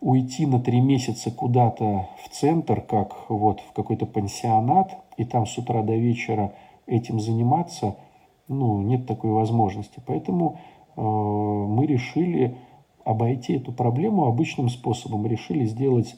уйти 0.00 0.46
на 0.46 0.58
три 0.58 0.80
месяца 0.80 1.30
куда-то 1.30 2.08
в 2.24 2.28
центр, 2.30 2.80
как 2.80 3.28
вот 3.28 3.60
в 3.60 3.72
какой-то 3.72 4.06
пансионат, 4.06 4.96
и 5.16 5.24
там 5.24 5.46
с 5.46 5.56
утра 5.58 5.82
до 5.82 5.94
вечера 5.94 6.54
этим 6.86 7.20
заниматься– 7.20 7.96
ну, 8.50 8.82
нет 8.82 9.06
такой 9.06 9.30
возможности. 9.30 10.02
Поэтому 10.04 10.58
э, 10.96 11.00
мы 11.00 11.86
решили 11.86 12.56
обойти 13.04 13.54
эту 13.54 13.72
проблему 13.72 14.26
обычным 14.26 14.68
способом. 14.68 15.26
Решили 15.26 15.64
сделать 15.64 16.16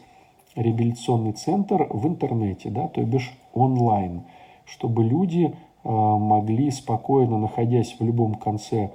реабилитационный 0.57 1.33
центр 1.33 1.87
в 1.91 2.07
интернете, 2.09 2.71
да, 2.71 2.89
то 2.89 3.03
бишь 3.03 3.33
онлайн, 3.53 4.23
чтобы 4.65 5.05
люди 5.05 5.55
могли 5.85 6.71
спокойно, 6.71 7.39
находясь 7.39 7.97
в 7.99 8.05
любом 8.05 8.35
конце 8.35 8.85
э, 8.85 8.91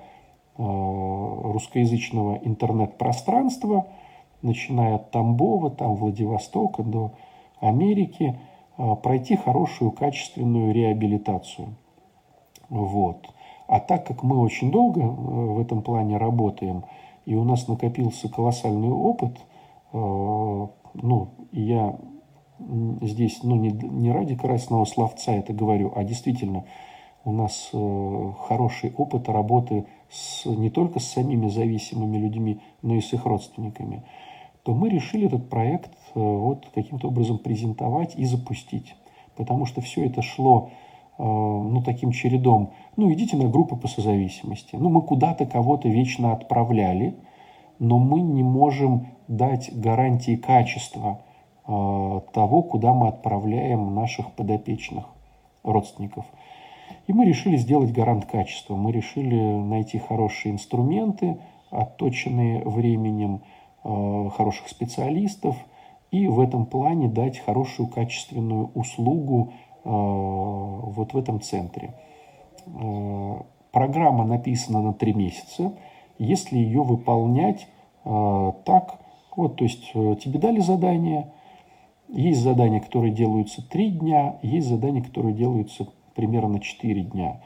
русскоязычного 0.57 2.39
интернет-пространства, 2.43 3.87
начиная 4.41 4.95
от 4.95 5.11
Тамбова, 5.11 5.69
там 5.69 5.95
Владивостока 5.95 6.83
до 6.83 7.11
Америки, 7.59 8.39
э, 8.77 8.95
пройти 9.01 9.35
хорошую, 9.35 9.91
качественную 9.91 10.73
реабилитацию. 10.73 11.75
Вот. 12.69 13.29
А 13.67 13.79
так 13.79 14.05
как 14.05 14.23
мы 14.23 14.39
очень 14.39 14.71
долго 14.71 15.01
э, 15.01 15.05
в 15.05 15.59
этом 15.59 15.81
плане 15.81 16.17
работаем, 16.17 16.83
и 17.25 17.35
у 17.35 17.43
нас 17.43 17.67
накопился 17.67 18.29
колоссальный 18.29 18.91
опыт, 18.91 19.37
э, 19.91 19.97
ну, 19.97 21.27
я 21.51 21.95
здесь 23.01 23.39
ну, 23.43 23.55
не, 23.55 23.69
не 23.71 24.11
ради 24.11 24.35
красного 24.35 24.85
словца 24.85 25.33
это 25.33 25.53
говорю, 25.53 25.91
а 25.95 26.03
действительно 26.03 26.65
у 27.23 27.31
нас 27.31 27.69
э, 27.73 28.31
хороший 28.47 28.93
опыт 28.95 29.29
работы 29.29 29.85
с, 30.09 30.45
не 30.45 30.69
только 30.69 30.99
с 30.99 31.07
самими 31.07 31.49
зависимыми 31.49 32.17
людьми, 32.17 32.61
но 32.81 32.95
и 32.95 33.01
с 33.01 33.13
их 33.13 33.25
родственниками, 33.25 34.03
то 34.63 34.73
мы 34.73 34.89
решили 34.89 35.27
этот 35.27 35.49
проект 35.49 35.91
вот 36.13 36.67
каким-то 36.73 37.07
образом 37.07 37.37
презентовать 37.37 38.15
и 38.15 38.25
запустить. 38.25 38.95
Потому 39.35 39.65
что 39.65 39.81
все 39.81 40.05
это 40.05 40.21
шло 40.21 40.71
Э, 41.19 41.23
ну, 41.23 41.81
таким 41.81 42.11
чередом, 42.11 42.73
ну, 42.95 43.11
идите 43.11 43.37
на 43.37 43.49
группы 43.49 43.75
по 43.75 43.87
созависимости. 43.87 44.75
Ну, 44.75 44.89
мы 44.89 45.01
куда-то 45.01 45.47
кого-то 45.47 45.89
вечно 45.89 46.31
отправляли, 46.31 47.15
но 47.79 47.97
мы 47.97 48.21
не 48.21 48.43
можем 48.43 49.07
дать 49.27 49.71
гарантии 49.73 50.35
качества 50.35 51.21
э, 51.21 51.26
того, 51.67 52.63
куда 52.63 52.93
мы 52.93 53.09
отправляем 53.09 53.93
наших 53.93 54.31
подопечных 54.31 55.05
родственников. 55.63 56.25
И 57.07 57.13
мы 57.13 57.25
решили 57.25 57.57
сделать 57.57 57.91
гарант 57.91 58.25
качества. 58.25 58.75
Мы 58.75 58.93
решили 58.93 59.37
найти 59.37 59.97
хорошие 59.97 60.53
инструменты, 60.53 61.37
отточенные 61.69 62.63
временем, 62.63 63.41
э, 63.83 64.29
хороших 64.35 64.69
специалистов, 64.69 65.57
и 66.09 66.27
в 66.27 66.39
этом 66.39 66.65
плане 66.65 67.09
дать 67.09 67.39
хорошую 67.39 67.89
качественную 67.89 68.71
услугу 68.73 69.51
Э, 69.87 69.89
вот 69.89 71.13
в 71.13 71.17
этом 71.17 71.39
центре. 71.39 71.93
Э, 72.65 73.35
программа 73.71 74.25
написана 74.25 74.81
на 74.81 74.93
три 74.93 75.13
месяца. 75.13 75.73
Если 76.19 76.57
ее 76.57 76.83
выполнять 76.83 77.67
э, 78.03 78.51
так, 78.65 78.99
вот, 79.33 79.55
то 79.55 79.63
есть 79.63 79.93
тебе 79.93 80.39
дали 80.39 80.59
задание, 80.59 81.31
есть 82.09 82.41
задания, 82.41 82.79
которые 82.79 83.13
делаются 83.13 83.67
три 83.67 83.91
дня, 83.91 84.37
есть 84.41 84.67
задания, 84.67 85.01
которые 85.01 85.33
делаются 85.33 85.87
примерно 86.15 86.59
4 86.59 87.01
дня. 87.01 87.41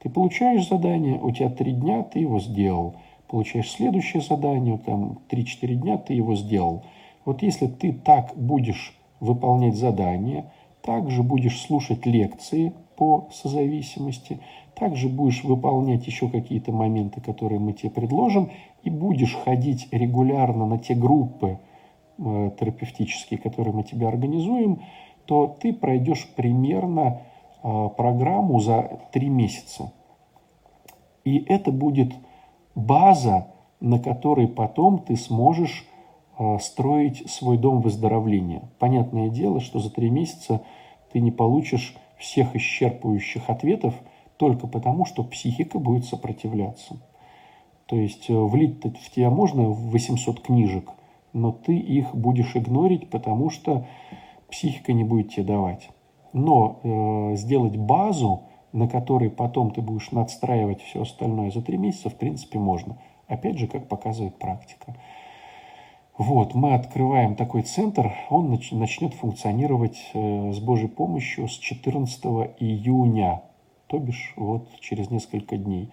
Ты 0.00 0.10
получаешь 0.10 0.68
задание, 0.68 1.20
у 1.20 1.30
тебя 1.30 1.50
три 1.50 1.72
дня, 1.72 2.02
ты 2.02 2.20
его 2.20 2.40
сделал. 2.40 2.96
Получаешь 3.28 3.70
следующее 3.70 4.22
задание, 4.22 4.78
там 4.78 5.18
3-4 5.28 5.74
дня, 5.74 5.98
ты 5.98 6.14
его 6.14 6.34
сделал. 6.34 6.84
Вот 7.24 7.42
если 7.42 7.66
ты 7.66 7.92
так 7.92 8.32
будешь 8.36 8.96
выполнять 9.20 9.76
задание– 9.76 10.50
также 10.88 11.22
будешь 11.22 11.60
слушать 11.60 12.06
лекции 12.06 12.72
по 12.96 13.28
созависимости, 13.30 14.40
также 14.74 15.10
будешь 15.10 15.44
выполнять 15.44 16.06
еще 16.06 16.30
какие-то 16.30 16.72
моменты, 16.72 17.20
которые 17.20 17.58
мы 17.58 17.74
тебе 17.74 17.90
предложим, 17.90 18.48
и 18.82 18.88
будешь 18.88 19.34
ходить 19.34 19.88
регулярно 19.90 20.64
на 20.64 20.78
те 20.78 20.94
группы 20.94 21.58
э, 22.18 22.50
терапевтические, 22.58 23.38
которые 23.38 23.74
мы 23.74 23.82
тебе 23.82 24.08
организуем, 24.08 24.82
то 25.26 25.56
ты 25.60 25.72
пройдешь 25.72 26.28
примерно 26.36 27.22
э, 27.62 27.88
программу 27.96 28.60
за 28.60 29.00
три 29.12 29.28
месяца. 29.28 29.92
И 31.24 31.38
это 31.38 31.72
будет 31.72 32.12
база, 32.74 33.48
на 33.80 33.98
которой 33.98 34.48
потом 34.48 34.98
ты 34.98 35.16
сможешь 35.16 35.86
э, 36.38 36.58
строить 36.58 37.30
свой 37.30 37.58
дом 37.58 37.80
выздоровления. 37.80 38.62
Понятное 38.78 39.28
дело, 39.28 39.60
что 39.60 39.78
за 39.78 39.90
три 39.90 40.10
месяца– 40.10 40.62
ты 41.12 41.20
не 41.20 41.30
получишь 41.30 41.94
всех 42.16 42.54
исчерпывающих 42.54 43.48
ответов 43.48 43.94
только 44.36 44.66
потому, 44.66 45.04
что 45.04 45.24
психика 45.24 45.78
будет 45.78 46.04
сопротивляться. 46.04 46.98
То 47.86 47.96
есть 47.96 48.28
э, 48.28 48.34
влить 48.34 48.84
в 48.84 49.10
тебя 49.10 49.30
можно 49.30 49.68
800 49.68 50.40
книжек, 50.40 50.90
но 51.32 51.52
ты 51.52 51.76
их 51.76 52.14
будешь 52.14 52.56
игнорить, 52.56 53.10
потому 53.10 53.50
что 53.50 53.86
психика 54.50 54.92
не 54.92 55.04
будет 55.04 55.30
тебе 55.30 55.44
давать. 55.44 55.90
Но 56.32 56.80
э, 56.82 57.36
сделать 57.36 57.76
базу, 57.76 58.44
на 58.72 58.88
которой 58.88 59.30
потом 59.30 59.70
ты 59.70 59.80
будешь 59.80 60.10
надстраивать 60.12 60.80
все 60.82 61.02
остальное 61.02 61.50
за 61.50 61.62
три 61.62 61.78
месяца, 61.78 62.10
в 62.10 62.16
принципе, 62.16 62.58
можно. 62.58 62.98
Опять 63.26 63.58
же, 63.58 63.66
как 63.66 63.88
показывает 63.88 64.38
практика. 64.38 64.96
Вот, 66.16 66.54
мы 66.54 66.74
открываем 66.74 67.36
такой 67.36 67.62
центр, 67.62 68.12
он 68.28 68.50
начнет 68.72 69.14
функционировать 69.14 70.10
э, 70.14 70.52
с 70.52 70.58
Божьей 70.58 70.88
помощью 70.88 71.46
с 71.46 71.52
14 71.52 72.24
июня, 72.58 73.42
то 73.86 73.98
бишь 73.98 74.34
вот 74.36 74.68
через 74.80 75.10
несколько 75.10 75.56
дней. 75.56 75.92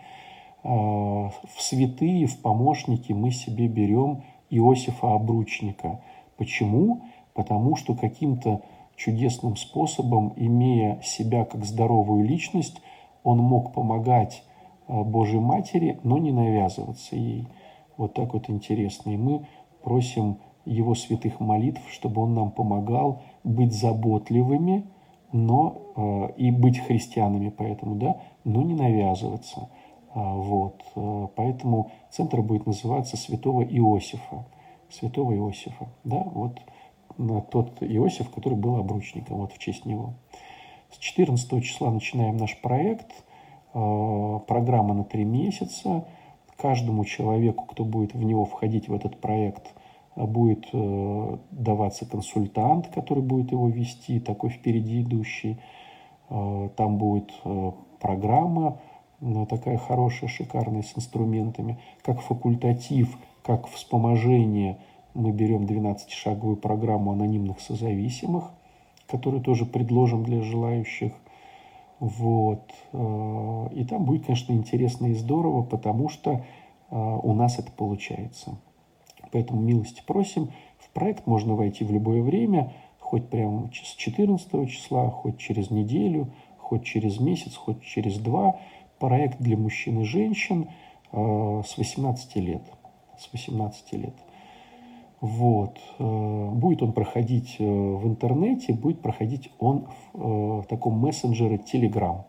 А, 0.64 1.30
в 1.30 1.62
святые, 1.62 2.26
в 2.26 2.42
помощники 2.42 3.14
мы 3.14 3.30
себе 3.30 3.68
берем 3.68 4.24
Иосифа 4.58 5.14
Обручника. 5.14 6.01
Почему? 6.38 7.03
Потому 7.34 7.76
что 7.76 7.95
каким-то 7.95 8.62
чудесным 8.95 9.56
способом, 9.56 10.34
имея 10.36 11.01
себя 11.01 11.45
как 11.45 11.66
здоровую 11.66 12.26
личность, 12.26 12.82
он 13.24 13.39
мог 13.39 13.74
помогать 13.74 14.43
э, 14.88 15.03
Божьей 15.03 15.39
Матери, 15.39 15.99
но 16.03 16.18
не 16.18 16.32
навязываться 16.32 17.16
ей. 17.16 17.47
Вот 17.97 18.14
так 18.14 18.34
вот 18.34 18.49
интересно. 18.49 19.12
И 19.12 19.18
мы 19.18 19.45
просим 19.84 20.38
Его 20.66 20.95
святых 20.95 21.39
молитв, 21.39 21.82
чтобы 21.91 22.22
Он 22.22 22.34
нам 22.34 22.51
помогал 22.51 23.22
быть 23.43 23.74
заботливыми, 23.74 24.86
но 25.32 25.78
э, 25.95 26.34
и 26.38 26.51
быть 26.51 26.80
христианами 26.80 27.49
поэтому, 27.49 27.95
да, 27.95 28.22
но 28.43 28.62
не 28.62 28.74
навязываться. 28.74 29.70
А, 30.16 30.34
вот. 30.34 30.82
Э, 30.95 31.28
поэтому 31.36 31.91
центр 32.09 32.41
будет 32.41 32.66
называться 32.66 33.18
Святого 33.18 33.63
Иосифа. 33.63 34.45
Святого 34.89 35.36
Иосифа. 35.36 35.89
Да, 36.03 36.24
вот 36.24 36.61
тот 37.51 37.82
Иосиф, 37.82 38.30
который 38.32 38.57
был 38.57 38.78
обручником, 38.78 39.38
вот 39.38 39.51
в 39.51 39.57
честь 39.57 39.86
него. 39.86 40.13
С 40.91 40.97
14 40.97 41.63
числа 41.63 41.91
начинаем 41.91 42.38
наш 42.38 42.59
проект. 42.61 43.11
Э, 43.74 44.39
программа 44.47 44.93
на 44.93 45.03
три 45.03 45.26
месяца 45.26 46.05
каждому 46.57 47.03
человеку, 47.03 47.66
кто 47.66 47.84
будет 47.84 48.13
в 48.13 48.24
него 48.24 48.45
входить 48.45 48.88
в 48.88 48.93
этот 48.93 49.20
проект, 49.20 49.74
будет 50.16 50.66
э, 50.72 51.38
даваться 51.51 52.05
консультант, 52.05 52.88
который 52.88 53.22
будет 53.22 53.51
его 53.51 53.68
вести, 53.68 54.22
такой 54.22 54.49
впереди 54.49 55.01
идущий. 55.01 55.59
Там 56.30 56.97
будет 56.97 57.32
э, 57.43 57.72
программа 59.20 59.45
такая 59.45 59.78
хорошая, 59.78 60.30
шикарная, 60.30 60.82
с 60.82 60.97
инструментами. 60.97 61.80
Как 62.03 62.22
факультатив, 62.22 63.18
как 63.43 63.68
вспоможение 63.68 64.78
мы 65.13 65.32
берем 65.32 65.66
12-шаговую 65.66 66.57
программу 66.57 67.11
анонимных 67.11 67.59
созависимых, 67.61 68.51
которую 69.07 69.41
тоже 69.41 69.66
предложим 69.66 70.24
для 70.24 70.41
желающих. 70.41 71.13
Вот. 71.99 72.74
Э, 72.91 73.70
и 73.74 73.86
там 73.86 74.03
будет, 74.03 74.26
конечно, 74.26 74.51
интересно 74.51 75.07
и 75.07 75.13
здорово, 75.13 75.63
потому 75.63 76.09
что 76.09 76.32
э, 76.32 77.20
у 77.24 77.34
нас 77.34 77.57
это 77.57 77.72
получается. 77.72 78.57
Поэтому 79.32 79.61
милости 79.61 80.03
просим. 80.05 80.49
В 80.78 80.89
проект 80.89 81.26
можно 81.26 81.55
войти 81.55 81.86
в 81.86 81.91
любое 81.91 82.22
время, 82.22 82.74
хоть 82.99 83.30
прямо 83.30 83.70
с 83.74 83.95
14 83.95 84.70
числа, 84.70 85.09
хоть 85.09 85.38
через 85.38 85.72
неделю, 85.72 86.32
хоть 86.57 86.84
через 86.84 87.20
месяц, 87.20 87.55
хоть 87.55 87.82
через 87.82 88.18
два. 88.18 88.59
Проект 89.00 89.39
для 89.39 89.58
мужчин 89.58 90.02
и 90.02 90.04
женщин 90.04 90.70
э, 91.12 91.62
с 91.66 91.78
18 91.78 92.36
лет. 92.38 92.64
С 93.18 93.32
18 93.32 93.93
лет. 93.93 94.16
Вот. 95.22 95.80
Э, 96.00 96.50
будет 96.52 96.84
он 96.84 96.93
проходить 96.93 97.56
э, 97.60 97.64
в 97.64 98.08
интернете, 98.08 98.74
будет 98.74 99.02
проходить 99.02 99.52
он 99.60 99.88
в, 100.14 100.62
э, 100.62 100.64
таком 100.70 101.00
мессенджере 101.00 101.58
Telegram. 101.58 102.24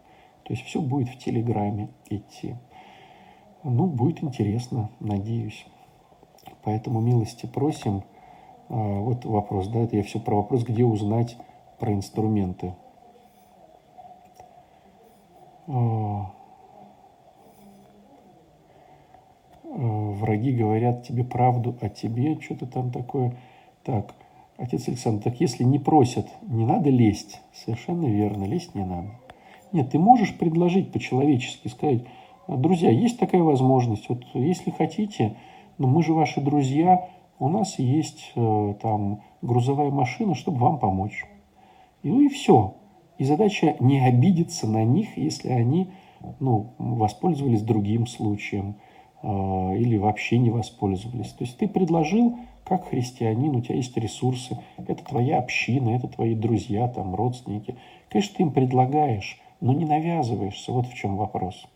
То 0.45 0.53
есть 0.53 0.63
все 0.63 0.81
будет 0.81 1.09
в 1.09 1.19
Телеграме 1.19 1.89
идти. 2.09 2.57
Ну, 3.65 3.87
будет 3.87 4.23
интересно, 4.23 4.91
надеюсь. 5.01 5.67
Поэтому 6.63 7.01
милости 7.01 7.47
просим. 7.47 8.03
Вот 8.69 9.25
вопрос, 9.25 9.69
да, 9.69 9.81
это 9.81 9.97
я 9.97 10.03
все 10.03 10.19
про 10.21 10.37
вопрос, 10.37 10.65
где 10.65 10.85
узнать 10.85 11.37
про 11.79 11.93
инструменты. 11.93 12.75
Э, 15.67 16.21
враги 19.77 20.53
говорят 20.53 21.05
тебе 21.05 21.25
правду 21.25 21.77
о 21.81 21.89
тебе, 21.89 22.41
что-то 22.41 22.67
там 22.67 22.91
такое. 22.91 23.37
Так, 23.85 24.15
отец 24.57 24.89
Александр, 24.89 25.25
так 25.25 25.41
если 25.41 25.65
не 25.65 25.79
просят, 25.79 26.27
не 26.43 26.65
надо 26.65 26.91
лезть. 26.91 27.41
Совершенно 27.53 28.07
верно, 28.07 28.45
лезть 28.45 28.75
не 28.75 28.85
надо. 28.85 29.11
Нет, 29.73 29.91
ты 29.91 29.99
можешь 29.99 30.37
предложить 30.37 30.93
по-человечески, 30.93 31.69
сказать, 31.69 32.05
друзья, 32.49 32.91
есть 32.91 33.19
такая 33.19 33.43
возможность, 33.43 34.09
вот 34.09 34.25
если 34.35 34.71
хотите, 34.71 35.37
но 35.79 35.87
мы 35.87 36.03
же 36.03 36.15
ваши 36.15 36.41
друзья, 36.41 37.09
у 37.39 37.49
нас 37.49 37.79
есть 37.79 38.33
э, 38.35 38.75
там 38.81 39.21
грузовая 39.43 39.91
машина, 39.91 40.35
чтобы 40.35 40.59
вам 40.59 40.79
помочь. 40.79 41.27
И, 42.03 42.09
ну 42.09 42.21
и 42.21 42.29
все. 42.29 42.77
И 43.19 43.25
задача 43.25 43.77
не 43.81 44.01
обидеться 44.01 44.67
на 44.67 44.85
них, 44.85 45.19
если 45.19 45.51
они 45.51 45.91
ну, 46.41 46.73
воспользовались 46.79 47.63
другим 47.63 48.07
случаем 48.07 48.77
а, 48.77 48.86
или 49.27 49.97
вообще 49.97 50.39
не 50.39 50.51
воспользовались. 50.51 51.33
То 51.33 51.45
есть 51.45 51.59
ты 51.59 51.67
предложил, 51.67 52.39
как 52.65 52.89
христианин, 52.89 53.57
у 53.57 53.61
тебя 53.61 53.75
есть 53.75 53.97
ресурсы, 53.97 54.59
это 54.77 55.05
твоя 55.05 55.39
община, 55.39 55.91
это 55.91 56.07
твои 56.07 56.35
друзья, 56.35 56.87
там, 56.87 57.15
родственники. 57.15 57.77
Конечно, 58.09 58.37
ты 58.37 58.43
им 58.45 58.53
предлагаешь, 58.53 59.41
но 59.61 59.73
не 59.73 59.85
навязываешься. 59.85 60.73
Вот 60.73 60.87
в 60.87 60.95
чем 60.95 61.17
вопрос. 61.17 61.67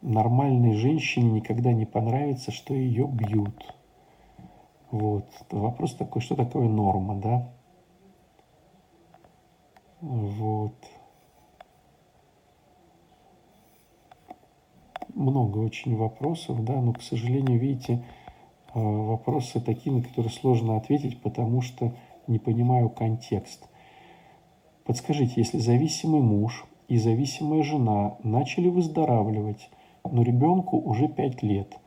Нормальной 0.00 0.74
женщине 0.74 1.30
никогда 1.30 1.72
не 1.72 1.86
понравится, 1.86 2.50
что 2.50 2.74
ее 2.74 3.06
бьют. 3.06 3.74
Вот. 4.90 5.26
Вопрос 5.50 5.94
такой, 5.94 6.22
что 6.22 6.34
такое 6.36 6.68
норма, 6.68 7.16
да? 7.16 7.52
Вот. 10.00 10.74
Много 15.14 15.58
очень 15.58 15.96
вопросов, 15.96 16.64
да, 16.64 16.80
но, 16.80 16.92
к 16.92 17.02
сожалению, 17.02 17.58
видите, 17.58 18.04
э, 18.74 18.80
вопросы 18.80 19.60
такие, 19.60 19.94
на 19.94 20.02
которые 20.02 20.32
сложно 20.32 20.76
ответить, 20.76 21.20
потому 21.20 21.60
что 21.60 21.92
не 22.26 22.38
понимаю 22.38 22.90
контекст. 22.90 23.68
Подскажите, 24.84 25.34
если 25.36 25.58
зависимый 25.58 26.20
муж 26.20 26.66
и 26.88 26.98
зависимая 26.98 27.62
жена 27.62 28.16
начали 28.22 28.68
выздоравливать, 28.68 29.70
но 30.04 30.22
ребенку 30.22 30.78
уже 30.78 31.08
5 31.08 31.42
лет, 31.42 31.78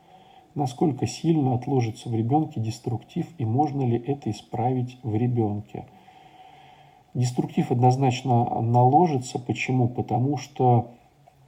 насколько 0.54 1.06
сильно 1.06 1.54
отложится 1.54 2.08
в 2.08 2.14
ребенке 2.14 2.60
деструктив 2.60 3.26
и 3.38 3.44
можно 3.44 3.82
ли 3.82 3.96
это 3.96 4.30
исправить 4.30 4.98
в 5.02 5.14
ребенке? 5.14 5.86
Деструктив 7.14 7.70
однозначно 7.70 8.60
наложится. 8.60 9.38
Почему? 9.38 9.88
Потому 9.88 10.36
что 10.36 10.68
а, 10.74 10.97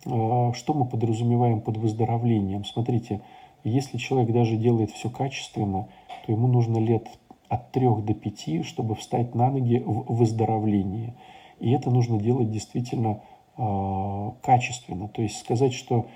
что 0.04 0.74
мы 0.74 0.86
подразумеваем 0.86 1.60
под 1.60 1.76
выздоровлением? 1.76 2.64
Смотрите, 2.64 3.20
если 3.64 3.98
человек 3.98 4.32
даже 4.32 4.56
делает 4.56 4.90
все 4.90 5.10
качественно, 5.10 5.88
то 6.24 6.32
ему 6.32 6.46
нужно 6.46 6.78
лет 6.78 7.06
от 7.48 7.72
трех 7.72 8.04
до 8.04 8.14
пяти, 8.14 8.62
чтобы 8.62 8.94
встать 8.94 9.34
на 9.34 9.50
ноги 9.50 9.82
в 9.84 10.14
выздоровлении. 10.14 11.14
И 11.58 11.70
это 11.72 11.90
нужно 11.90 12.18
делать 12.18 12.50
действительно 12.50 13.20
э, 13.58 14.30
качественно. 14.42 15.08
То 15.08 15.20
есть 15.20 15.38
сказать, 15.38 15.74
что 15.74 16.06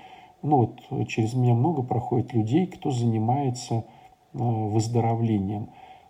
ну 0.41 0.57
вот, 0.89 1.07
через 1.07 1.33
меня 1.33 1.53
много 1.53 1.83
проходит 1.83 2.33
людей, 2.33 2.65
кто 2.67 2.89
занимается 2.89 3.75
э, 3.75 3.83
выздоровлением. 4.33 5.69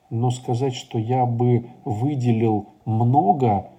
Но 0.09 0.29
сказать, 0.29 0.75
что 0.75 0.97
я 0.99 1.25
бы 1.25 1.67
выделил 1.83 2.67
много 2.85 3.71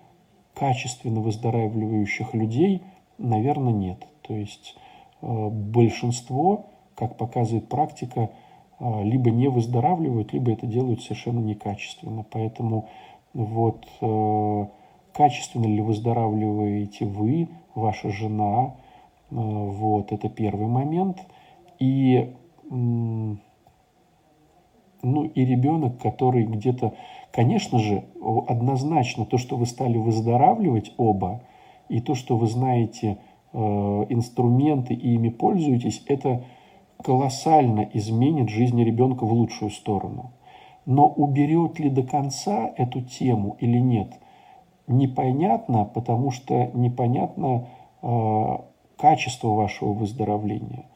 качественно 0.53 1.21
выздоравливающих 1.21 2.35
людей– 2.35 2.83
Наверное, 3.19 3.73
нет. 3.73 4.07
То 4.23 4.35
есть 4.35 4.77
э, 5.23 5.49
большинство, 5.49 6.67
как 6.95 7.17
показывает 7.17 7.69
практика, 7.69 8.31
э, 8.79 9.03
либо 9.05 9.31
не 9.31 9.49
выздоравливают, 9.49 10.33
либо 10.33 10.53
это 10.53 10.67
делают 10.67 11.03
совершенно 11.03 11.41
некачественно. 11.41 12.25
Поэтому 12.31 12.89
вот 13.33 13.87
э, 14.01 14.67
качественно 15.13 15.67
ли 15.67 15.81
выздоравливаете 15.81 17.07
вы, 17.07 17.49
ваша 17.75 18.11
жена, 18.11 18.75
вот 19.29 20.13
это 20.13 20.29
первый 20.29 20.69
момент. 20.69 21.19
И 21.81 22.33
ну 22.71 23.39
и 25.03 25.45
ребенок, 25.45 26.01
который 26.01 26.45
где-то, 26.45 26.95
конечно 27.33 27.81
же, 27.81 28.05
однозначно 28.47 29.27
то, 29.27 29.37
что 29.37 29.57
вы 29.57 29.67
стали 29.67 29.99
выздоравливать 29.99 30.93
оба– 30.97 31.41
и 31.89 32.01
то, 32.01 32.15
что 32.15 32.37
вы 32.37 32.47
знаете 32.47 33.19
э, 33.53 33.59
инструменты 33.59 34.95
и 34.95 35.15
ими 35.15 35.29
пользуетесь, 35.29 36.03
это 36.07 36.45
колоссально 37.03 37.89
изменит 37.93 38.49
жизнь 38.49 38.83
ребенка 38.83 39.25
в 39.25 39.33
лучшую 39.33 39.71
сторону. 39.71 40.33
Но 40.85 41.09
уберет 41.09 41.79
ли 41.79 41.91
до 41.91 42.03
конца 42.03 42.73
эту 42.77 43.01
тему 43.01 43.57
или 43.61 43.79
нет, 43.79 44.13
непонятно, 44.87 45.85
потому 45.85 46.31
что 46.31 46.71
непонятно 46.75 47.67
э, 48.03 48.57
качество 48.97 49.49
вашего 49.49 49.93
выздоровления. 49.93 50.87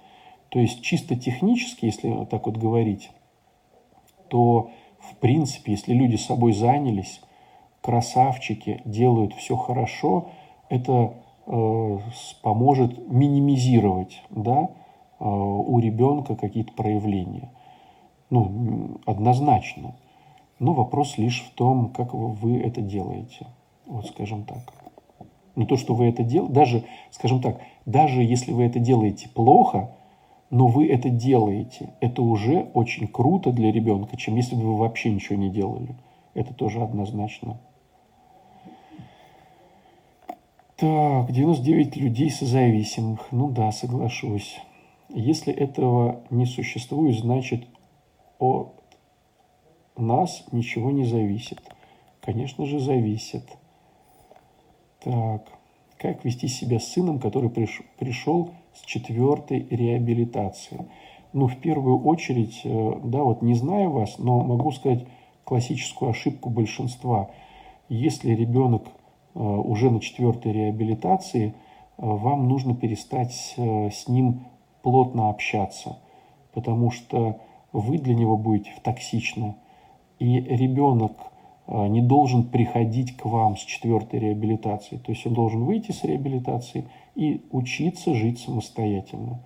То 0.49 0.59
есть 0.59 0.83
чисто 0.83 1.17
технически, 1.17 1.87
если 1.87 2.25
так 2.25 2.47
вот 2.47 2.57
говорить, 2.57 3.11
то, 4.29 4.71
в 4.99 5.17
принципе, 5.17 5.73
если 5.73 5.93
люди 5.93 6.17
собой 6.17 6.53
занялись, 6.53 7.21
красавчики, 7.81 8.83
делают 8.85 9.35
все 9.35 9.57
хорошо, 9.57 10.29
это 10.71 11.15
э, 11.47 11.99
поможет 12.43 13.11
минимизировать 13.11 14.23
да, 14.31 14.71
э, 15.19 15.25
у 15.25 15.79
ребенка 15.79 16.37
какие-то 16.37 16.73
проявления. 16.73 17.51
Ну, 18.31 19.01
однозначно. 19.05 19.97
Но 20.59 20.73
вопрос 20.73 21.19
лишь 21.19 21.43
в 21.43 21.55
том, 21.55 21.91
как 21.91 22.15
вы 22.15 22.59
это 22.59 22.81
делаете. 22.81 23.47
Вот 23.87 24.07
скажем 24.07 24.45
так. 24.45 24.73
Но 25.57 25.67
то, 25.67 25.77
что 25.77 25.95
вы 25.95 26.07
это 26.07 26.23
делаете, 26.23 26.55
даже, 26.55 26.85
скажем 27.11 27.43
так, 27.43 27.61
даже 27.85 28.23
если 28.23 28.53
вы 28.53 28.65
это 28.65 28.79
делаете 28.79 29.29
плохо, 29.29 29.91
но 30.51 30.69
вы 30.69 30.87
это 30.87 31.11
делаете, 31.11 31.91
это 32.01 32.23
уже 32.23 32.71
очень 32.75 33.09
круто 33.09 33.53
для 33.53 33.73
ребенка, 33.73 34.17
чем 34.17 34.37
если 34.37 34.55
бы 34.55 34.63
вы 34.63 34.77
вообще 34.77 35.11
ничего 35.11 35.37
не 35.37 35.51
делали. 35.51 35.97
Это 36.35 36.55
тоже 36.55 36.81
однозначно. 36.81 37.59
Так, 40.81 41.31
99 41.31 41.97
людей 41.97 42.31
созависимых. 42.31 43.27
Ну 43.33 43.51
да, 43.51 43.71
соглашусь. 43.71 44.59
Если 45.11 45.53
этого 45.53 46.23
не 46.31 46.47
существует, 46.47 47.19
значит 47.19 47.67
от 48.39 48.73
нас 49.99 50.43
ничего 50.53 50.91
не 50.91 51.05
зависит. 51.05 51.61
Конечно 52.23 52.65
же, 52.65 52.81
зависит. 52.81 53.45
Так, 55.05 55.47
как 55.99 56.25
вести 56.25 56.49
себя 56.49 56.81
с 56.81 56.87
сыном, 56.87 57.19
который 57.19 57.51
приш, 57.51 57.83
пришел 57.99 58.53
с 58.73 58.81
четвертой 58.87 59.67
реабилитации? 59.69 60.87
Ну, 61.35 61.47
в 61.47 61.59
первую 61.59 62.03
очередь, 62.03 62.63
э, 62.65 62.93
да, 63.05 63.23
вот 63.23 63.43
не 63.43 63.53
знаю 63.53 63.91
вас, 63.91 64.17
но 64.17 64.43
могу 64.43 64.73
сказать 64.73 65.07
классическую 65.45 66.13
ошибку 66.13 66.49
большинства. 66.49 67.29
Если 67.91 68.33
ребенок 68.35 68.85
уже 69.35 69.91
на 69.91 70.01
четвертой 70.01 70.53
реабилитации, 70.53 71.49
э, 71.49 71.53
вам 71.99 72.49
нужно 72.49 72.75
перестать 72.75 73.33
с 73.57 74.09
ним 74.09 74.47
плотно 74.83 75.31
общаться, 75.31 75.99
потому 76.53 76.91
что 76.91 77.41
вы 77.73 77.99
для 77.99 78.15
него 78.15 78.37
будете 78.37 78.73
токсичны. 78.83 79.57
И 80.19 80.41
ребенок 80.41 81.13
не 81.69 82.03
должен 82.03 82.43
приходить 82.43 83.17
к 83.17 83.25
вам 83.27 83.57
с 83.57 83.61
четвертой 83.61 84.19
реабилитации. 84.19 84.97
То 84.97 85.13
есть 85.13 85.27
он 85.27 85.35
должен 85.35 85.65
выйти 85.65 85.93
с 85.93 86.03
реабилитации 86.03 86.89
и 87.15 87.47
учиться 87.53 88.13
жить 88.13 88.41
самостоятельно. 88.41 89.41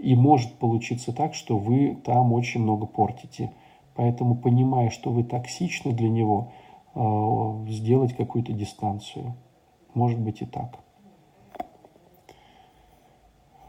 И 0.00 0.14
может 0.14 0.52
получиться 0.54 1.12
так, 1.12 1.34
что 1.34 1.56
вы 1.56 1.96
там 2.04 2.32
очень 2.32 2.60
много 2.60 2.86
портите. 2.86 3.52
Поэтому, 3.94 4.36
понимая, 4.36 4.90
что 4.90 5.10
вы 5.10 5.24
токсичны 5.24 5.92
для 5.92 6.08
него, 6.08 6.52
сделать 6.94 8.16
какую-то 8.16 8.52
дистанцию. 8.52 9.34
Может 9.94 10.20
быть 10.20 10.42
и 10.42 10.46
так. 10.46 10.78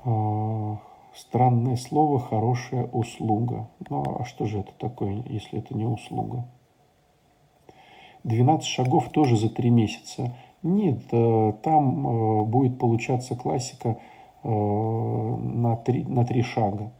А, 0.05 0.77
странное 1.15 1.75
слово 1.75 2.19
«хорошая 2.19 2.85
услуга». 2.85 3.69
Ну 3.89 4.03
а 4.19 4.25
что 4.25 4.45
же 4.45 4.59
это 4.59 4.71
такое, 4.77 5.23
если 5.27 5.59
это 5.59 5.75
не 5.75 5.85
услуга? 5.85 6.45
12 8.23 8.65
шагов 8.65 9.09
тоже 9.09 9.37
за 9.37 9.49
3 9.49 9.69
месяца. 9.69 10.35
Нет, 10.61 11.01
э, 11.11 11.53
там 11.63 12.07
э, 12.07 12.43
будет 12.43 12.77
получаться 12.77 13.35
классика 13.35 13.97
э, 14.43 14.49
на 14.49 15.77
3, 15.77 16.03
на 16.05 16.25
3 16.25 16.41
шага. 16.41 16.91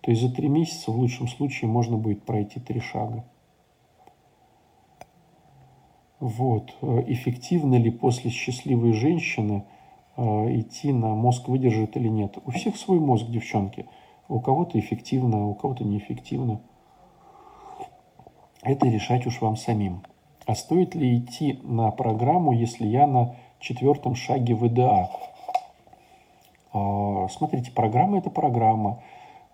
То 0.00 0.10
есть 0.10 0.22
за 0.22 0.34
3 0.34 0.48
месяца 0.48 0.92
в 0.92 0.98
лучшем 0.98 1.26
случае 1.26 1.68
можно 1.68 1.96
будет 1.96 2.24
пройти 2.24 2.60
3 2.60 2.80
шага. 2.80 3.24
Вот. 6.20 6.74
Эффективно 6.82 7.76
ли 7.76 7.90
после 7.90 8.30
счастливой 8.30 8.92
женщины 8.92 9.64
идти 10.16 10.92
на 10.92 11.14
мозг 11.14 11.48
выдержит 11.48 11.96
или 11.96 12.08
нет? 12.08 12.38
У 12.44 12.50
всех 12.50 12.76
свой 12.76 12.98
мозг, 12.98 13.26
девчонки. 13.26 13.86
У 14.28 14.40
кого-то 14.40 14.78
эффективно, 14.78 15.48
у 15.48 15.54
кого-то 15.54 15.84
неэффективно. 15.84 16.60
Это 18.62 18.88
решать 18.88 19.26
уж 19.26 19.40
вам 19.40 19.56
самим. 19.56 20.02
А 20.44 20.54
стоит 20.54 20.94
ли 20.94 21.18
идти 21.18 21.60
на 21.62 21.90
программу, 21.90 22.52
если 22.52 22.86
я 22.86 23.06
на 23.06 23.36
четвертом 23.60 24.14
шаге 24.14 24.54
ВДА? 24.54 25.10
А, 26.72 27.28
смотрите, 27.28 27.70
программа– 27.70 28.18
это 28.20 28.30
программа. 28.30 29.02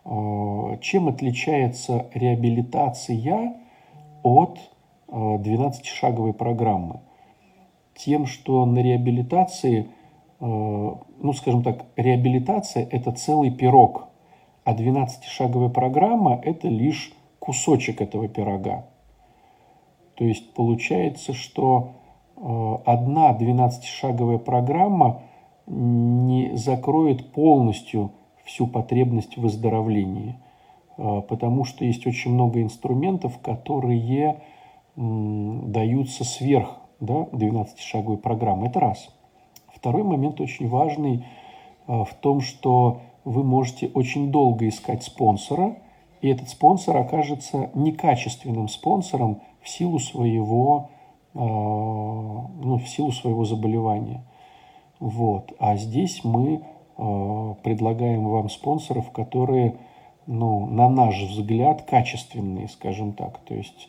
А, 0.05 0.79
чем 0.79 1.09
отличается 1.09 2.07
реабилитация 2.15 3.55
от 4.23 4.59
12-шаговой 5.15 6.31
а, 6.31 6.35
программы? 6.35 7.01
Тем, 7.95 8.27
что 8.27 8.67
на 8.67 8.81
реабилитации, 8.81 9.89
ну, 10.41 11.33
скажем 11.37 11.63
так, 11.63 11.85
реабилитация– 11.97 12.89
это 12.91 13.13
целый 13.13 13.53
пирог, 13.53 14.09
а 14.65 14.75
12-шаговая 14.75 15.69
программа– 15.69 16.41
это 16.43 16.67
лишь 16.69 17.13
кусочек 17.39 18.01
этого 18.01 18.27
пирога. 18.27 18.87
То 20.15 20.25
есть 20.25 20.55
получается, 20.55 21.33
что 21.33 21.93
э, 22.37 22.77
одна 22.87 23.37
12-шаговая 23.37 24.39
программа 24.39 25.23
не 25.67 26.57
закроет 26.57 27.33
полностью 27.33 28.13
всю 28.45 28.67
потребность 28.67 29.37
в 29.37 29.43
выздоровлении, 29.43 30.37
э, 30.97 31.23
потому 31.29 31.65
что 31.65 31.85
есть 31.85 32.07
очень 32.07 32.33
много 32.33 32.63
инструментов, 32.63 33.39
которые 33.41 34.37
даются 34.97 36.25
сверх 36.25 36.77
да, 37.01 37.27
12-шаговой 37.33 38.19
программы. 38.19 38.69
Это 38.69 38.81
раз. 38.81 39.09
Второй 39.75 40.03
момент 40.03 40.41
очень 40.41 40.69
важный 40.69 41.25
э, 41.87 42.05
в 42.05 42.15
том, 42.21 42.41
что 42.41 43.01
вы 43.25 43.43
можете 43.43 43.89
очень 43.89 44.31
долго 44.31 44.69
искать 44.69 45.03
спонсора, 45.03 45.77
и 46.21 46.29
этот 46.29 46.49
спонсор 46.49 46.97
окажется 46.97 47.71
некачественным 47.75 48.69
спонсором, 48.69 49.43
в 49.61 49.69
силу 49.69 49.99
своего, 49.99 50.91
э, 51.35 51.39
ну, 51.39 52.79
в 52.79 52.89
силу 52.89 53.11
своего 53.13 53.45
заболевания. 53.45 54.25
Вот. 55.01 55.53
А 55.59 55.77
здесь 55.77 56.23
мы 56.23 56.63
э, 56.97 57.55
предлагаем 57.63 58.29
вам 58.29 58.49
спонсоров, 58.51 59.11
которые, 59.11 59.77
ну, 60.27 60.67
на 60.67 60.89
наш 60.89 61.21
взгляд, 61.23 61.83
качественные, 61.83 62.69
скажем 62.69 63.15
так. 63.15 63.39
То 63.39 63.55
есть 63.55 63.89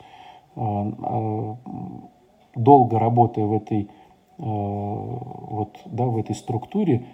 долго 2.55 2.99
работая 2.99 3.45
в 3.45 3.53
этой, 3.53 3.89
вот, 4.37 5.77
да, 5.85 6.05
в 6.05 6.17
этой 6.17 6.35
структуре, 6.35 7.05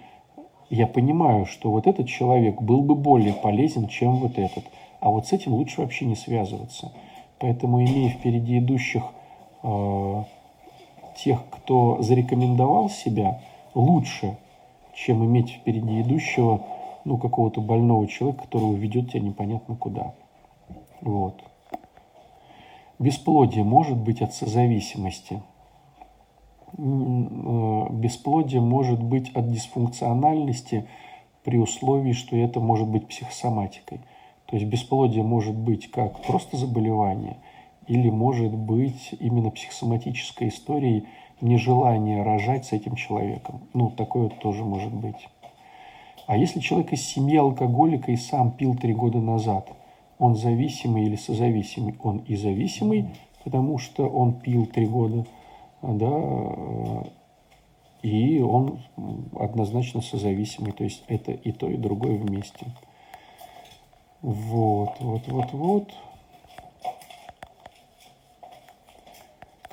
я 0.70 0.86
понимаю, 0.86 1.44
что 1.44 1.70
вот 1.70 1.86
этот 1.86 2.08
человек 2.08 2.62
был 2.62 2.82
бы 2.82 2.94
более 2.94 3.34
полезен, 3.34 3.88
чем 3.88 4.16
вот 4.16 4.38
этот. 4.38 4.64
А 5.00 5.10
вот 5.10 5.26
с 5.26 5.32
этим 5.32 5.52
лучше 5.52 5.82
вообще 5.82 6.06
не 6.06 6.16
связываться. 6.16 6.92
Поэтому, 7.38 7.82
имея 7.84 8.08
впереди 8.08 8.58
идущих 8.58 9.02
э, 9.62 10.22
тех, 11.16 11.42
кто 11.50 12.00
зарекомендовал 12.00 12.88
себя, 12.88 13.40
лучше, 13.74 14.38
чем 14.94 15.24
иметь 15.24 15.50
впереди 15.50 16.00
идущего 16.00 16.62
ну, 17.04 17.18
какого-то 17.18 17.60
больного 17.60 18.06
человека, 18.06 18.44
которого 18.44 18.74
ведет 18.74 19.10
тебя 19.10 19.20
непонятно 19.20 19.74
куда. 19.74 20.14
Вот. 21.00 21.42
Бесплодие 23.02 23.64
может 23.64 23.98
быть 23.98 24.22
от 24.22 24.32
созависимости. 24.32 25.42
Э, 26.78 27.86
бесплодие 27.90 28.60
может 28.60 29.02
быть 29.02 29.30
от 29.30 29.50
дисфункциональности 29.50 30.86
при 31.42 31.58
условии, 31.58 32.12
что 32.12 32.36
это 32.36 32.60
может 32.60 32.86
быть 32.86 33.08
психосоматикой. 33.08 33.98
То 34.46 34.54
есть 34.54 34.68
бесплодие 34.68 35.24
может 35.24 35.56
быть 35.56 35.90
как 35.90 36.22
просто 36.22 36.56
заболевание, 36.56 37.38
или 37.88 38.08
может 38.08 38.54
быть 38.54 39.10
именно 39.18 39.50
психосоматической 39.50 40.46
историей 40.46 41.08
нежелания 41.40 42.22
рожать 42.22 42.66
с 42.66 42.72
этим 42.72 42.94
человеком. 42.94 43.62
Ну, 43.74 43.90
такое 43.90 44.28
тоже 44.28 44.62
может 44.62 44.94
быть. 44.94 45.28
А 46.28 46.36
если 46.36 46.60
человек 46.60 46.92
из 46.92 47.02
семьи 47.04 47.36
алкоголика 47.36 48.12
и 48.12 48.16
сам 48.16 48.52
пил 48.52 48.76
три 48.76 48.94
года 48.94 49.18
назад, 49.18 49.72
он 50.22 50.36
зависимый 50.36 51.06
или 51.06 51.16
созависимый? 51.16 51.96
Он 52.00 52.18
и 52.18 52.36
зависимый, 52.36 53.08
потому 53.42 53.78
что 53.78 54.08
он 54.08 54.34
пил 54.34 54.66
три 54.66 54.86
года, 54.86 55.26
да, 55.82 57.02
и 58.02 58.40
он 58.40 58.78
однозначно 59.36 60.00
созависимый, 60.00 60.70
то 60.70 60.84
есть 60.84 61.02
это 61.08 61.32
и 61.32 61.50
то, 61.50 61.68
и 61.68 61.76
другое 61.76 62.16
вместе. 62.18 62.66
Вот, 64.20 64.92
вот, 65.00 65.26
вот, 65.26 65.52
вот. 65.52 65.92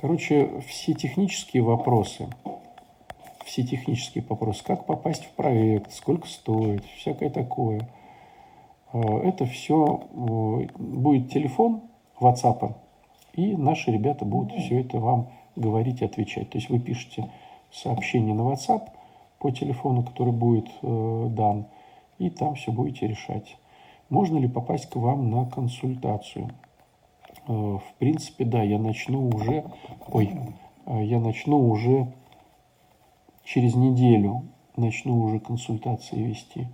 Короче, 0.02 0.62
все 0.68 0.96
технические 0.96 1.62
вопросы, 1.62 2.28
все 3.46 3.62
технические 3.62 4.24
вопросы, 4.28 4.64
как 4.64 4.88
попасть 4.88 5.26
в 5.26 5.30
проект, 5.34 5.94
сколько 5.94 6.28
стоит, 6.28 6.84
всякое 6.98 7.30
такое. 7.30 7.88
Э, 8.92 9.20
это 9.20 9.46
все 9.46 10.02
э, 10.12 10.68
будет 10.78 11.32
телефон 11.32 11.82
WhatsApp. 12.20 12.76
И 13.34 13.56
наши 13.56 13.92
ребята 13.92 14.26
будут 14.26 14.54
все 14.60 14.82
это 14.82 15.00
вам 15.00 15.30
говорить 15.56 16.02
и 16.02 16.06
отвечать. 16.06 16.50
То 16.50 16.58
есть 16.58 16.70
вы 16.70 16.80
пишете 16.80 17.30
сообщение 17.72 18.34
на 18.34 18.42
WhatsApp 18.42 18.90
по 19.40 19.52
телефону, 19.52 20.04
который 20.04 20.34
будет 20.34 20.70
э, 20.82 21.28
дан, 21.32 21.68
и 22.18 22.30
там 22.30 22.56
все 22.56 22.72
будете 22.72 23.08
решать. 23.08 23.58
Можно 24.10 24.40
ли 24.40 24.48
попасть 24.48 24.90
к 24.90 24.96
вам 24.96 25.30
на 25.30 25.46
консультацию? 25.46 26.50
В 27.48 27.82
принципе, 27.98 28.44
да, 28.44 28.62
я 28.62 28.78
начну 28.78 29.28
уже, 29.30 29.64
ой, 30.12 30.32
я 30.88 31.20
начну 31.20 31.70
уже 31.70 32.12
через 33.44 33.76
неделю, 33.76 34.44
начну 34.76 35.20
уже 35.20 35.40
консультации 35.40 36.18
вести. 36.18 36.68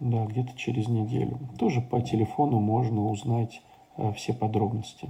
Да, 0.00 0.24
где-то 0.24 0.56
через 0.56 0.88
неделю. 0.88 1.38
Тоже 1.58 1.82
по 1.82 2.00
телефону 2.00 2.58
можно 2.58 3.10
узнать 3.10 3.60
э, 3.98 4.12
все 4.14 4.32
подробности. 4.32 5.08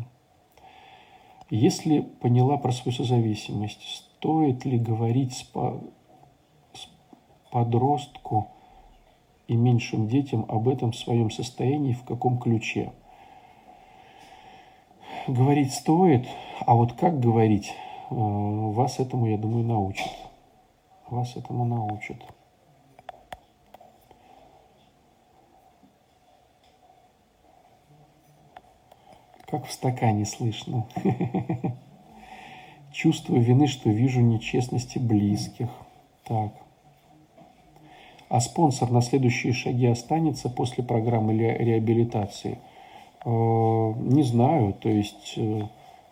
Если 1.49 2.01
поняла 2.01 2.57
про 2.57 2.73
свою 2.73 2.97
созависимость, 2.97 3.83
стоит 3.83 4.65
ли 4.65 4.79
говорить 4.79 5.33
с, 5.33 5.43
по, 5.45 5.81
с 6.75 6.89
подростку 7.53 8.49
и 9.47 9.55
меньшим 9.55 10.09
детям 10.09 10.45
об 10.49 10.69
этом 10.69 10.93
своем 10.93 11.31
состоянии, 11.31 11.93
в 11.93 12.03
каком 12.03 12.41
ключе? 12.41 12.93
Говорить 15.29 15.73
стоит, 15.73 16.27
а 16.67 16.75
вот 16.75 16.95
как 16.95 17.21
говорить, 17.21 17.73
э, 18.11 18.15
вас 18.15 18.99
этому, 18.99 19.27
я 19.27 19.39
думаю, 19.39 19.65
научат. 19.65 20.11
Вас 21.09 21.37
этому 21.37 21.65
научат. 21.65 22.17
Как 29.51 29.67
в 29.67 29.73
стакане 29.73 30.25
слышно. 30.27 30.87
Чувствую 32.93 33.43
вины, 33.43 33.67
что 33.67 33.91
вижу 33.91 34.21
нечестности 34.21 34.99
близких. 34.99 35.69
Так. 36.25 36.53
А 38.29 38.41
спонсор 38.41 38.91
на 38.91 39.03
следующие 39.03 39.53
шаги 39.53 39.87
останется 39.87 40.49
после 40.49 40.85
программы 40.85 41.37
реабилитации? 41.37 42.59
Э, 43.25 43.29
не 43.29 44.23
знаю, 44.23 44.73
то 44.73 44.89
есть 44.89 45.35
э, 45.37 45.63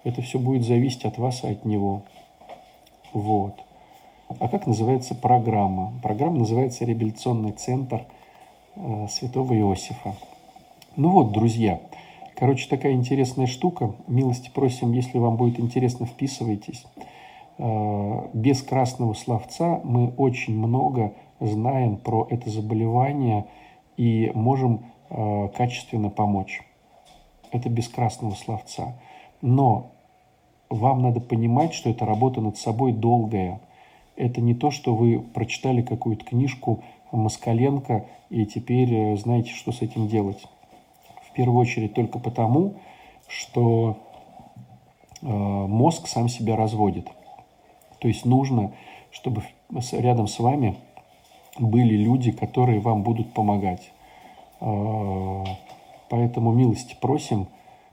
это 0.03 0.21
все 0.23 0.41
будет 0.41 0.65
зависеть 0.65 1.05
от 1.05 1.19
вас 1.19 1.45
и 1.45 1.49
от 1.49 1.65
него. 1.65 2.03
Вот. 3.13 3.55
А 4.41 4.49
как 4.49 4.67
называется 4.67 5.15
программа? 5.15 5.93
Программа 6.03 6.39
называется 6.39 6.85
«Реабилитационный 6.85 7.53
центр 7.53 8.05
э, 8.75 9.07
Святого 9.09 9.55
Иосифа». 9.55 10.17
Ну 10.97 11.11
вот, 11.11 11.31
друзья, 11.31 11.81
Короче, 12.39 12.69
такая 12.69 12.93
интересная 12.93 13.49
штука. 13.49 13.97
Милости 14.07 14.49
просим, 14.55 14.93
если 14.93 15.19
вам 15.19 15.37
будет 15.37 15.59
интересно, 15.59 16.07
вписывайтесь. 16.07 16.87
Э, 17.59 18.29
без 18.33 18.63
красного 18.63 19.15
словца 19.15 19.81
мы 19.83 20.11
очень 20.11 20.57
много 20.57 21.15
знаем 21.41 21.97
про 21.97 22.29
это 22.31 22.49
заболевание 22.49 23.47
и 23.97 24.31
можем 24.35 24.85
э, 25.11 25.49
качественно 25.57 26.11
помочь. 26.11 26.63
Это 27.51 27.69
без 27.69 27.89
красного 27.89 28.35
словца. 28.35 28.97
Но 29.43 29.91
вам 30.71 31.03
надо 31.03 31.21
понимать, 31.21 31.75
что 31.75 31.91
это 31.91 32.07
работа 32.07 32.41
над 32.41 32.57
собой 32.57 32.93
долгая. 32.93 33.61
Это 34.15 34.41
не 34.41 34.55
то, 34.55 34.71
что 34.71 34.95
вы 34.95 35.19
прочитали 35.19 35.83
какую-то 35.83 36.25
книжку 36.25 36.85
Москаленко 37.11 38.07
и 38.31 38.47
теперь 38.47 38.95
э, 38.95 39.17
знаете, 39.17 39.51
что 39.51 39.73
с 39.73 39.83
этим 39.83 40.07
делать 40.07 40.47
первую 41.39 41.61
очередь 41.61 41.95
только 41.95 42.19
потому, 42.19 42.75
что 43.29 43.97
э, 45.23 45.27
мозг 45.29 46.09
сам 46.09 46.29
себя 46.29 46.57
разводит. 46.57 47.07
То 48.01 48.09
есть 48.09 48.25
нужно, 48.25 48.73
чтобы 49.13 49.45
рядом 49.93 50.27
с 50.27 50.41
вами 50.41 50.75
были 51.61 51.95
люди, 51.95 52.33
которые 52.33 52.81
вам 52.81 53.05
будут 53.05 53.35
помогать. 53.35 53.93
Э, 54.61 55.45
поэтому 56.11 56.51
милости 56.51 56.97
просим, 57.01 57.47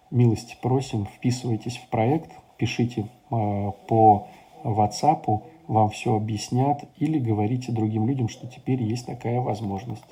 милости 0.09 0.57
просим, 0.59 1.05
вписывайтесь 1.05 1.77
в 1.77 1.87
проект, 1.89 2.31
пишите 2.57 3.01
э, 3.29 3.71
по 3.87 4.27
WhatsApp, 4.63 5.43
вам 5.67 5.91
все 5.91 6.15
объяснят, 6.15 6.83
или 6.97 7.19
говорите 7.19 7.71
другим 7.71 8.07
людям, 8.07 8.27
что 8.27 8.47
теперь 8.47 8.81
есть 8.81 9.05
такая 9.05 9.39
возможность. 9.39 10.03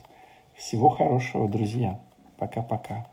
Всего 0.54 0.90
хорошего, 0.90 1.48
друзья. 1.48 2.00
Пока-пока. 2.38 3.08